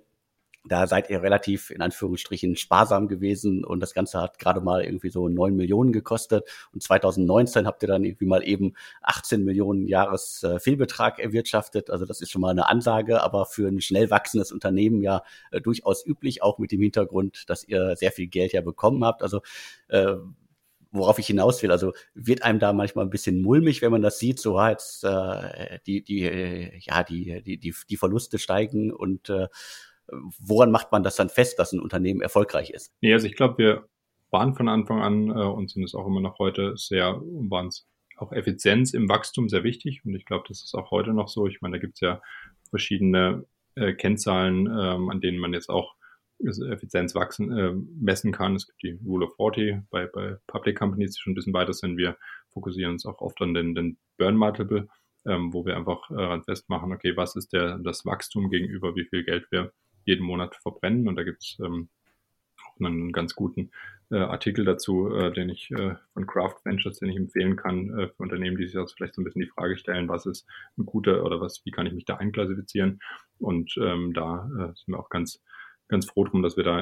da 0.64 0.86
seid 0.86 1.10
ihr 1.10 1.22
relativ 1.24 1.72
in 1.72 1.82
Anführungsstrichen 1.82 2.56
sparsam 2.56 3.08
gewesen 3.08 3.66
und 3.66 3.80
das 3.80 3.94
Ganze 3.94 4.22
hat 4.22 4.38
gerade 4.38 4.62
mal 4.62 4.84
irgendwie 4.84 5.10
so 5.10 5.28
neun 5.28 5.56
Millionen 5.56 5.92
gekostet 5.92 6.48
und 6.74 6.84
2019 6.84 7.66
habt 7.66 7.82
ihr 7.84 7.88
dann 7.88 8.04
irgendwie 8.04 8.26
mal 8.26 8.48
eben 8.48 8.74
18 9.02 9.44
Millionen 9.44 9.88
Jahres 9.88 10.44
äh, 10.44 10.60
Fehlbetrag 10.60 11.20
erwirtschaftet. 11.20 11.90
Also 11.90 12.06
das 12.06 12.22
ist 12.22 12.32
schon 12.32 12.42
mal 12.42 12.52
eine 12.52 12.70
Ansage, 12.70 13.22
aber 13.22 13.46
für 13.46 13.68
ein 13.68 13.82
schnell 13.82 14.12
wachsendes 14.12 14.52
Unternehmen 14.52 15.02
ja 15.02 15.24
äh, 15.52 15.62
durchaus 15.62 16.06
üblich, 16.06 16.44
auch 16.44 16.60
mit 16.60 16.72
dem 16.72 16.82
Hintergrund, 16.82 17.50
dass 17.50 17.64
ihr 17.64 17.96
sehr 17.96 18.12
viel 18.12 18.28
Geld 18.28 18.54
ja 18.54 18.62
bekommen 18.62 19.04
habt. 19.04 19.24
Also 19.24 19.42
äh, 19.88 20.16
worauf 20.92 21.18
ich 21.20 21.28
hinaus 21.28 21.64
will. 21.64 21.72
Also 21.72 21.94
wird 22.14 22.44
einem 22.44 22.60
da 22.60 22.74
manchmal 22.74 23.06
ein 23.06 23.10
bisschen 23.10 23.42
mulmig, 23.42 23.82
wenn 23.82 23.92
man 23.92 24.02
das 24.02 24.20
sieht, 24.20 24.40
so 24.40 24.62
jetzt 24.62 25.04
äh, 25.04 25.80
die, 25.86 26.04
die, 26.04 26.24
äh, 26.24 26.80
ja, 26.80 27.04
die, 27.04 27.42
die, 27.42 27.58
die, 27.58 27.74
die 27.90 27.98
Verluste 27.98 28.38
steigen 28.40 28.92
und 28.92 29.30
äh, 29.30 29.48
woran 30.40 30.72
macht 30.72 30.92
man 30.92 31.04
das 31.04 31.16
dann 31.16 31.30
fest, 31.30 31.60
dass 31.60 31.74
ein 31.74 31.80
Unternehmen 31.80 32.22
erfolgreich 32.22 32.70
ist? 32.70 32.92
Nee, 33.02 33.14
also 33.14 33.28
ich 33.28 33.36
glaube, 33.36 33.58
wir 33.58 33.88
waren 34.32 34.56
von 34.56 34.68
Anfang 34.68 35.02
an 35.02 35.30
äh, 35.30 35.34
und 35.34 35.70
sind 35.70 35.84
es 35.84 35.96
auch 35.96 36.08
immer 36.08 36.22
noch 36.22 36.40
heute 36.40 36.76
sehr, 36.78 37.22
waren 37.22 37.68
es 37.68 37.88
auch 38.18 38.32
Effizienz 38.32 38.94
im 38.94 39.10
Wachstum 39.10 39.50
sehr 39.50 39.64
wichtig 39.64 40.06
und 40.06 40.16
ich 40.16 40.26
glaube, 40.26 40.46
das 40.48 40.64
ist 40.64 40.76
auch 40.76 40.92
heute 40.92 41.14
noch 41.14 41.28
so. 41.28 41.48
Ich 41.48 41.62
meine, 41.62 41.78
da 41.78 41.82
gibt 41.82 41.96
es 41.96 42.02
ja 42.02 42.22
verschiedene 42.70 43.46
äh, 43.76 43.94
Kennzahlen, 43.94 44.68
ähm, 44.68 45.10
an 45.10 45.22
denen 45.22 45.40
man 45.40 45.54
jetzt 45.54 45.70
auch 45.70 45.96
Effizienz 46.44 47.14
wachsen, 47.14 47.56
äh, 47.56 47.74
messen 48.00 48.32
kann. 48.32 48.56
Es 48.56 48.68
gibt 48.68 48.82
die 48.84 49.00
Rule 49.06 49.28
of 49.28 49.36
40 49.36 49.90
bei, 49.90 50.08
bei 50.08 50.38
Public 50.48 50.78
Companies, 50.78 51.14
die 51.14 51.22
schon 51.22 51.34
ein 51.34 51.36
bisschen 51.36 51.54
weiter 51.54 51.74
sind. 51.74 51.98
Wir 51.98 52.18
fokussieren 52.50 52.94
uns 52.94 53.06
auch 53.06 53.22
oft 53.22 53.40
an 53.42 53.54
den, 53.54 53.76
den 53.76 53.98
Burn 54.18 54.36
Multiple, 54.36 54.88
ähm, 55.26 55.54
wo 55.54 55.66
wir 55.66 55.78
einfach 55.78 56.10
äh, 56.12 56.42
festmachen, 56.42 56.92
okay, 56.92 57.16
was 57.16 57.36
ist 57.36 57.54
der, 57.54 57.78
das 57.80 58.06
Wachstum 58.06 58.50
gegenüber, 58.50 58.96
wie 58.96 59.06
viel 59.06 59.24
Geld 59.24 59.46
wir 59.52 59.72
jeden 60.06 60.26
Monat 60.26 60.56
verbrennen. 60.56 61.08
Und 61.08 61.16
da 61.16 61.24
gibt 61.24 61.44
es 61.44 61.58
ähm, 61.64 61.90
auch 62.64 62.80
einen 62.80 63.12
ganz 63.12 63.36
guten 63.36 63.72
äh, 64.12 64.18
Artikel 64.18 64.66
dazu, 64.66 65.14
äh, 65.14 65.32
den 65.32 65.50
ich 65.50 65.72
äh, 65.72 65.96
von 66.14 66.28
Craft 66.28 66.58
Ventures, 66.64 67.00
den 67.00 67.10
ich 67.10 67.18
empfehlen 67.18 67.56
kann 67.56 67.98
äh, 67.98 68.08
für 68.08 68.24
Unternehmen, 68.24 68.58
die 68.58 68.68
sich 68.68 68.78
also 68.78 68.94
vielleicht 68.96 69.16
so 69.16 69.22
ein 69.22 69.26
bisschen 69.26 69.42
die 69.42 69.50
Frage 69.50 69.78
stellen, 69.78 70.10
was 70.10 70.26
ist 70.26 70.48
ein 70.78 70.86
guter 70.86 71.24
oder 71.24 71.40
was, 71.40 71.66
wie 71.66 71.72
kann 71.72 71.86
ich 71.86 71.94
mich 71.94 72.06
da 72.06 72.18
einklassifizieren? 72.18 73.00
Und 73.40 73.76
ähm, 73.78 74.14
da 74.14 74.50
äh, 74.58 74.76
sind 74.76 74.88
wir 74.88 75.00
auch 75.00 75.10
ganz 75.10 75.42
ganz 75.92 76.10
froh 76.10 76.24
drum, 76.24 76.42
dass 76.42 76.56
wir 76.56 76.64
da 76.64 76.80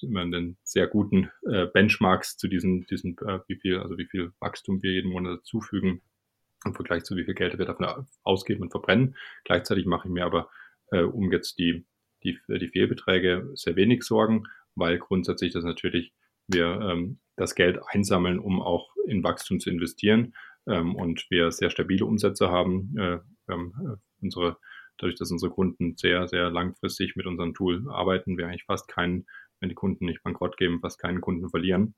immer 0.00 0.22
in 0.22 0.32
den 0.32 0.56
sehr 0.62 0.86
guten 0.86 1.30
äh, 1.46 1.66
Benchmarks 1.66 2.38
zu 2.38 2.48
diesen, 2.48 2.86
diesen 2.86 3.16
äh, 3.18 3.40
wie 3.48 3.56
viel, 3.56 3.78
also 3.78 3.98
wie 3.98 4.06
viel 4.06 4.32
Wachstum 4.40 4.82
wir 4.82 4.92
jeden 4.92 5.12
Monat 5.12 5.40
dazufügen 5.40 6.00
im 6.64 6.74
Vergleich 6.74 7.04
zu 7.04 7.16
wie 7.16 7.24
viel 7.24 7.34
Geld 7.34 7.58
wir 7.58 7.66
davon 7.66 8.06
ausgeben 8.22 8.62
und 8.62 8.70
verbrennen. 8.70 9.14
Gleichzeitig 9.44 9.84
mache 9.84 10.08
ich 10.08 10.14
mir 10.14 10.24
aber, 10.24 10.48
äh, 10.90 11.02
um 11.02 11.30
jetzt 11.30 11.58
die 11.58 11.84
die, 12.24 12.38
die 12.48 12.68
Fehlbeträge 12.68 13.50
sehr 13.54 13.76
wenig 13.76 14.02
sorgen, 14.02 14.44
weil 14.74 14.98
grundsätzlich 14.98 15.52
das 15.52 15.64
natürlich 15.64 16.12
wir 16.46 16.80
ähm, 16.80 17.20
das 17.36 17.54
Geld 17.54 17.78
einsammeln, 17.88 18.38
um 18.38 18.60
auch 18.60 18.90
in 19.06 19.22
Wachstum 19.22 19.60
zu 19.60 19.70
investieren 19.70 20.34
ähm, 20.66 20.94
und 20.94 21.26
wir 21.30 21.52
sehr 21.52 21.70
stabile 21.70 22.04
Umsätze 22.04 22.50
haben. 22.50 22.96
Äh, 22.98 23.18
haben 23.48 23.72
äh, 23.80 23.96
unsere, 24.22 24.56
dadurch, 24.98 25.16
dass 25.16 25.30
unsere 25.30 25.52
Kunden 25.52 25.96
sehr, 25.96 26.28
sehr 26.28 26.50
langfristig 26.50 27.16
mit 27.16 27.26
unserem 27.26 27.54
Tool 27.54 27.88
arbeiten, 27.88 28.38
wir 28.38 28.46
eigentlich 28.46 28.64
fast 28.64 28.88
keinen, 28.88 29.26
wenn 29.60 29.68
die 29.68 29.74
Kunden 29.74 30.06
nicht 30.06 30.22
bankrott 30.22 30.56
geben, 30.56 30.80
fast 30.80 30.98
keinen 30.98 31.20
Kunden 31.20 31.48
verlieren. 31.50 31.94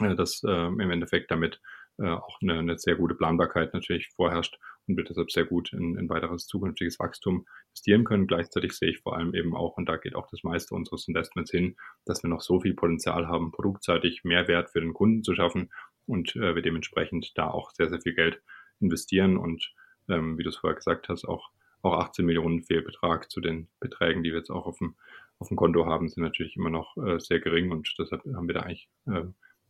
Äh, 0.00 0.14
das 0.14 0.42
äh, 0.44 0.66
im 0.66 0.90
Endeffekt 0.90 1.30
damit 1.30 1.56
äh, 1.56 1.79
auch 2.08 2.40
eine, 2.40 2.58
eine 2.58 2.78
sehr 2.78 2.96
gute 2.96 3.14
Planbarkeit 3.14 3.74
natürlich 3.74 4.08
vorherrscht 4.08 4.58
und 4.86 4.96
wir 4.96 5.04
deshalb 5.04 5.30
sehr 5.30 5.44
gut 5.44 5.72
in, 5.72 5.96
in 5.96 6.08
weiteres 6.08 6.46
zukünftiges 6.46 6.98
Wachstum 6.98 7.46
investieren 7.68 8.04
können. 8.04 8.26
Gleichzeitig 8.26 8.72
sehe 8.72 8.90
ich 8.90 9.00
vor 9.00 9.16
allem 9.16 9.34
eben 9.34 9.54
auch, 9.54 9.76
und 9.76 9.88
da 9.88 9.96
geht 9.96 10.14
auch 10.14 10.28
das 10.30 10.42
meiste 10.42 10.74
unseres 10.74 11.08
Investments 11.08 11.50
hin, 11.50 11.76
dass 12.04 12.22
wir 12.22 12.30
noch 12.30 12.40
so 12.40 12.60
viel 12.60 12.74
Potenzial 12.74 13.28
haben, 13.28 13.52
produktseitig 13.52 14.24
Mehrwert 14.24 14.70
für 14.70 14.80
den 14.80 14.94
Kunden 14.94 15.22
zu 15.22 15.34
schaffen 15.34 15.70
und 16.06 16.34
äh, 16.36 16.54
wir 16.54 16.62
dementsprechend 16.62 17.36
da 17.36 17.48
auch 17.48 17.70
sehr, 17.72 17.88
sehr 17.88 18.00
viel 18.00 18.14
Geld 18.14 18.42
investieren 18.80 19.36
und 19.36 19.72
ähm, 20.08 20.38
wie 20.38 20.42
du 20.42 20.48
es 20.48 20.56
vorher 20.56 20.76
gesagt 20.76 21.08
hast, 21.08 21.24
auch, 21.24 21.50
auch 21.82 21.98
18 21.98 22.26
Millionen 22.26 22.62
Fehlbetrag 22.62 23.30
zu 23.30 23.40
den 23.40 23.68
Beträgen, 23.78 24.22
die 24.22 24.30
wir 24.30 24.38
jetzt 24.38 24.50
auch 24.50 24.66
auf 24.66 24.78
dem, 24.78 24.96
auf 25.38 25.48
dem 25.48 25.56
Konto 25.56 25.86
haben, 25.86 26.08
sind 26.08 26.22
natürlich 26.22 26.56
immer 26.56 26.70
noch 26.70 26.96
äh, 26.96 27.18
sehr 27.20 27.40
gering 27.40 27.70
und 27.70 27.94
deshalb 27.98 28.24
haben 28.34 28.48
wir 28.48 28.54
da 28.54 28.60
eigentlich 28.60 28.88
äh, 29.06 29.24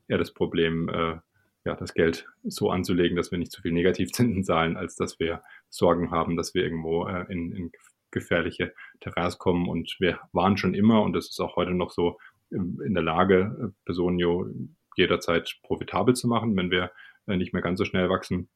eher 0.09 0.19
das 0.19 0.33
Problem, 0.33 0.89
äh, 0.89 1.19
ja, 1.65 1.75
das 1.77 1.95
Geld 1.95 2.27
so 2.43 2.71
anzulegen, 2.71 3.17
dass 3.17 3.31
wir 3.31 3.39
nicht 3.39 3.53
zu 3.53 3.63
viel 3.63 3.73
Negativzinsen 3.73 4.45
zahlen, 4.45 4.77
als 4.77 4.97
dass 4.97 5.19
wir 5.19 5.43
Sorgen 5.69 6.11
haben, 6.11 6.37
dass 6.37 6.55
wir 6.55 6.63
irgendwo 6.63 7.07
äh, 7.07 7.27
in, 7.31 7.53
in 7.53 7.73
gefährliche 8.11 8.73
Terrains 9.01 9.39
kommen. 9.39 9.69
Und 9.69 9.97
wir 10.01 10.19
waren 10.33 10.57
schon 10.57 10.75
immer, 10.75 11.03
und 11.03 11.13
das 11.13 11.29
ist 11.29 11.41
auch 11.41 11.57
heute 11.57 11.73
noch 11.73 11.91
so, 11.91 12.19
in 12.51 12.95
der 12.95 13.03
Lage, 13.03 13.57
äh, 13.63 13.85
Personio 13.85 14.49
jederzeit 14.97 15.59
profitabel 15.63 16.15
zu 16.15 16.29
machen, 16.29 16.57
wenn 16.57 16.71
wir 16.71 16.91
äh, 17.27 17.37
nicht 17.37 17.53
mehr 17.53 17.63
ganz 17.63 17.79
so 17.79 17.85
schnell 17.85 18.09
wachsen 18.09 18.49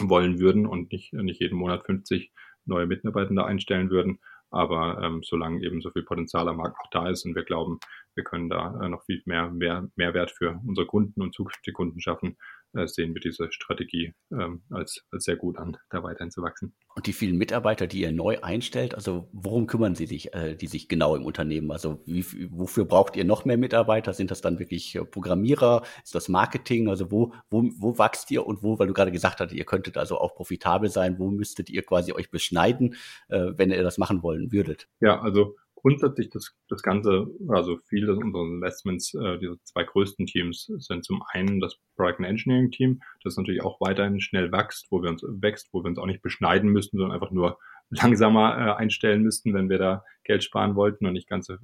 wollen 0.00 0.38
würden 0.38 0.66
und 0.66 0.92
nicht, 0.92 1.12
nicht 1.12 1.40
jeden 1.40 1.58
Monat 1.58 1.84
50 1.84 2.32
neue 2.64 2.86
Mitarbeitende 2.86 3.44
einstellen 3.44 3.90
würden. 3.90 4.18
Aber 4.50 5.00
ähm, 5.02 5.22
solange 5.22 5.62
eben 5.64 5.80
so 5.80 5.90
viel 5.90 6.02
Potenzial 6.02 6.48
am 6.48 6.56
Markt 6.56 6.76
auch 6.80 6.90
da 6.90 7.08
ist 7.08 7.24
und 7.24 7.34
wir 7.34 7.44
glauben, 7.44 7.78
wir 8.14 8.24
können 8.24 8.48
da 8.48 8.80
äh, 8.82 8.88
noch 8.88 9.04
viel 9.04 9.22
mehr, 9.26 9.50
mehr 9.50 9.88
Mehrwert 9.96 10.30
für 10.30 10.60
unsere 10.66 10.86
Kunden 10.86 11.22
und 11.22 11.34
zukünftige 11.34 11.72
Kunden 11.72 12.00
schaffen, 12.00 12.36
sehen 12.72 13.14
wir 13.14 13.20
diese 13.20 13.50
Strategie 13.50 14.14
ähm, 14.30 14.62
als, 14.70 15.04
als 15.10 15.24
sehr 15.24 15.36
gut 15.36 15.58
an, 15.58 15.76
da 15.90 16.02
weiterhin 16.02 16.30
zu 16.30 16.42
wachsen. 16.42 16.74
Und 16.94 17.06
die 17.06 17.12
vielen 17.12 17.36
Mitarbeiter, 17.36 17.86
die 17.86 18.00
ihr 18.00 18.12
neu 18.12 18.38
einstellt, 18.40 18.94
also 18.94 19.28
worum 19.32 19.66
kümmern 19.66 19.94
sie 19.94 20.06
sich, 20.06 20.34
äh, 20.34 20.54
die 20.54 20.66
sich 20.66 20.88
genau 20.88 21.14
im 21.16 21.24
Unternehmen? 21.24 21.70
Also 21.70 22.02
wie, 22.06 22.24
wofür 22.50 22.84
braucht 22.84 23.16
ihr 23.16 23.24
noch 23.24 23.44
mehr 23.44 23.56
Mitarbeiter? 23.56 24.12
Sind 24.12 24.30
das 24.30 24.40
dann 24.40 24.58
wirklich 24.58 24.94
äh, 24.94 25.04
Programmierer? 25.04 25.82
Ist 26.04 26.14
das 26.14 26.28
Marketing? 26.28 26.88
Also 26.88 27.10
wo, 27.10 27.32
wo, 27.50 27.70
wo 27.78 27.98
wächst 27.98 28.30
ihr 28.30 28.46
und 28.46 28.62
wo, 28.62 28.78
weil 28.78 28.88
du 28.88 28.94
gerade 28.94 29.12
gesagt 29.12 29.40
hast, 29.40 29.52
ihr 29.52 29.64
könntet 29.64 29.96
also 29.96 30.18
auch 30.18 30.34
profitabel 30.34 30.90
sein, 30.90 31.18
wo 31.18 31.30
müsstet 31.30 31.70
ihr 31.70 31.82
quasi 31.82 32.12
euch 32.12 32.30
beschneiden, 32.30 32.96
äh, 33.28 33.52
wenn 33.56 33.70
ihr 33.70 33.82
das 33.82 33.98
machen 33.98 34.22
wollen 34.22 34.52
würdet? 34.52 34.88
Ja, 35.00 35.20
also 35.20 35.56
grundsätzlich 35.80 36.30
das, 36.30 36.54
das 36.68 36.82
Ganze, 36.82 37.26
also 37.48 37.78
viele 37.88 38.14
unserer 38.14 38.44
Investments, 38.44 39.14
äh, 39.14 39.38
diese 39.38 39.62
zwei 39.64 39.84
größten 39.84 40.26
Teams 40.26 40.70
sind 40.78 41.04
zum 41.04 41.22
einen 41.32 41.60
das 41.60 41.76
Product 41.96 42.24
Engineering 42.24 42.70
Team, 42.70 43.00
das 43.22 43.36
natürlich 43.36 43.62
auch 43.62 43.80
weiterhin 43.80 44.20
schnell 44.20 44.52
wächst, 44.52 44.88
wo 44.90 45.02
wir 45.02 45.10
uns 45.10 45.22
wächst, 45.22 45.68
wo 45.72 45.82
wir 45.82 45.88
uns 45.88 45.98
auch 45.98 46.06
nicht 46.06 46.22
beschneiden 46.22 46.70
müssten, 46.70 46.98
sondern 46.98 47.14
einfach 47.14 47.30
nur 47.30 47.58
langsamer 47.90 48.56
äh, 48.58 48.74
einstellen 48.74 49.22
müssten, 49.22 49.54
wenn 49.54 49.70
wir 49.70 49.78
da 49.78 50.04
Geld 50.24 50.44
sparen 50.44 50.74
wollten 50.74 51.06
und 51.06 51.12
nicht 51.12 51.28
ganz 51.28 51.48
äh, 51.48 51.56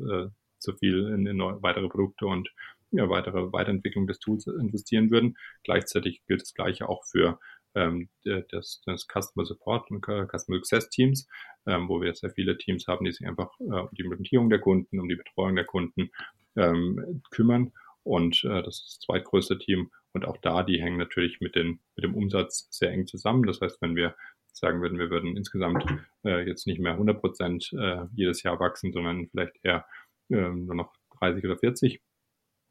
so 0.58 0.72
viel 0.72 1.08
in, 1.08 1.26
in 1.26 1.38
weitere 1.38 1.88
Produkte 1.88 2.26
und 2.26 2.50
ja, 2.92 3.08
weitere 3.08 3.52
Weiterentwicklung 3.52 4.06
des 4.06 4.20
Tools 4.20 4.46
investieren 4.46 5.10
würden. 5.10 5.36
Gleichzeitig 5.64 6.22
gilt 6.26 6.42
das 6.42 6.54
Gleiche 6.54 6.88
auch 6.88 7.04
für 7.04 7.40
ähm, 7.74 8.08
des, 8.24 8.82
des 8.86 9.06
Customer 9.06 9.44
Support 9.44 9.90
und 9.90 10.04
Customer 10.04 10.58
Success 10.58 10.88
Teams, 10.90 11.28
ähm, 11.66 11.88
wo 11.88 12.00
wir 12.00 12.14
sehr 12.14 12.30
viele 12.30 12.56
Teams 12.58 12.86
haben, 12.86 13.04
die 13.04 13.12
sich 13.12 13.26
einfach 13.26 13.50
äh, 13.60 13.64
um 13.64 13.88
die 13.92 14.02
Implementierung 14.02 14.50
der 14.50 14.60
Kunden, 14.60 15.00
um 15.00 15.08
die 15.08 15.16
Betreuung 15.16 15.56
der 15.56 15.64
Kunden 15.64 16.10
ähm, 16.56 17.22
kümmern. 17.30 17.72
Und 18.02 18.44
äh, 18.44 18.62
das 18.62 18.80
ist 18.80 18.86
das 18.86 18.98
zweitgrößte 19.00 19.58
Team. 19.58 19.90
Und 20.12 20.24
auch 20.26 20.36
da, 20.36 20.62
die 20.62 20.80
hängen 20.80 20.98
natürlich 20.98 21.40
mit, 21.40 21.56
den, 21.56 21.80
mit 21.96 22.04
dem 22.04 22.14
Umsatz 22.14 22.68
sehr 22.70 22.92
eng 22.92 23.06
zusammen. 23.06 23.44
Das 23.44 23.60
heißt, 23.60 23.80
wenn 23.82 23.96
wir 23.96 24.14
sagen 24.52 24.80
würden, 24.80 24.98
wir 24.98 25.10
würden 25.10 25.36
insgesamt 25.36 25.84
äh, 26.24 26.46
jetzt 26.46 26.66
nicht 26.66 26.80
mehr 26.80 26.92
100 26.92 27.20
Prozent 27.20 27.72
äh, 27.72 28.04
jedes 28.14 28.42
Jahr 28.42 28.60
wachsen, 28.60 28.92
sondern 28.92 29.28
vielleicht 29.28 29.56
eher 29.62 29.84
äh, 30.30 30.48
nur 30.48 30.76
noch 30.76 30.92
30 31.18 31.44
oder 31.44 31.58
40, 31.58 32.00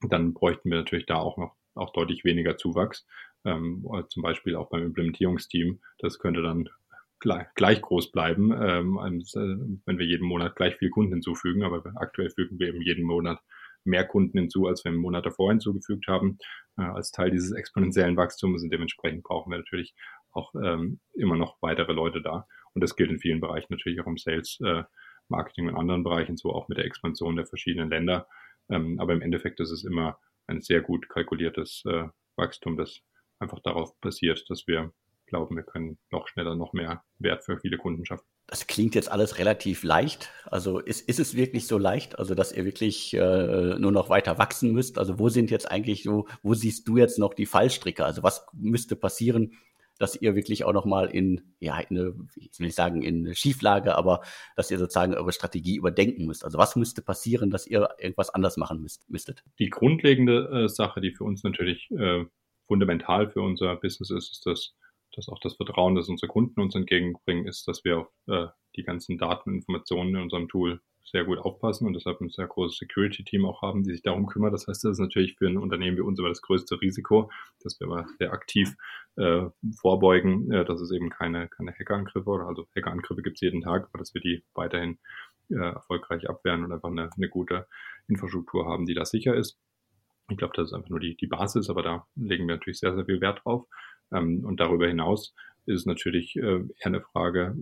dann 0.10 0.34
bräuchten 0.34 0.70
wir 0.70 0.78
natürlich 0.78 1.06
da 1.06 1.16
auch 1.16 1.38
noch 1.38 1.56
auch 1.76 1.94
deutlich 1.94 2.24
weniger 2.24 2.58
Zuwachs, 2.58 3.06
ähm, 3.46 3.86
zum 4.10 4.24
Beispiel 4.24 4.56
auch 4.56 4.70
beim 4.70 4.84
Implementierungsteam. 4.84 5.80
Das 6.00 6.20
könnte 6.20 6.42
dann 6.42 6.70
gleich, 7.20 7.48
gleich 7.56 7.82
groß 7.82 8.12
bleiben, 8.12 8.52
ähm, 8.52 8.96
wenn 9.86 9.98
wir 9.98 10.06
jeden 10.06 10.28
Monat 10.28 10.56
gleich 10.56 10.76
viel 10.76 10.90
Kunden 10.90 11.14
hinzufügen. 11.14 11.64
Aber 11.64 11.84
aktuell 11.96 12.30
fügen 12.30 12.60
wir 12.60 12.68
eben 12.68 12.82
jeden 12.82 13.06
Monat 13.06 13.40
mehr 13.86 14.06
Kunden 14.06 14.38
hinzu, 14.38 14.68
als 14.68 14.84
wir 14.84 14.92
im 14.92 15.00
Monat 15.00 15.26
davor 15.26 15.50
hinzugefügt 15.50 16.08
haben, 16.08 16.38
äh, 16.78 16.84
als 16.84 17.12
Teil 17.12 17.32
dieses 17.32 17.52
exponentiellen 17.52 18.18
Wachstums. 18.18 18.64
Und 18.64 18.72
dementsprechend 18.72 19.24
brauchen 19.24 19.52
wir 19.52 19.58
natürlich 19.58 19.94
auch 20.32 20.54
ähm, 20.56 21.00
immer 21.14 21.38
noch 21.38 21.58
weitere 21.62 21.94
Leute 21.94 22.22
da. 22.22 22.48
Und 22.74 22.82
das 22.82 22.96
gilt 22.96 23.12
in 23.12 23.20
vielen 23.20 23.40
Bereichen 23.40 23.68
natürlich 23.70 24.02
auch 24.02 24.08
im 24.08 24.18
Sales, 24.18 24.60
äh, 24.64 24.84
Marketing 25.30 25.70
und 25.70 25.78
anderen 25.78 26.04
Bereichen, 26.04 26.38
so 26.38 26.52
auch 26.52 26.68
mit 26.68 26.78
der 26.78 26.86
Expansion 26.86 27.36
der 27.36 27.46
verschiedenen 27.46 27.90
Länder. 27.90 28.28
Ähm, 28.70 29.00
aber 29.00 29.14
im 29.14 29.22
Endeffekt 29.22 29.60
ist 29.60 29.72
es 29.72 29.84
immer 29.84 30.18
ein 30.48 30.62
sehr 30.62 30.82
gut 30.82 31.10
kalkuliertes 31.10 31.84
äh, 31.86 32.08
Wachstum, 32.36 32.78
das 32.78 33.00
einfach 33.40 33.60
darauf 33.64 33.98
basiert, 34.00 34.44
dass 34.50 34.68
wir 34.68 34.92
glauben, 35.26 35.56
wir 35.56 35.64
können 35.64 35.98
noch 36.12 36.28
schneller, 36.28 36.56
noch 36.56 36.74
mehr 36.74 37.04
Wert 37.18 37.44
für 37.44 37.58
viele 37.58 37.78
Kunden 37.78 38.06
schaffen. 38.06 38.26
Das 38.48 38.68
klingt 38.68 38.94
jetzt 38.94 39.10
alles 39.10 39.40
relativ 39.40 39.84
leicht. 39.84 40.30
Also 40.46 40.80
ist, 40.80 41.08
ist 41.08 41.20
es 41.20 41.36
wirklich 41.36 41.66
so 41.66 41.78
leicht, 41.78 42.20
also 42.20 42.36
dass 42.36 42.52
ihr 42.52 42.66
wirklich 42.66 43.14
äh, 43.14 43.80
nur 43.80 43.92
noch 43.92 44.10
weiter 44.10 44.38
wachsen 44.38 44.74
müsst? 44.74 45.00
Also 45.00 45.18
wo 45.18 45.30
sind 45.30 45.50
jetzt 45.50 45.72
eigentlich 45.72 46.04
so, 46.04 46.28
wo 46.44 46.54
siehst 46.54 46.88
du 46.88 46.98
jetzt 46.98 47.18
noch 47.18 47.34
die 47.34 47.46
Fallstricke? 47.46 48.06
Also 48.06 48.22
was 48.22 48.46
müsste 48.54 48.96
passieren, 48.96 49.54
dass 50.00 50.20
ihr 50.20 50.36
wirklich 50.36 50.64
auch 50.64 50.74
nochmal 50.74 51.10
in, 51.10 51.56
ja, 51.60 51.80
in 51.80 51.98
eine, 51.98 52.14
ich 52.36 52.60
will 52.60 52.68
nicht 52.68 52.76
sagen 52.76 53.02
in 53.02 53.26
eine 53.26 53.36
Schieflage, 53.36 53.96
aber 53.96 54.22
dass 54.56 54.72
ihr 54.72 54.80
sozusagen 54.80 55.14
eure 55.14 55.32
Strategie 55.32 55.76
überdenken 55.76 56.26
müsst. 56.26 56.44
Also 56.44 56.58
was 56.58 56.76
müsste 56.76 57.02
passieren, 57.02 57.52
dass 57.52 57.68
ihr 57.68 57.90
irgendwas 58.00 58.30
anders 58.30 58.58
machen 58.58 58.82
müsst, 58.82 59.10
müsstet? 59.10 59.44
Die 59.60 59.70
grundlegende 59.70 60.66
äh, 60.66 60.70
Sache, 60.70 61.02
die 61.02 61.12
für 61.12 61.24
uns 61.24 61.44
natürlich 61.44 61.90
äh, 61.92 62.26
fundamental 62.68 63.30
für 63.30 63.42
unser 63.42 63.76
Business 63.76 64.10
ist, 64.10 64.32
ist, 64.32 64.46
dass 64.46 64.76
dass 65.16 65.30
auch 65.30 65.40
das 65.40 65.56
Vertrauen, 65.56 65.96
das 65.96 66.10
unsere 66.10 66.28
Kunden 66.28 66.60
uns 66.60 66.76
entgegenbringen, 66.76 67.46
ist, 67.46 67.68
dass 67.68 67.84
wir 67.84 68.00
auf 68.00 68.08
äh, 68.28 68.48
die 68.76 68.84
ganzen 68.84 69.18
Daten 69.18 69.52
und 69.52 69.56
Informationen 69.58 70.16
in 70.16 70.22
unserem 70.24 70.50
Tool 70.50 70.82
sehr 71.04 71.26
gut 71.26 71.38
aufpassen 71.38 71.86
und 71.86 71.94
deshalb 71.94 72.22
ein 72.22 72.30
sehr 72.30 72.48
großes 72.48 72.78
Security-Team 72.78 73.46
auch 73.46 73.62
haben, 73.62 73.84
die 73.84 73.92
sich 73.92 74.02
darum 74.02 74.26
kümmert. 74.26 74.54
Das 74.54 74.68
heißt, 74.68 74.84
das 74.84 74.94
ist 74.94 75.00
natürlich 75.00 75.36
für 75.38 75.48
ein 75.48 75.58
Unternehmen 75.58 75.98
wie 75.98 76.02
uns 76.02 76.20
immer 76.20 76.30
das 76.30 76.42
größte 76.42 76.80
Risiko, 76.82 77.30
dass 77.62 77.80
wir 77.80 77.88
aber 77.88 78.06
sehr 78.18 78.32
aktiv 78.32 78.76
äh, 79.18 79.46
vorbeugen, 79.80 80.52
äh, 80.52 80.66
dass 80.66 80.82
es 80.82 80.92
eben 80.92 81.10
keine, 81.10 81.50
keine 81.50 81.72
Hackerangriffe 81.72 82.30
oder 82.30 82.48
also 82.48 82.68
Hackerangriffe 82.76 83.22
gibt 83.22 83.38
es 83.38 83.42
jeden 83.42 83.62
Tag, 83.62 83.90
aber 83.90 84.00
dass 84.00 84.14
wir 84.14 84.22
die 84.22 84.44
weiterhin 84.54 84.98
äh, 85.50 85.56
erfolgreich 85.56 86.30
abwehren 86.30 86.64
und 86.64 86.72
einfach 86.72 86.90
eine, 86.90 87.10
eine 87.16 87.30
gute 87.30 87.68
Infrastruktur 88.08 88.66
haben, 88.66 88.86
die 88.86 88.94
da 88.94 89.06
sicher 89.06 89.36
ist. 89.36 89.60
Ich 90.30 90.38
glaube, 90.38 90.54
das 90.56 90.70
ist 90.70 90.74
einfach 90.74 90.90
nur 90.90 91.02
die, 91.02 91.18
die 91.18 91.28
Basis, 91.28 91.70
aber 91.70 91.84
da 91.84 92.08
legen 92.16 92.48
wir 92.48 92.56
natürlich 92.56 92.80
sehr, 92.80 92.96
sehr 92.96 93.06
viel 93.06 93.20
Wert 93.20 93.42
drauf. 93.44 93.66
Ähm, 94.12 94.46
und 94.46 94.60
darüber 94.60 94.88
hinaus 94.88 95.34
ist 95.66 95.82
es 95.82 95.86
natürlich 95.86 96.36
äh, 96.38 96.42
eher 96.42 96.86
eine 96.86 97.02
Frage 97.02 97.56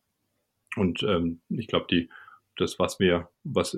Und 0.76 1.02
ähm, 1.02 1.42
ich 1.48 1.66
glaube, 1.66 1.86
die 1.90 2.08
das, 2.56 2.78
was 2.78 3.00
wir, 3.00 3.30
was 3.44 3.76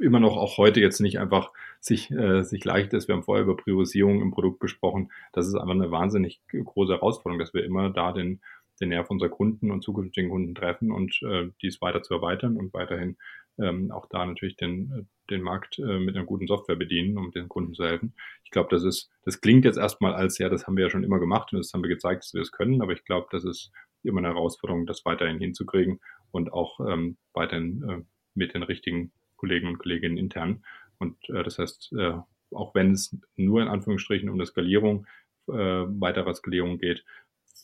immer 0.00 0.20
noch 0.20 0.36
auch 0.36 0.58
heute 0.58 0.80
jetzt 0.80 1.00
nicht 1.00 1.18
einfach 1.18 1.52
sich, 1.80 2.10
äh, 2.10 2.42
sich 2.42 2.64
leicht 2.64 2.92
ist. 2.92 3.08
Wir 3.08 3.14
haben 3.14 3.22
vorher 3.22 3.44
über 3.44 3.56
Priorisierung 3.56 4.22
im 4.22 4.30
Produkt 4.30 4.60
gesprochen. 4.60 5.10
Das 5.32 5.46
ist 5.46 5.54
einfach 5.54 5.74
eine 5.74 5.90
wahnsinnig 5.90 6.40
große 6.48 6.94
Herausforderung, 6.94 7.38
dass 7.38 7.54
wir 7.54 7.64
immer 7.64 7.90
da 7.90 8.12
den, 8.12 8.40
den 8.80 8.88
Nerv 8.90 9.10
unserer 9.10 9.30
Kunden 9.30 9.70
und 9.70 9.82
zukünftigen 9.82 10.30
Kunden 10.30 10.54
treffen 10.54 10.90
und 10.90 11.20
äh, 11.22 11.50
dies 11.62 11.80
weiter 11.80 12.02
zu 12.02 12.14
erweitern 12.14 12.56
und 12.56 12.72
weiterhin 12.72 13.16
ähm, 13.58 13.92
auch 13.92 14.06
da 14.08 14.26
natürlich 14.26 14.56
den, 14.56 15.08
den 15.30 15.42
Markt 15.42 15.78
äh, 15.78 15.98
mit 15.98 16.16
einer 16.16 16.24
guten 16.24 16.46
Software 16.46 16.76
bedienen, 16.76 17.16
um 17.16 17.30
den 17.30 17.48
Kunden 17.48 17.74
zu 17.74 17.84
helfen. 17.84 18.14
Ich 18.42 18.50
glaube, 18.50 18.68
das 18.70 18.84
ist, 18.84 19.10
das 19.24 19.40
klingt 19.40 19.64
jetzt 19.64 19.78
erstmal 19.78 20.14
als, 20.14 20.38
ja, 20.38 20.48
das 20.48 20.66
haben 20.66 20.76
wir 20.76 20.84
ja 20.84 20.90
schon 20.90 21.04
immer 21.04 21.20
gemacht 21.20 21.52
und 21.52 21.58
das 21.58 21.72
haben 21.72 21.82
wir 21.82 21.88
gezeigt, 21.88 22.24
dass 22.24 22.34
wir 22.34 22.42
es 22.42 22.50
das 22.50 22.56
können, 22.56 22.82
aber 22.82 22.92
ich 22.92 23.04
glaube, 23.04 23.28
das 23.30 23.44
ist 23.44 23.70
immer 24.02 24.18
eine 24.18 24.28
Herausforderung, 24.28 24.86
das 24.86 25.04
weiterhin 25.04 25.38
hinzukriegen 25.38 26.00
und 26.30 26.52
auch 26.52 26.80
ähm, 26.80 27.16
weiterhin 27.32 27.82
äh, 27.88 28.02
mit 28.34 28.54
den 28.54 28.62
richtigen 28.62 29.12
Kollegen 29.44 29.68
und 29.68 29.78
Kolleginnen 29.78 30.16
intern. 30.16 30.64
Und 30.98 31.16
äh, 31.28 31.42
das 31.42 31.58
heißt, 31.58 31.92
äh, 31.98 32.14
auch 32.50 32.74
wenn 32.74 32.92
es 32.92 33.14
nur 33.36 33.60
in 33.60 33.68
Anführungsstrichen 33.68 34.30
um 34.30 34.36
eine 34.36 34.46
Skalierung, 34.46 35.06
äh, 35.48 35.52
weitere 35.52 36.32
Skalierung 36.34 36.78
geht, 36.78 37.04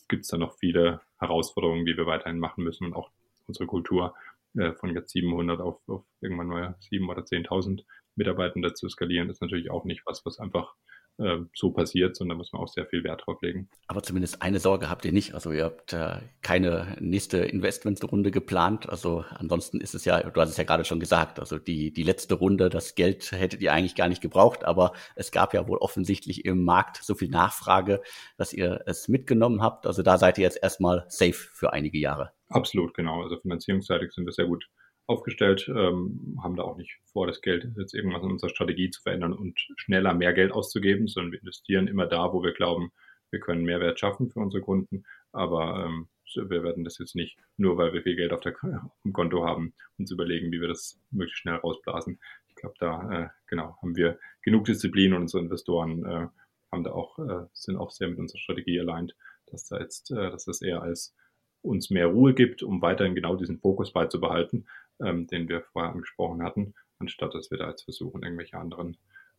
gibt 0.07 0.23
es 0.23 0.29
da 0.29 0.37
noch 0.37 0.57
viele 0.59 1.01
Herausforderungen, 1.17 1.85
die 1.85 1.97
wir 1.97 2.05
weiterhin 2.05 2.37
machen 2.37 2.63
müssen 2.63 2.85
und 2.85 2.93
auch 2.93 3.09
unsere 3.47 3.65
Kultur 3.65 4.13
äh, 4.55 4.73
von 4.73 4.93
jetzt 4.93 5.11
700 5.11 5.59
auf, 5.59 5.79
auf 5.87 6.03
irgendwann 6.21 6.47
mal 6.47 6.75
7 6.81 7.09
oder 7.09 7.23
10.000 7.23 7.83
Mitarbeitende 8.15 8.73
zu 8.73 8.87
skalieren, 8.89 9.29
ist 9.29 9.41
natürlich 9.41 9.71
auch 9.71 9.85
nicht 9.85 10.03
was, 10.05 10.23
was 10.23 10.39
einfach 10.39 10.75
äh, 11.21 11.39
so 11.53 11.71
passiert, 11.71 12.15
sondern 12.15 12.37
muss 12.37 12.51
man 12.51 12.61
auch 12.61 12.67
sehr 12.67 12.85
viel 12.85 13.03
Wert 13.03 13.23
drauf 13.25 13.41
legen. 13.41 13.69
Aber 13.87 14.03
zumindest 14.03 14.41
eine 14.41 14.59
Sorge 14.59 14.89
habt 14.89 15.05
ihr 15.05 15.11
nicht. 15.11 15.33
Also 15.33 15.51
ihr 15.51 15.65
habt 15.65 15.93
äh, 15.93 16.17
keine 16.41 16.97
nächste 16.99 17.37
Investmentrunde 17.37 18.31
geplant. 18.31 18.89
Also 18.89 19.23
ansonsten 19.29 19.79
ist 19.79 19.93
es 19.93 20.05
ja, 20.05 20.21
du 20.21 20.41
hast 20.41 20.49
es 20.49 20.57
ja 20.57 20.63
gerade 20.63 20.85
schon 20.85 20.99
gesagt, 20.99 21.39
also 21.39 21.57
die, 21.57 21.91
die 21.93 22.03
letzte 22.03 22.35
Runde, 22.35 22.69
das 22.69 22.95
Geld 22.95 23.31
hättet 23.31 23.61
ihr 23.61 23.73
eigentlich 23.73 23.95
gar 23.95 24.09
nicht 24.09 24.21
gebraucht, 24.21 24.65
aber 24.65 24.93
es 25.15 25.31
gab 25.31 25.53
ja 25.53 25.67
wohl 25.67 25.77
offensichtlich 25.77 26.45
im 26.45 26.63
Markt 26.63 26.97
so 27.03 27.15
viel 27.15 27.29
Nachfrage, 27.29 28.01
dass 28.37 28.53
ihr 28.53 28.81
es 28.85 29.07
mitgenommen 29.07 29.61
habt. 29.61 29.85
Also 29.85 30.03
da 30.03 30.17
seid 30.17 30.37
ihr 30.37 30.43
jetzt 30.43 30.61
erstmal 30.61 31.05
safe 31.07 31.33
für 31.33 31.73
einige 31.73 31.97
Jahre. 31.97 32.31
Absolut, 32.49 32.93
genau. 32.93 33.21
Also 33.21 33.37
finanzierungsseitig 33.39 34.11
sind 34.11 34.25
wir 34.25 34.33
sehr 34.33 34.47
gut 34.47 34.67
aufgestellt, 35.11 35.67
ähm, 35.67 36.39
haben 36.41 36.55
da 36.55 36.63
auch 36.63 36.77
nicht 36.77 36.97
vor, 37.11 37.27
das 37.27 37.41
Geld 37.41 37.67
jetzt 37.77 37.93
irgendwas 37.93 38.23
in 38.23 38.31
unserer 38.31 38.49
Strategie 38.49 38.89
zu 38.89 39.01
verändern 39.01 39.33
und 39.33 39.59
schneller 39.75 40.13
mehr 40.13 40.33
Geld 40.33 40.51
auszugeben, 40.51 41.07
sondern 41.07 41.31
wir 41.31 41.39
investieren 41.39 41.87
immer 41.87 42.07
da, 42.07 42.33
wo 42.33 42.43
wir 42.43 42.53
glauben, 42.53 42.91
wir 43.29 43.39
können 43.39 43.63
Mehrwert 43.63 43.99
schaffen 43.99 44.29
für 44.29 44.39
unsere 44.39 44.61
Kunden. 44.61 45.03
Aber 45.31 45.85
ähm, 45.85 46.07
wir 46.35 46.63
werden 46.63 46.83
das 46.83 46.97
jetzt 46.97 47.15
nicht 47.15 47.37
nur, 47.57 47.77
weil 47.77 47.93
wir 47.93 48.03
viel 48.03 48.15
Geld 48.15 48.33
auf, 48.33 48.41
der, 48.41 48.53
auf 48.53 49.01
dem 49.03 49.13
Konto 49.13 49.45
haben, 49.45 49.73
uns 49.97 50.11
überlegen, 50.11 50.51
wie 50.51 50.61
wir 50.61 50.67
das 50.67 50.99
möglichst 51.11 51.41
schnell 51.41 51.55
rausblasen. 51.55 52.19
Ich 52.47 52.55
glaube, 52.55 52.75
da 52.79 53.11
äh, 53.11 53.29
genau 53.47 53.77
haben 53.81 53.95
wir 53.95 54.17
genug 54.41 54.65
Disziplin 54.65 55.13
und 55.13 55.23
unsere 55.23 55.43
Investoren 55.43 56.05
äh, 56.05 56.27
haben 56.71 56.83
da 56.83 56.91
auch 56.91 57.19
äh, 57.19 57.47
sind 57.53 57.77
auch 57.77 57.91
sehr 57.91 58.07
mit 58.07 58.19
unserer 58.19 58.39
Strategie 58.39 58.79
allein, 58.79 59.11
dass 59.47 59.67
da 59.67 59.79
jetzt, 59.79 60.11
äh, 60.11 60.31
dass 60.31 60.45
das 60.45 60.61
eher 60.61 60.81
als 60.81 61.13
uns 61.61 61.89
mehr 61.89 62.07
Ruhe 62.07 62.33
gibt, 62.33 62.63
um 62.63 62.81
weiterhin 62.81 63.15
genau 63.15 63.35
diesen 63.35 63.59
Fokus 63.59 63.93
beizubehalten, 63.93 64.67
ähm, 65.03 65.27
den 65.27 65.47
wir 65.49 65.61
vorher 65.61 65.91
angesprochen 65.91 66.43
hatten, 66.43 66.73
anstatt 66.99 67.33
dass 67.33 67.51
wir 67.51 67.57
da 67.57 67.69
jetzt 67.69 67.83
versuchen, 67.83 68.23
irgendwelche 68.23 68.57
anderen 68.57 68.97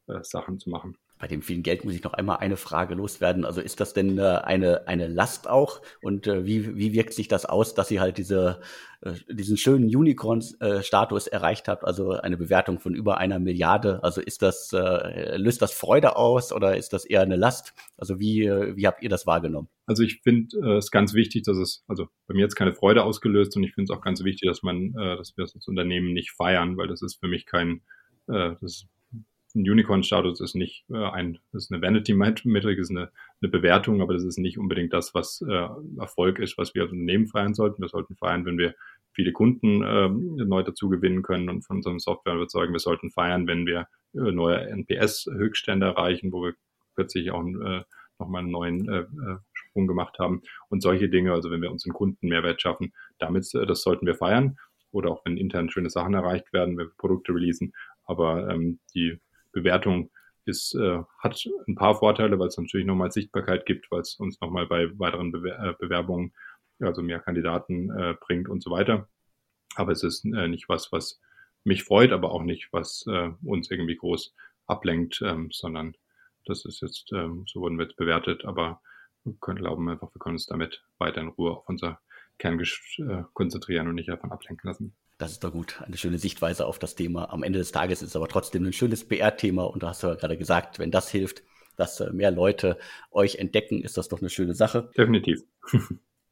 äh, 0.09 0.23
Sachen 0.23 0.59
zu 0.59 0.71
machen. 0.71 0.97
Bei 1.23 1.29
dem 1.29 1.41
vielen 1.41 1.63
Geld 1.63 1.85
muss 1.85 1.95
ich 1.95 2.03
noch 2.03 2.15
einmal 2.15 2.39
eine 2.39 2.57
Frage 2.57 2.97
loswerden. 2.97 3.45
Also 3.45 3.61
ist 3.61 3.79
das 3.79 3.95
denn 3.95 4.19
äh, 4.19 4.23
eine, 4.23 4.89
eine 4.89 5.07
Last 5.07 5.49
auch? 5.49 5.81
Und 6.03 6.27
äh, 6.27 6.45
wie, 6.45 6.77
wie 6.77 6.93
wirkt 6.93 7.15
sich 7.15 7.29
das 7.29 7.47
aus, 7.47 7.75
dass 7.75 7.93
ihr 7.93 8.01
halt 8.01 8.19
diese, 8.19 8.61
äh, 9.03 9.13
diesen 9.33 9.57
schönen 9.57 9.85
Unicorn-Status 9.85 11.29
erreicht 11.29 11.69
habt, 11.69 11.85
also 11.85 12.11
eine 12.11 12.37
Bewertung 12.37 12.81
von 12.81 12.97
über 12.97 13.19
einer 13.19 13.39
Milliarde? 13.39 14.03
Also 14.03 14.21
ist 14.21 14.43
das, 14.43 14.73
äh, 14.73 15.37
löst 15.37 15.63
das 15.63 15.73
Freude 15.73 16.17
aus 16.17 16.53
oder 16.53 16.77
ist 16.77 16.93
das 16.93 17.05
eher 17.05 17.23
eine 17.23 17.37
Last? 17.37 17.73
Also 17.97 18.19
wie, 18.19 18.45
äh, 18.45 18.75
wie 18.75 18.89
habt 18.89 19.05
ihr 19.05 19.09
das 19.09 19.25
wahrgenommen? 19.25 19.69
Also 19.87 20.03
ich 20.03 20.23
finde 20.23 20.57
äh, 20.59 20.79
es 20.79 20.91
ganz 20.91 21.15
wichtig, 21.15 21.45
dass 21.45 21.57
es, 21.57 21.85
also 21.87 22.09
bei 22.27 22.35
mir 22.35 22.41
jetzt 22.41 22.57
keine 22.57 22.75
Freude 22.75 23.05
ausgelöst 23.05 23.57
und 23.57 23.63
ich 23.63 23.75
finde 23.75 23.93
es 23.93 23.97
auch 23.97 24.03
ganz 24.03 24.25
wichtig, 24.25 24.49
dass 24.49 24.65
man, 24.65 24.93
äh, 24.99 25.17
dass 25.17 25.37
wir 25.37 25.45
das 25.45 25.69
Unternehmen 25.69 26.13
nicht 26.15 26.33
feiern, 26.33 26.77
weil 26.77 26.89
das 26.89 27.01
ist 27.01 27.21
für 27.21 27.29
mich 27.29 27.47
kein, 27.47 27.83
äh, 28.27 28.57
das 28.61 28.89
ein 29.55 29.69
Unicorn-Status 29.69 30.41
ist 30.41 30.55
nicht 30.55 30.85
äh, 30.91 30.97
ein, 30.97 31.39
ist 31.53 31.73
eine 31.73 31.83
Vanity-Metric, 31.83 32.79
ist 32.79 32.91
eine, 32.91 33.11
eine 33.41 33.51
Bewertung, 33.51 34.01
aber 34.01 34.15
das 34.15 34.25
ist 34.25 34.39
nicht 34.39 34.59
unbedingt 34.59 34.93
das, 34.93 35.15
was 35.15 35.43
äh, 35.43 35.69
Erfolg 35.99 36.39
ist, 36.39 36.59
was 36.59 36.75
wir 36.75 36.83
als 36.83 36.93
Unternehmen 36.93 37.27
feiern 37.27 37.55
sollten. 37.55 37.83
Wir 37.83 37.89
sollten 37.89 38.17
feiern, 38.17 38.45
wenn 38.45 38.59
wir 38.59 38.75
viele 39.13 39.33
Kunden 39.33 39.83
äh, 39.83 40.09
neu 40.45 40.63
dazu 40.63 40.89
gewinnen 40.89 41.23
können 41.23 41.49
und 41.49 41.63
von 41.63 41.77
unserem 41.77 41.99
Software 41.99 42.35
überzeugen. 42.35 42.73
Wir 42.73 42.81
sollten 42.81 43.11
feiern, 43.11 43.47
wenn 43.47 43.67
wir 43.67 43.89
äh, 44.15 44.33
neue 44.33 44.69
NPS-Höchststände 44.69 45.87
erreichen, 45.87 46.33
wo 46.33 46.43
wir 46.43 46.55
plötzlich 46.95 47.31
auch 47.31 47.45
äh, 47.45 47.83
nochmal 48.19 48.43
einen 48.43 48.51
neuen 48.51 48.89
äh, 48.89 49.01
äh, 49.01 49.39
Sprung 49.53 49.87
gemacht 49.87 50.19
haben 50.19 50.43
und 50.69 50.83
solche 50.83 51.09
Dinge. 51.09 51.33
Also 51.33 51.51
wenn 51.51 51.63
wir 51.63 51.71
unseren 51.71 51.93
Kunden 51.93 52.29
Mehrwert 52.29 52.61
schaffen, 52.61 52.93
damit, 53.19 53.53
äh, 53.55 53.67
das 53.67 53.83
sollten 53.83 54.07
wir 54.07 54.15
feiern. 54.15 54.59
Oder 54.91 55.11
auch 55.11 55.25
wenn 55.25 55.39
intern 55.39 55.71
schöne 55.71 55.89
Sachen 55.89 56.15
erreicht 56.15 56.53
werden, 56.53 56.77
wenn 56.77 56.87
wir 56.87 56.93
Produkte 56.97 57.33
releasen. 57.33 57.73
Aber 58.05 58.51
ähm, 58.51 58.79
die 58.95 59.19
Bewertung 59.53 60.11
ist, 60.45 60.75
äh, 60.75 61.03
hat 61.19 61.49
ein 61.69 61.75
paar 61.75 61.97
Vorteile, 61.97 62.39
weil 62.39 62.49
es 62.49 62.59
natürlich 62.59 62.87
nochmal 62.87 63.13
Sichtbarkeit 63.13 63.67
gibt, 63.67 63.91
weil 63.91 64.01
es 64.01 64.17
uns 64.17 64.41
nochmal 64.41 64.67
bei 64.67 64.99
weiteren 64.99 65.33
Bewer 65.33 65.63
äh, 65.63 65.75
Bewerbungen, 65.79 66.33
also 66.81 67.03
mehr 67.03 67.21
Kandidaten 67.21 67.91
äh, 67.91 68.15
bringt 68.21 68.49
und 68.49 68.63
so 68.63 68.71
weiter. 68.71 69.09
Aber 69.77 69.93
es 69.93 70.03
ist 70.03 70.25
äh, 70.25 70.49
nicht 70.49 70.69
was, 70.69 70.91
was 70.93 71.21
mich 71.65 71.85
freut, 71.85 72.13
aber 72.13 72.33
auch 72.33 72.43
nicht, 72.43 72.73
was 72.73 73.05
äh, 73.07 73.31
uns 73.45 73.71
irgendwie 73.71 73.97
groß 73.97 74.35
ablenkt, 74.67 75.23
ähm, 75.25 75.51
sondern 75.53 75.97
das 76.45 76.65
ist 76.65 76.83
jetzt, 76.83 77.13
ähm, 77.13 77.45
so 77.47 77.61
wurden 77.61 77.79
wir 77.79 77.85
jetzt 77.85 77.97
bewertet, 77.97 78.45
aber 78.45 78.81
wir 79.25 79.35
können 79.41 79.59
glauben 79.59 79.89
einfach, 79.89 80.13
wir 80.13 80.19
können 80.19 80.35
uns 80.35 80.47
damit 80.47 80.85
weiter 80.99 81.21
in 81.21 81.29
Ruhe 81.29 81.53
auf 81.53 81.69
unser 81.69 82.01
Kern 82.39 82.59
äh, 82.61 83.23
konzentrieren 83.35 83.87
und 83.87 83.95
nicht 83.95 84.09
davon 84.09 84.33
ablenken 84.33 84.69
lassen. 84.69 84.97
Das 85.19 85.33
ist 85.33 85.45
doch 85.45 85.53
gut, 85.53 85.81
eine 85.83 85.97
schöne 85.97 86.19
Sichtweise 86.19 86.67
auf 86.67 86.79
das 86.79 86.95
Thema. 86.95 87.31
Am 87.33 87.43
Ende 87.43 87.59
des 87.59 87.73
Tages 87.73 88.03
ist 88.03 88.11
es 88.11 88.17
aber 88.17 88.29
trotzdem 88.29 88.65
ein 88.65 88.73
schönes 88.73 89.07
PR-Thema 89.07 89.65
und 89.65 89.83
da 89.83 89.89
hast 89.89 90.03
du 90.03 90.09
ja 90.09 90.15
gerade 90.15 90.37
gesagt, 90.37 90.79
wenn 90.79 90.91
das 90.91 91.11
hilft, 91.11 91.43
dass 91.77 92.01
äh, 92.01 92.13
mehr 92.13 92.31
Leute 92.31 92.79
euch 93.11 93.37
entdecken, 93.37 93.83
ist 93.83 93.97
das 93.97 94.09
doch 94.09 94.21
eine 94.21 94.31
schöne 94.31 94.55
Sache. 94.55 94.91
Definitiv. 94.97 95.43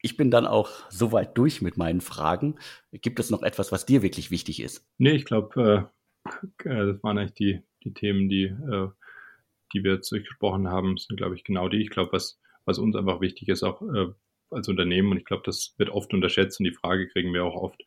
Ich 0.02 0.16
bin 0.16 0.30
dann 0.30 0.46
auch 0.46 0.70
soweit 0.88 1.36
durch 1.36 1.60
mit 1.60 1.76
meinen 1.76 2.00
Fragen. 2.00 2.58
Gibt 2.90 3.20
es 3.20 3.28
noch 3.28 3.42
etwas, 3.42 3.70
was 3.70 3.84
dir 3.84 4.00
wirklich 4.00 4.30
wichtig 4.30 4.62
ist? 4.62 4.88
Nee, 4.96 5.10
ich 5.10 5.26
glaube, 5.26 5.90
äh, 6.64 6.68
äh, 6.68 6.86
das 6.86 7.02
waren 7.02 7.18
eigentlich 7.18 7.34
die, 7.34 7.62
die 7.84 7.92
Themen, 7.92 8.30
die, 8.30 8.44
äh, 8.44 8.88
die 9.74 9.84
wir 9.84 9.94
jetzt 9.94 10.10
durchgesprochen 10.10 10.68
haben, 10.68 10.96
sind, 10.96 11.16
glaube 11.16 11.34
ich, 11.34 11.44
genau 11.44 11.68
die. 11.68 11.82
Ich 11.82 11.90
glaube, 11.90 12.12
was, 12.12 12.40
was 12.64 12.78
uns 12.78 12.96
einfach 12.96 13.20
wichtig 13.20 13.48
ist, 13.48 13.62
auch 13.62 13.82
äh, 13.82 14.06
als 14.50 14.68
Unternehmen, 14.68 15.12
und 15.12 15.18
ich 15.18 15.26
glaube, 15.26 15.42
das 15.44 15.74
wird 15.76 15.90
oft 15.90 16.12
unterschätzt 16.14 16.60
und 16.60 16.64
die 16.64 16.74
Frage 16.74 17.08
kriegen 17.08 17.32
wir 17.32 17.44
auch 17.44 17.54
oft, 17.54 17.82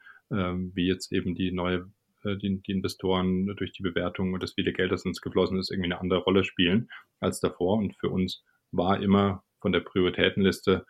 wie 0.73 0.87
jetzt 0.87 1.11
eben 1.11 1.35
die 1.35 1.51
neue, 1.51 1.89
äh, 2.23 2.35
die, 2.37 2.61
die 2.61 2.71
Investoren 2.71 3.47
durch 3.55 3.71
die 3.71 3.83
Bewertung 3.83 4.33
und 4.33 4.43
das 4.43 4.53
viele 4.53 4.73
Geld, 4.73 4.91
das 4.91 5.05
uns 5.05 5.21
geflossen 5.21 5.59
ist, 5.59 5.71
irgendwie 5.71 5.91
eine 5.91 6.01
andere 6.01 6.19
Rolle 6.19 6.43
spielen 6.43 6.89
als 7.19 7.39
davor. 7.39 7.77
Und 7.77 7.95
für 7.97 8.09
uns 8.09 8.43
war 8.71 9.01
immer 9.01 9.43
von 9.59 9.71
der 9.71 9.81
Prioritätenliste 9.81 10.85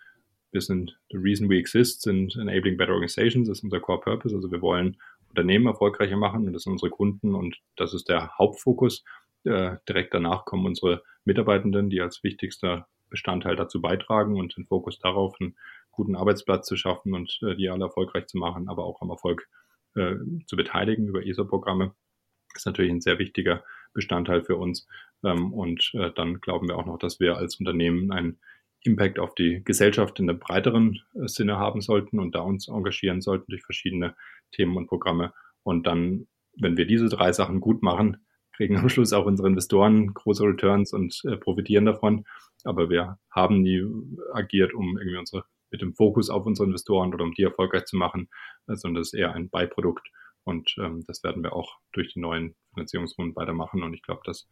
wir 0.53 0.61
sind, 0.61 0.97
the 1.11 1.17
reason 1.17 1.49
we 1.49 1.57
exist 1.57 2.03
sind 2.03 2.35
enabling 2.35 2.77
better 2.77 2.93
organizations, 2.93 3.47
das 3.47 3.57
ist 3.57 3.63
unser 3.63 3.79
Core 3.79 3.99
Purpose. 3.99 4.35
Also 4.35 4.51
wir 4.51 4.61
wollen 4.61 4.97
Unternehmen 5.29 5.65
erfolgreicher 5.65 6.15
machen 6.15 6.45
und 6.45 6.53
das 6.53 6.63
sind 6.63 6.73
unsere 6.73 6.91
Kunden 6.91 7.33
und 7.33 7.57
das 7.75 7.93
ist 7.93 8.07
der 8.07 8.37
Hauptfokus. 8.37 9.03
Äh, 9.45 9.77
direkt 9.89 10.13
danach 10.13 10.45
kommen 10.45 10.65
unsere 10.65 11.03
Mitarbeitenden, 11.25 11.89
die 11.89 12.01
als 12.01 12.23
wichtigster 12.23 12.87
Bestandteil 13.09 13.55
dazu 13.55 13.81
beitragen 13.81 14.39
und 14.39 14.55
den 14.55 14.65
Fokus 14.65 14.99
darauf, 14.99 15.35
einen 15.39 15.57
guten 15.93 16.15
Arbeitsplatz 16.15 16.67
zu 16.67 16.75
schaffen 16.75 17.13
und 17.13 17.39
äh, 17.43 17.55
die 17.55 17.69
alle 17.69 17.85
erfolgreich 17.85 18.27
zu 18.27 18.37
machen, 18.37 18.67
aber 18.67 18.83
auch 18.83 19.01
am 19.01 19.09
Erfolg 19.09 19.47
äh, 19.95 20.15
zu 20.45 20.57
beteiligen 20.57 21.07
über 21.07 21.25
ESO-Programme. 21.25 21.95
ist 22.55 22.65
natürlich 22.65 22.91
ein 22.91 23.01
sehr 23.01 23.19
wichtiger 23.19 23.63
Bestandteil 23.93 24.43
für 24.43 24.57
uns. 24.57 24.87
Ähm, 25.23 25.53
und 25.53 25.91
äh, 25.93 26.11
dann 26.15 26.41
glauben 26.41 26.67
wir 26.67 26.77
auch 26.77 26.85
noch, 26.85 26.97
dass 26.97 27.19
wir 27.19 27.37
als 27.37 27.55
Unternehmen 27.55 28.11
einen 28.11 28.39
Impact 28.81 29.19
auf 29.19 29.33
die 29.35 29.63
Gesellschaft 29.63 30.19
in 30.19 30.29
einem 30.29 30.39
breiteren 30.39 30.99
äh, 31.15 31.27
Sinne 31.27 31.57
haben 31.57 31.81
sollten 31.81 32.19
und 32.19 32.35
da 32.35 32.41
uns 32.41 32.67
engagieren 32.67 33.21
sollten 33.21 33.49
durch 33.49 33.63
verschiedene 33.63 34.15
Themen 34.51 34.75
und 34.75 34.87
Programme. 34.87 35.33
Und 35.63 35.87
dann, 35.87 36.27
wenn 36.57 36.75
wir 36.75 36.85
diese 36.85 37.07
drei 37.07 37.31
Sachen 37.31 37.61
gut 37.61 37.81
machen, 37.81 38.25
kriegen 38.55 38.77
am 38.77 38.89
Schluss 38.89 39.13
auch 39.13 39.25
unsere 39.25 39.47
Investoren 39.47 40.13
große 40.13 40.43
Returns 40.43 40.93
und 40.93 41.21
äh, 41.25 41.37
profitieren 41.37 41.85
davon. 41.85 42.25
Aber 42.63 42.89
wir 42.89 43.17
haben 43.31 43.61
nie 43.61 43.83
agiert, 44.33 44.73
um 44.73 44.97
irgendwie 44.97 45.17
unsere 45.17 45.45
mit 45.74 45.82
dem 45.82 45.93
Fokus 45.95 46.30
auf 46.30 46.45
unsere 46.45 46.67
Investoren 46.67 47.13
oder 47.13 47.26
um 47.26 47.34
die 47.34 47.43
erfolgreich 47.43 47.86
zu 47.86 47.97
machen, 47.97 48.30
äh, 48.67 48.76
sondern 48.76 49.01
das 49.01 49.07
ist 49.07 49.19
eher 49.19 49.34
ein 49.34 49.49
Beiprodukt. 49.49 50.07
Und 50.45 50.76
ähm, 50.78 51.03
das 51.07 51.24
werden 51.24 51.43
wir 51.43 51.53
auch 51.53 51.80
durch 51.91 52.13
die 52.13 52.19
neuen 52.19 52.55
Finanzierungsrunden 52.74 53.36
weitermachen. 53.36 53.82
Und 53.84 53.93
ich 53.93 54.03
glaube, 54.03 54.21
das 54.24 54.47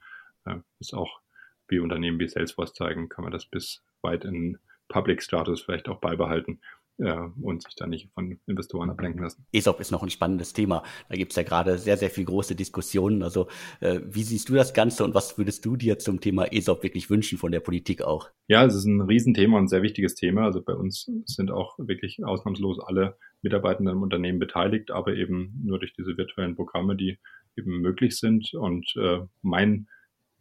äh, 0.45 0.55
ist 0.79 0.93
auch 0.93 1.21
wie 1.67 1.79
Unternehmen 1.79 2.19
wie 2.19 2.27
Salesforce 2.27 2.73
zeigen, 2.73 3.07
kann 3.07 3.23
man 3.23 3.31
das 3.31 3.45
bis 3.45 3.83
weit 4.01 4.25
in 4.25 4.57
Public-Status 4.89 5.61
vielleicht 5.61 5.87
auch 5.87 6.01
beibehalten 6.01 6.61
und 7.01 7.63
sich 7.63 7.75
da 7.75 7.87
nicht 7.87 8.11
von 8.13 8.39
Investoren 8.45 8.89
ablenken 8.89 9.23
lassen. 9.23 9.45
ESOP 9.51 9.79
ist 9.79 9.91
noch 9.91 10.03
ein 10.03 10.09
spannendes 10.09 10.53
Thema. 10.53 10.83
Da 11.09 11.15
gibt 11.15 11.31
es 11.31 11.35
ja 11.35 11.43
gerade 11.43 11.77
sehr, 11.77 11.97
sehr 11.97 12.09
viel 12.09 12.25
große 12.25 12.55
Diskussionen. 12.55 13.23
Also 13.23 13.47
äh, 13.79 13.99
wie 14.05 14.23
siehst 14.23 14.49
du 14.49 14.53
das 14.53 14.73
Ganze 14.73 15.03
und 15.03 15.15
was 15.15 15.37
würdest 15.37 15.65
du 15.65 15.75
dir 15.75 15.99
zum 15.99 16.19
Thema 16.21 16.45
ESOP 16.51 16.83
wirklich 16.83 17.09
wünschen 17.09 17.37
von 17.37 17.51
der 17.51 17.59
Politik 17.59 18.03
auch? 18.03 18.29
Ja, 18.47 18.65
es 18.65 18.75
ist 18.75 18.85
ein 18.85 19.01
Riesenthema 19.01 19.57
und 19.57 19.63
ein 19.63 19.67
sehr 19.67 19.81
wichtiges 19.81 20.15
Thema. 20.15 20.45
Also 20.45 20.61
bei 20.61 20.73
uns 20.73 21.09
sind 21.25 21.51
auch 21.51 21.77
wirklich 21.79 22.23
ausnahmslos 22.23 22.79
alle 22.79 23.17
Mitarbeitenden 23.41 23.95
im 23.95 24.03
Unternehmen 24.03 24.39
beteiligt, 24.39 24.91
aber 24.91 25.15
eben 25.15 25.59
nur 25.63 25.79
durch 25.79 25.93
diese 25.93 26.17
virtuellen 26.17 26.55
Programme, 26.55 26.95
die 26.95 27.17
eben 27.57 27.81
möglich 27.81 28.17
sind. 28.17 28.53
Und 28.53 28.93
äh, 28.97 29.21
mein 29.41 29.87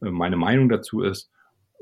äh, 0.03 0.11
meine 0.11 0.37
Meinung 0.37 0.69
dazu 0.69 1.03
ist, 1.03 1.31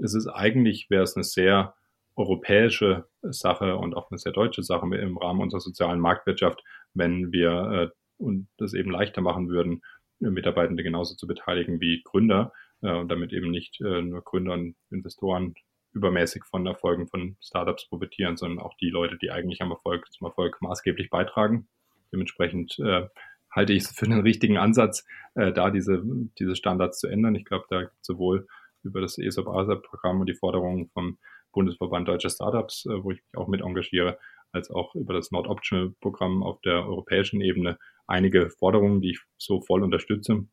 es 0.00 0.14
ist 0.14 0.28
eigentlich, 0.28 0.90
wäre 0.90 1.02
es 1.02 1.16
eine 1.16 1.24
sehr 1.24 1.74
europäische 2.18 3.06
Sache 3.22 3.76
und 3.76 3.94
auch 3.94 4.10
eine 4.10 4.18
sehr 4.18 4.32
deutsche 4.32 4.62
Sache 4.62 4.86
im 4.96 5.16
Rahmen 5.16 5.40
unserer 5.40 5.60
sozialen 5.60 6.00
Marktwirtschaft, 6.00 6.62
wenn 6.92 7.32
wir 7.32 7.50
äh, 7.50 7.88
und 8.18 8.48
das 8.58 8.74
eben 8.74 8.90
leichter 8.90 9.20
machen 9.20 9.48
würden, 9.48 9.82
Mitarbeitende 10.18 10.82
genauso 10.82 11.14
zu 11.14 11.28
beteiligen 11.28 11.80
wie 11.80 12.02
Gründer 12.04 12.52
äh, 12.82 12.92
und 12.92 13.08
damit 13.08 13.32
eben 13.32 13.52
nicht 13.52 13.80
äh, 13.80 14.02
nur 14.02 14.22
Gründer 14.22 14.54
und 14.54 14.74
Investoren 14.90 15.54
übermäßig 15.92 16.44
von 16.44 16.66
Erfolgen 16.66 17.06
von 17.06 17.36
Startups 17.40 17.88
profitieren, 17.88 18.36
sondern 18.36 18.58
auch 18.58 18.74
die 18.80 18.90
Leute, 18.90 19.16
die 19.16 19.30
eigentlich 19.30 19.62
am 19.62 19.70
Erfolg, 19.70 20.10
zum 20.12 20.26
Erfolg 20.26 20.60
maßgeblich 20.60 21.10
beitragen. 21.10 21.68
Dementsprechend 22.12 22.78
äh, 22.80 23.06
halte 23.50 23.72
ich 23.72 23.84
es 23.84 23.92
für 23.92 24.06
einen 24.06 24.20
richtigen 24.20 24.58
Ansatz, 24.58 25.06
äh, 25.34 25.52
da 25.52 25.70
diese, 25.70 26.02
diese 26.38 26.56
Standards 26.56 26.98
zu 26.98 27.06
ändern. 27.06 27.36
Ich 27.36 27.44
glaube, 27.44 27.66
da 27.70 27.84
sowohl 28.00 28.48
über 28.82 29.00
das 29.00 29.18
ESOP-ASAP-Programm 29.18 30.20
und 30.20 30.28
die 30.28 30.34
Forderungen 30.34 30.88
vom 30.88 31.18
Bundesverband 31.58 32.06
Deutscher 32.06 32.30
Startups, 32.30 32.86
äh, 32.86 33.02
wo 33.02 33.10
ich 33.10 33.18
mich 33.18 33.36
auch 33.36 33.48
mit 33.48 33.62
engagiere, 33.62 34.16
als 34.52 34.70
auch 34.70 34.94
über 34.94 35.12
das 35.12 35.32
Not 35.32 35.48
Optional 35.48 35.92
Programm 36.00 36.44
auf 36.44 36.60
der 36.60 36.86
europäischen 36.86 37.40
Ebene 37.40 37.78
einige 38.06 38.48
Forderungen, 38.48 39.00
die 39.00 39.10
ich 39.10 39.20
so 39.38 39.60
voll 39.60 39.82
unterstütze. 39.82 40.46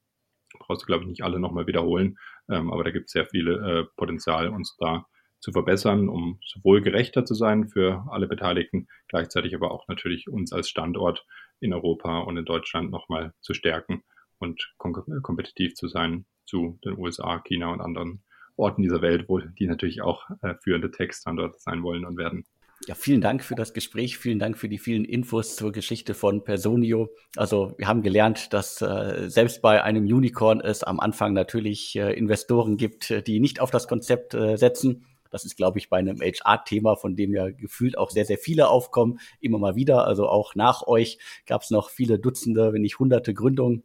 Brauchst 0.58 0.82
du, 0.82 0.86
glaube 0.88 1.04
ich, 1.04 1.10
nicht 1.10 1.24
alle 1.24 1.40
nochmal 1.40 1.68
wiederholen, 1.68 2.18
ähm, 2.50 2.74
aber 2.74 2.84
da 2.84 2.90
gibt 2.90 3.06
es 3.06 3.12
sehr 3.12 3.28
viele 3.28 3.54
äh, 3.54 3.86
Potenzial, 3.98 4.50
uns 4.50 4.76
da 4.80 5.06
zu 5.42 5.52
verbessern, 5.52 6.10
um 6.10 6.40
sowohl 6.44 6.82
gerechter 6.82 7.24
zu 7.24 7.36
sein 7.36 7.68
für 7.68 8.04
alle 8.10 8.26
Beteiligten, 8.26 8.88
gleichzeitig 9.08 9.54
aber 9.54 9.70
auch 9.70 9.88
natürlich 9.88 10.28
uns 10.28 10.54
als 10.54 10.70
Standort 10.70 11.24
in 11.60 11.72
Europa 11.72 12.22
und 12.22 12.36
in 12.38 12.46
Deutschland 12.46 12.90
nochmal 12.90 13.32
zu 13.42 13.54
stärken 13.54 14.02
und 14.40 14.74
kompetitiv 14.80 15.76
zu 15.76 15.88
sein 15.88 16.26
zu 16.46 16.80
den 16.84 16.98
USA, 16.98 17.40
China 17.42 17.72
und 17.72 17.82
anderen 17.82 18.24
Orten 18.58 18.82
dieser 18.82 19.02
Welt, 19.02 19.26
wo 19.28 19.40
die 19.40 19.68
natürlich 19.68 20.02
auch 20.02 20.30
äh, 20.42 20.56
führende 20.62 20.92
Tech-Standorte 20.92 21.58
sein 21.60 21.84
wollen 21.84 22.06
und 22.06 22.18
werden. 22.18 22.46
Ja, 22.88 22.96
vielen 22.96 23.22
Dank 23.22 23.44
für 23.44 23.56
das 23.56 23.74
Gespräch. 23.74 24.18
Vielen 24.18 24.38
Dank 24.38 24.58
für 24.58 24.70
die 24.70 24.78
vielen 24.78 25.06
Infos 25.06 25.56
zur 25.56 25.72
Geschichte 25.72 26.14
von 26.14 26.44
Personio. 26.44 27.10
Also 27.36 27.74
wir 27.78 27.88
haben 27.88 28.04
gelernt, 28.04 28.54
dass 28.54 28.82
äh, 28.82 29.30
selbst 29.30 29.62
bei 29.62 29.82
einem 29.82 30.04
Unicorn 30.04 30.60
es 30.60 30.84
am 30.84 31.00
Anfang 31.00 31.34
natürlich 31.34 31.96
äh, 31.96 32.14
Investoren 32.14 32.78
gibt, 32.78 33.28
die 33.28 33.40
nicht 33.40 33.60
auf 33.62 33.72
das 33.72 33.88
Konzept 33.88 34.34
äh, 34.34 34.58
setzen 34.58 35.06
das 35.36 35.44
ist, 35.44 35.58
glaube 35.58 35.80
ich, 35.80 35.90
bei 35.90 35.98
einem 35.98 36.22
HR-Thema, 36.22 36.96
von 36.96 37.18
dem 37.18 37.34
ja 37.34 37.50
gefühlt 37.50 37.98
auch 37.98 38.10
sehr, 38.10 38.24
sehr 38.24 38.38
viele 38.38 38.70
aufkommen, 38.70 39.20
immer 39.42 39.58
mal 39.58 39.76
wieder. 39.76 40.08
Also 40.08 40.30
auch 40.30 40.56
nach 40.56 40.88
euch 40.88 41.18
gab 41.46 41.62
es 41.62 41.72
noch 41.72 41.90
viele 41.90 42.20
Dutzende, 42.20 42.72
wenn 42.72 42.82
nicht 42.82 43.00
hunderte 43.00 43.34
Gründungen. 43.34 43.84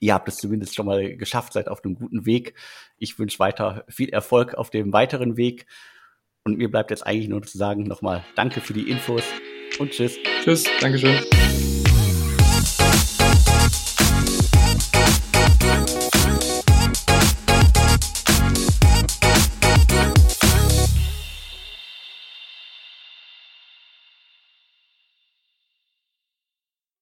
Ihr 0.00 0.14
habt 0.14 0.28
es 0.28 0.38
zumindest 0.38 0.74
schon 0.74 0.86
mal 0.86 1.16
geschafft, 1.16 1.52
seid 1.52 1.68
auf 1.68 1.84
einem 1.84 1.94
guten 1.94 2.26
Weg. 2.26 2.54
Ich 2.98 3.18
wünsche 3.18 3.38
weiter 3.38 3.84
viel 3.88 4.08
Erfolg 4.08 4.54
auf 4.54 4.70
dem 4.70 4.92
weiteren 4.92 5.36
Weg. 5.36 5.66
Und 6.44 6.56
mir 6.56 6.70
bleibt 6.70 6.90
jetzt 6.90 7.06
eigentlich 7.06 7.28
nur 7.28 7.42
zu 7.42 7.58
sagen 7.58 7.84
nochmal 7.84 8.24
Danke 8.34 8.60
für 8.60 8.72
die 8.72 8.90
Infos 8.90 9.24
und 9.78 9.90
Tschüss. 9.90 10.16
Tschüss, 10.42 10.64
Dankeschön. 10.80 11.20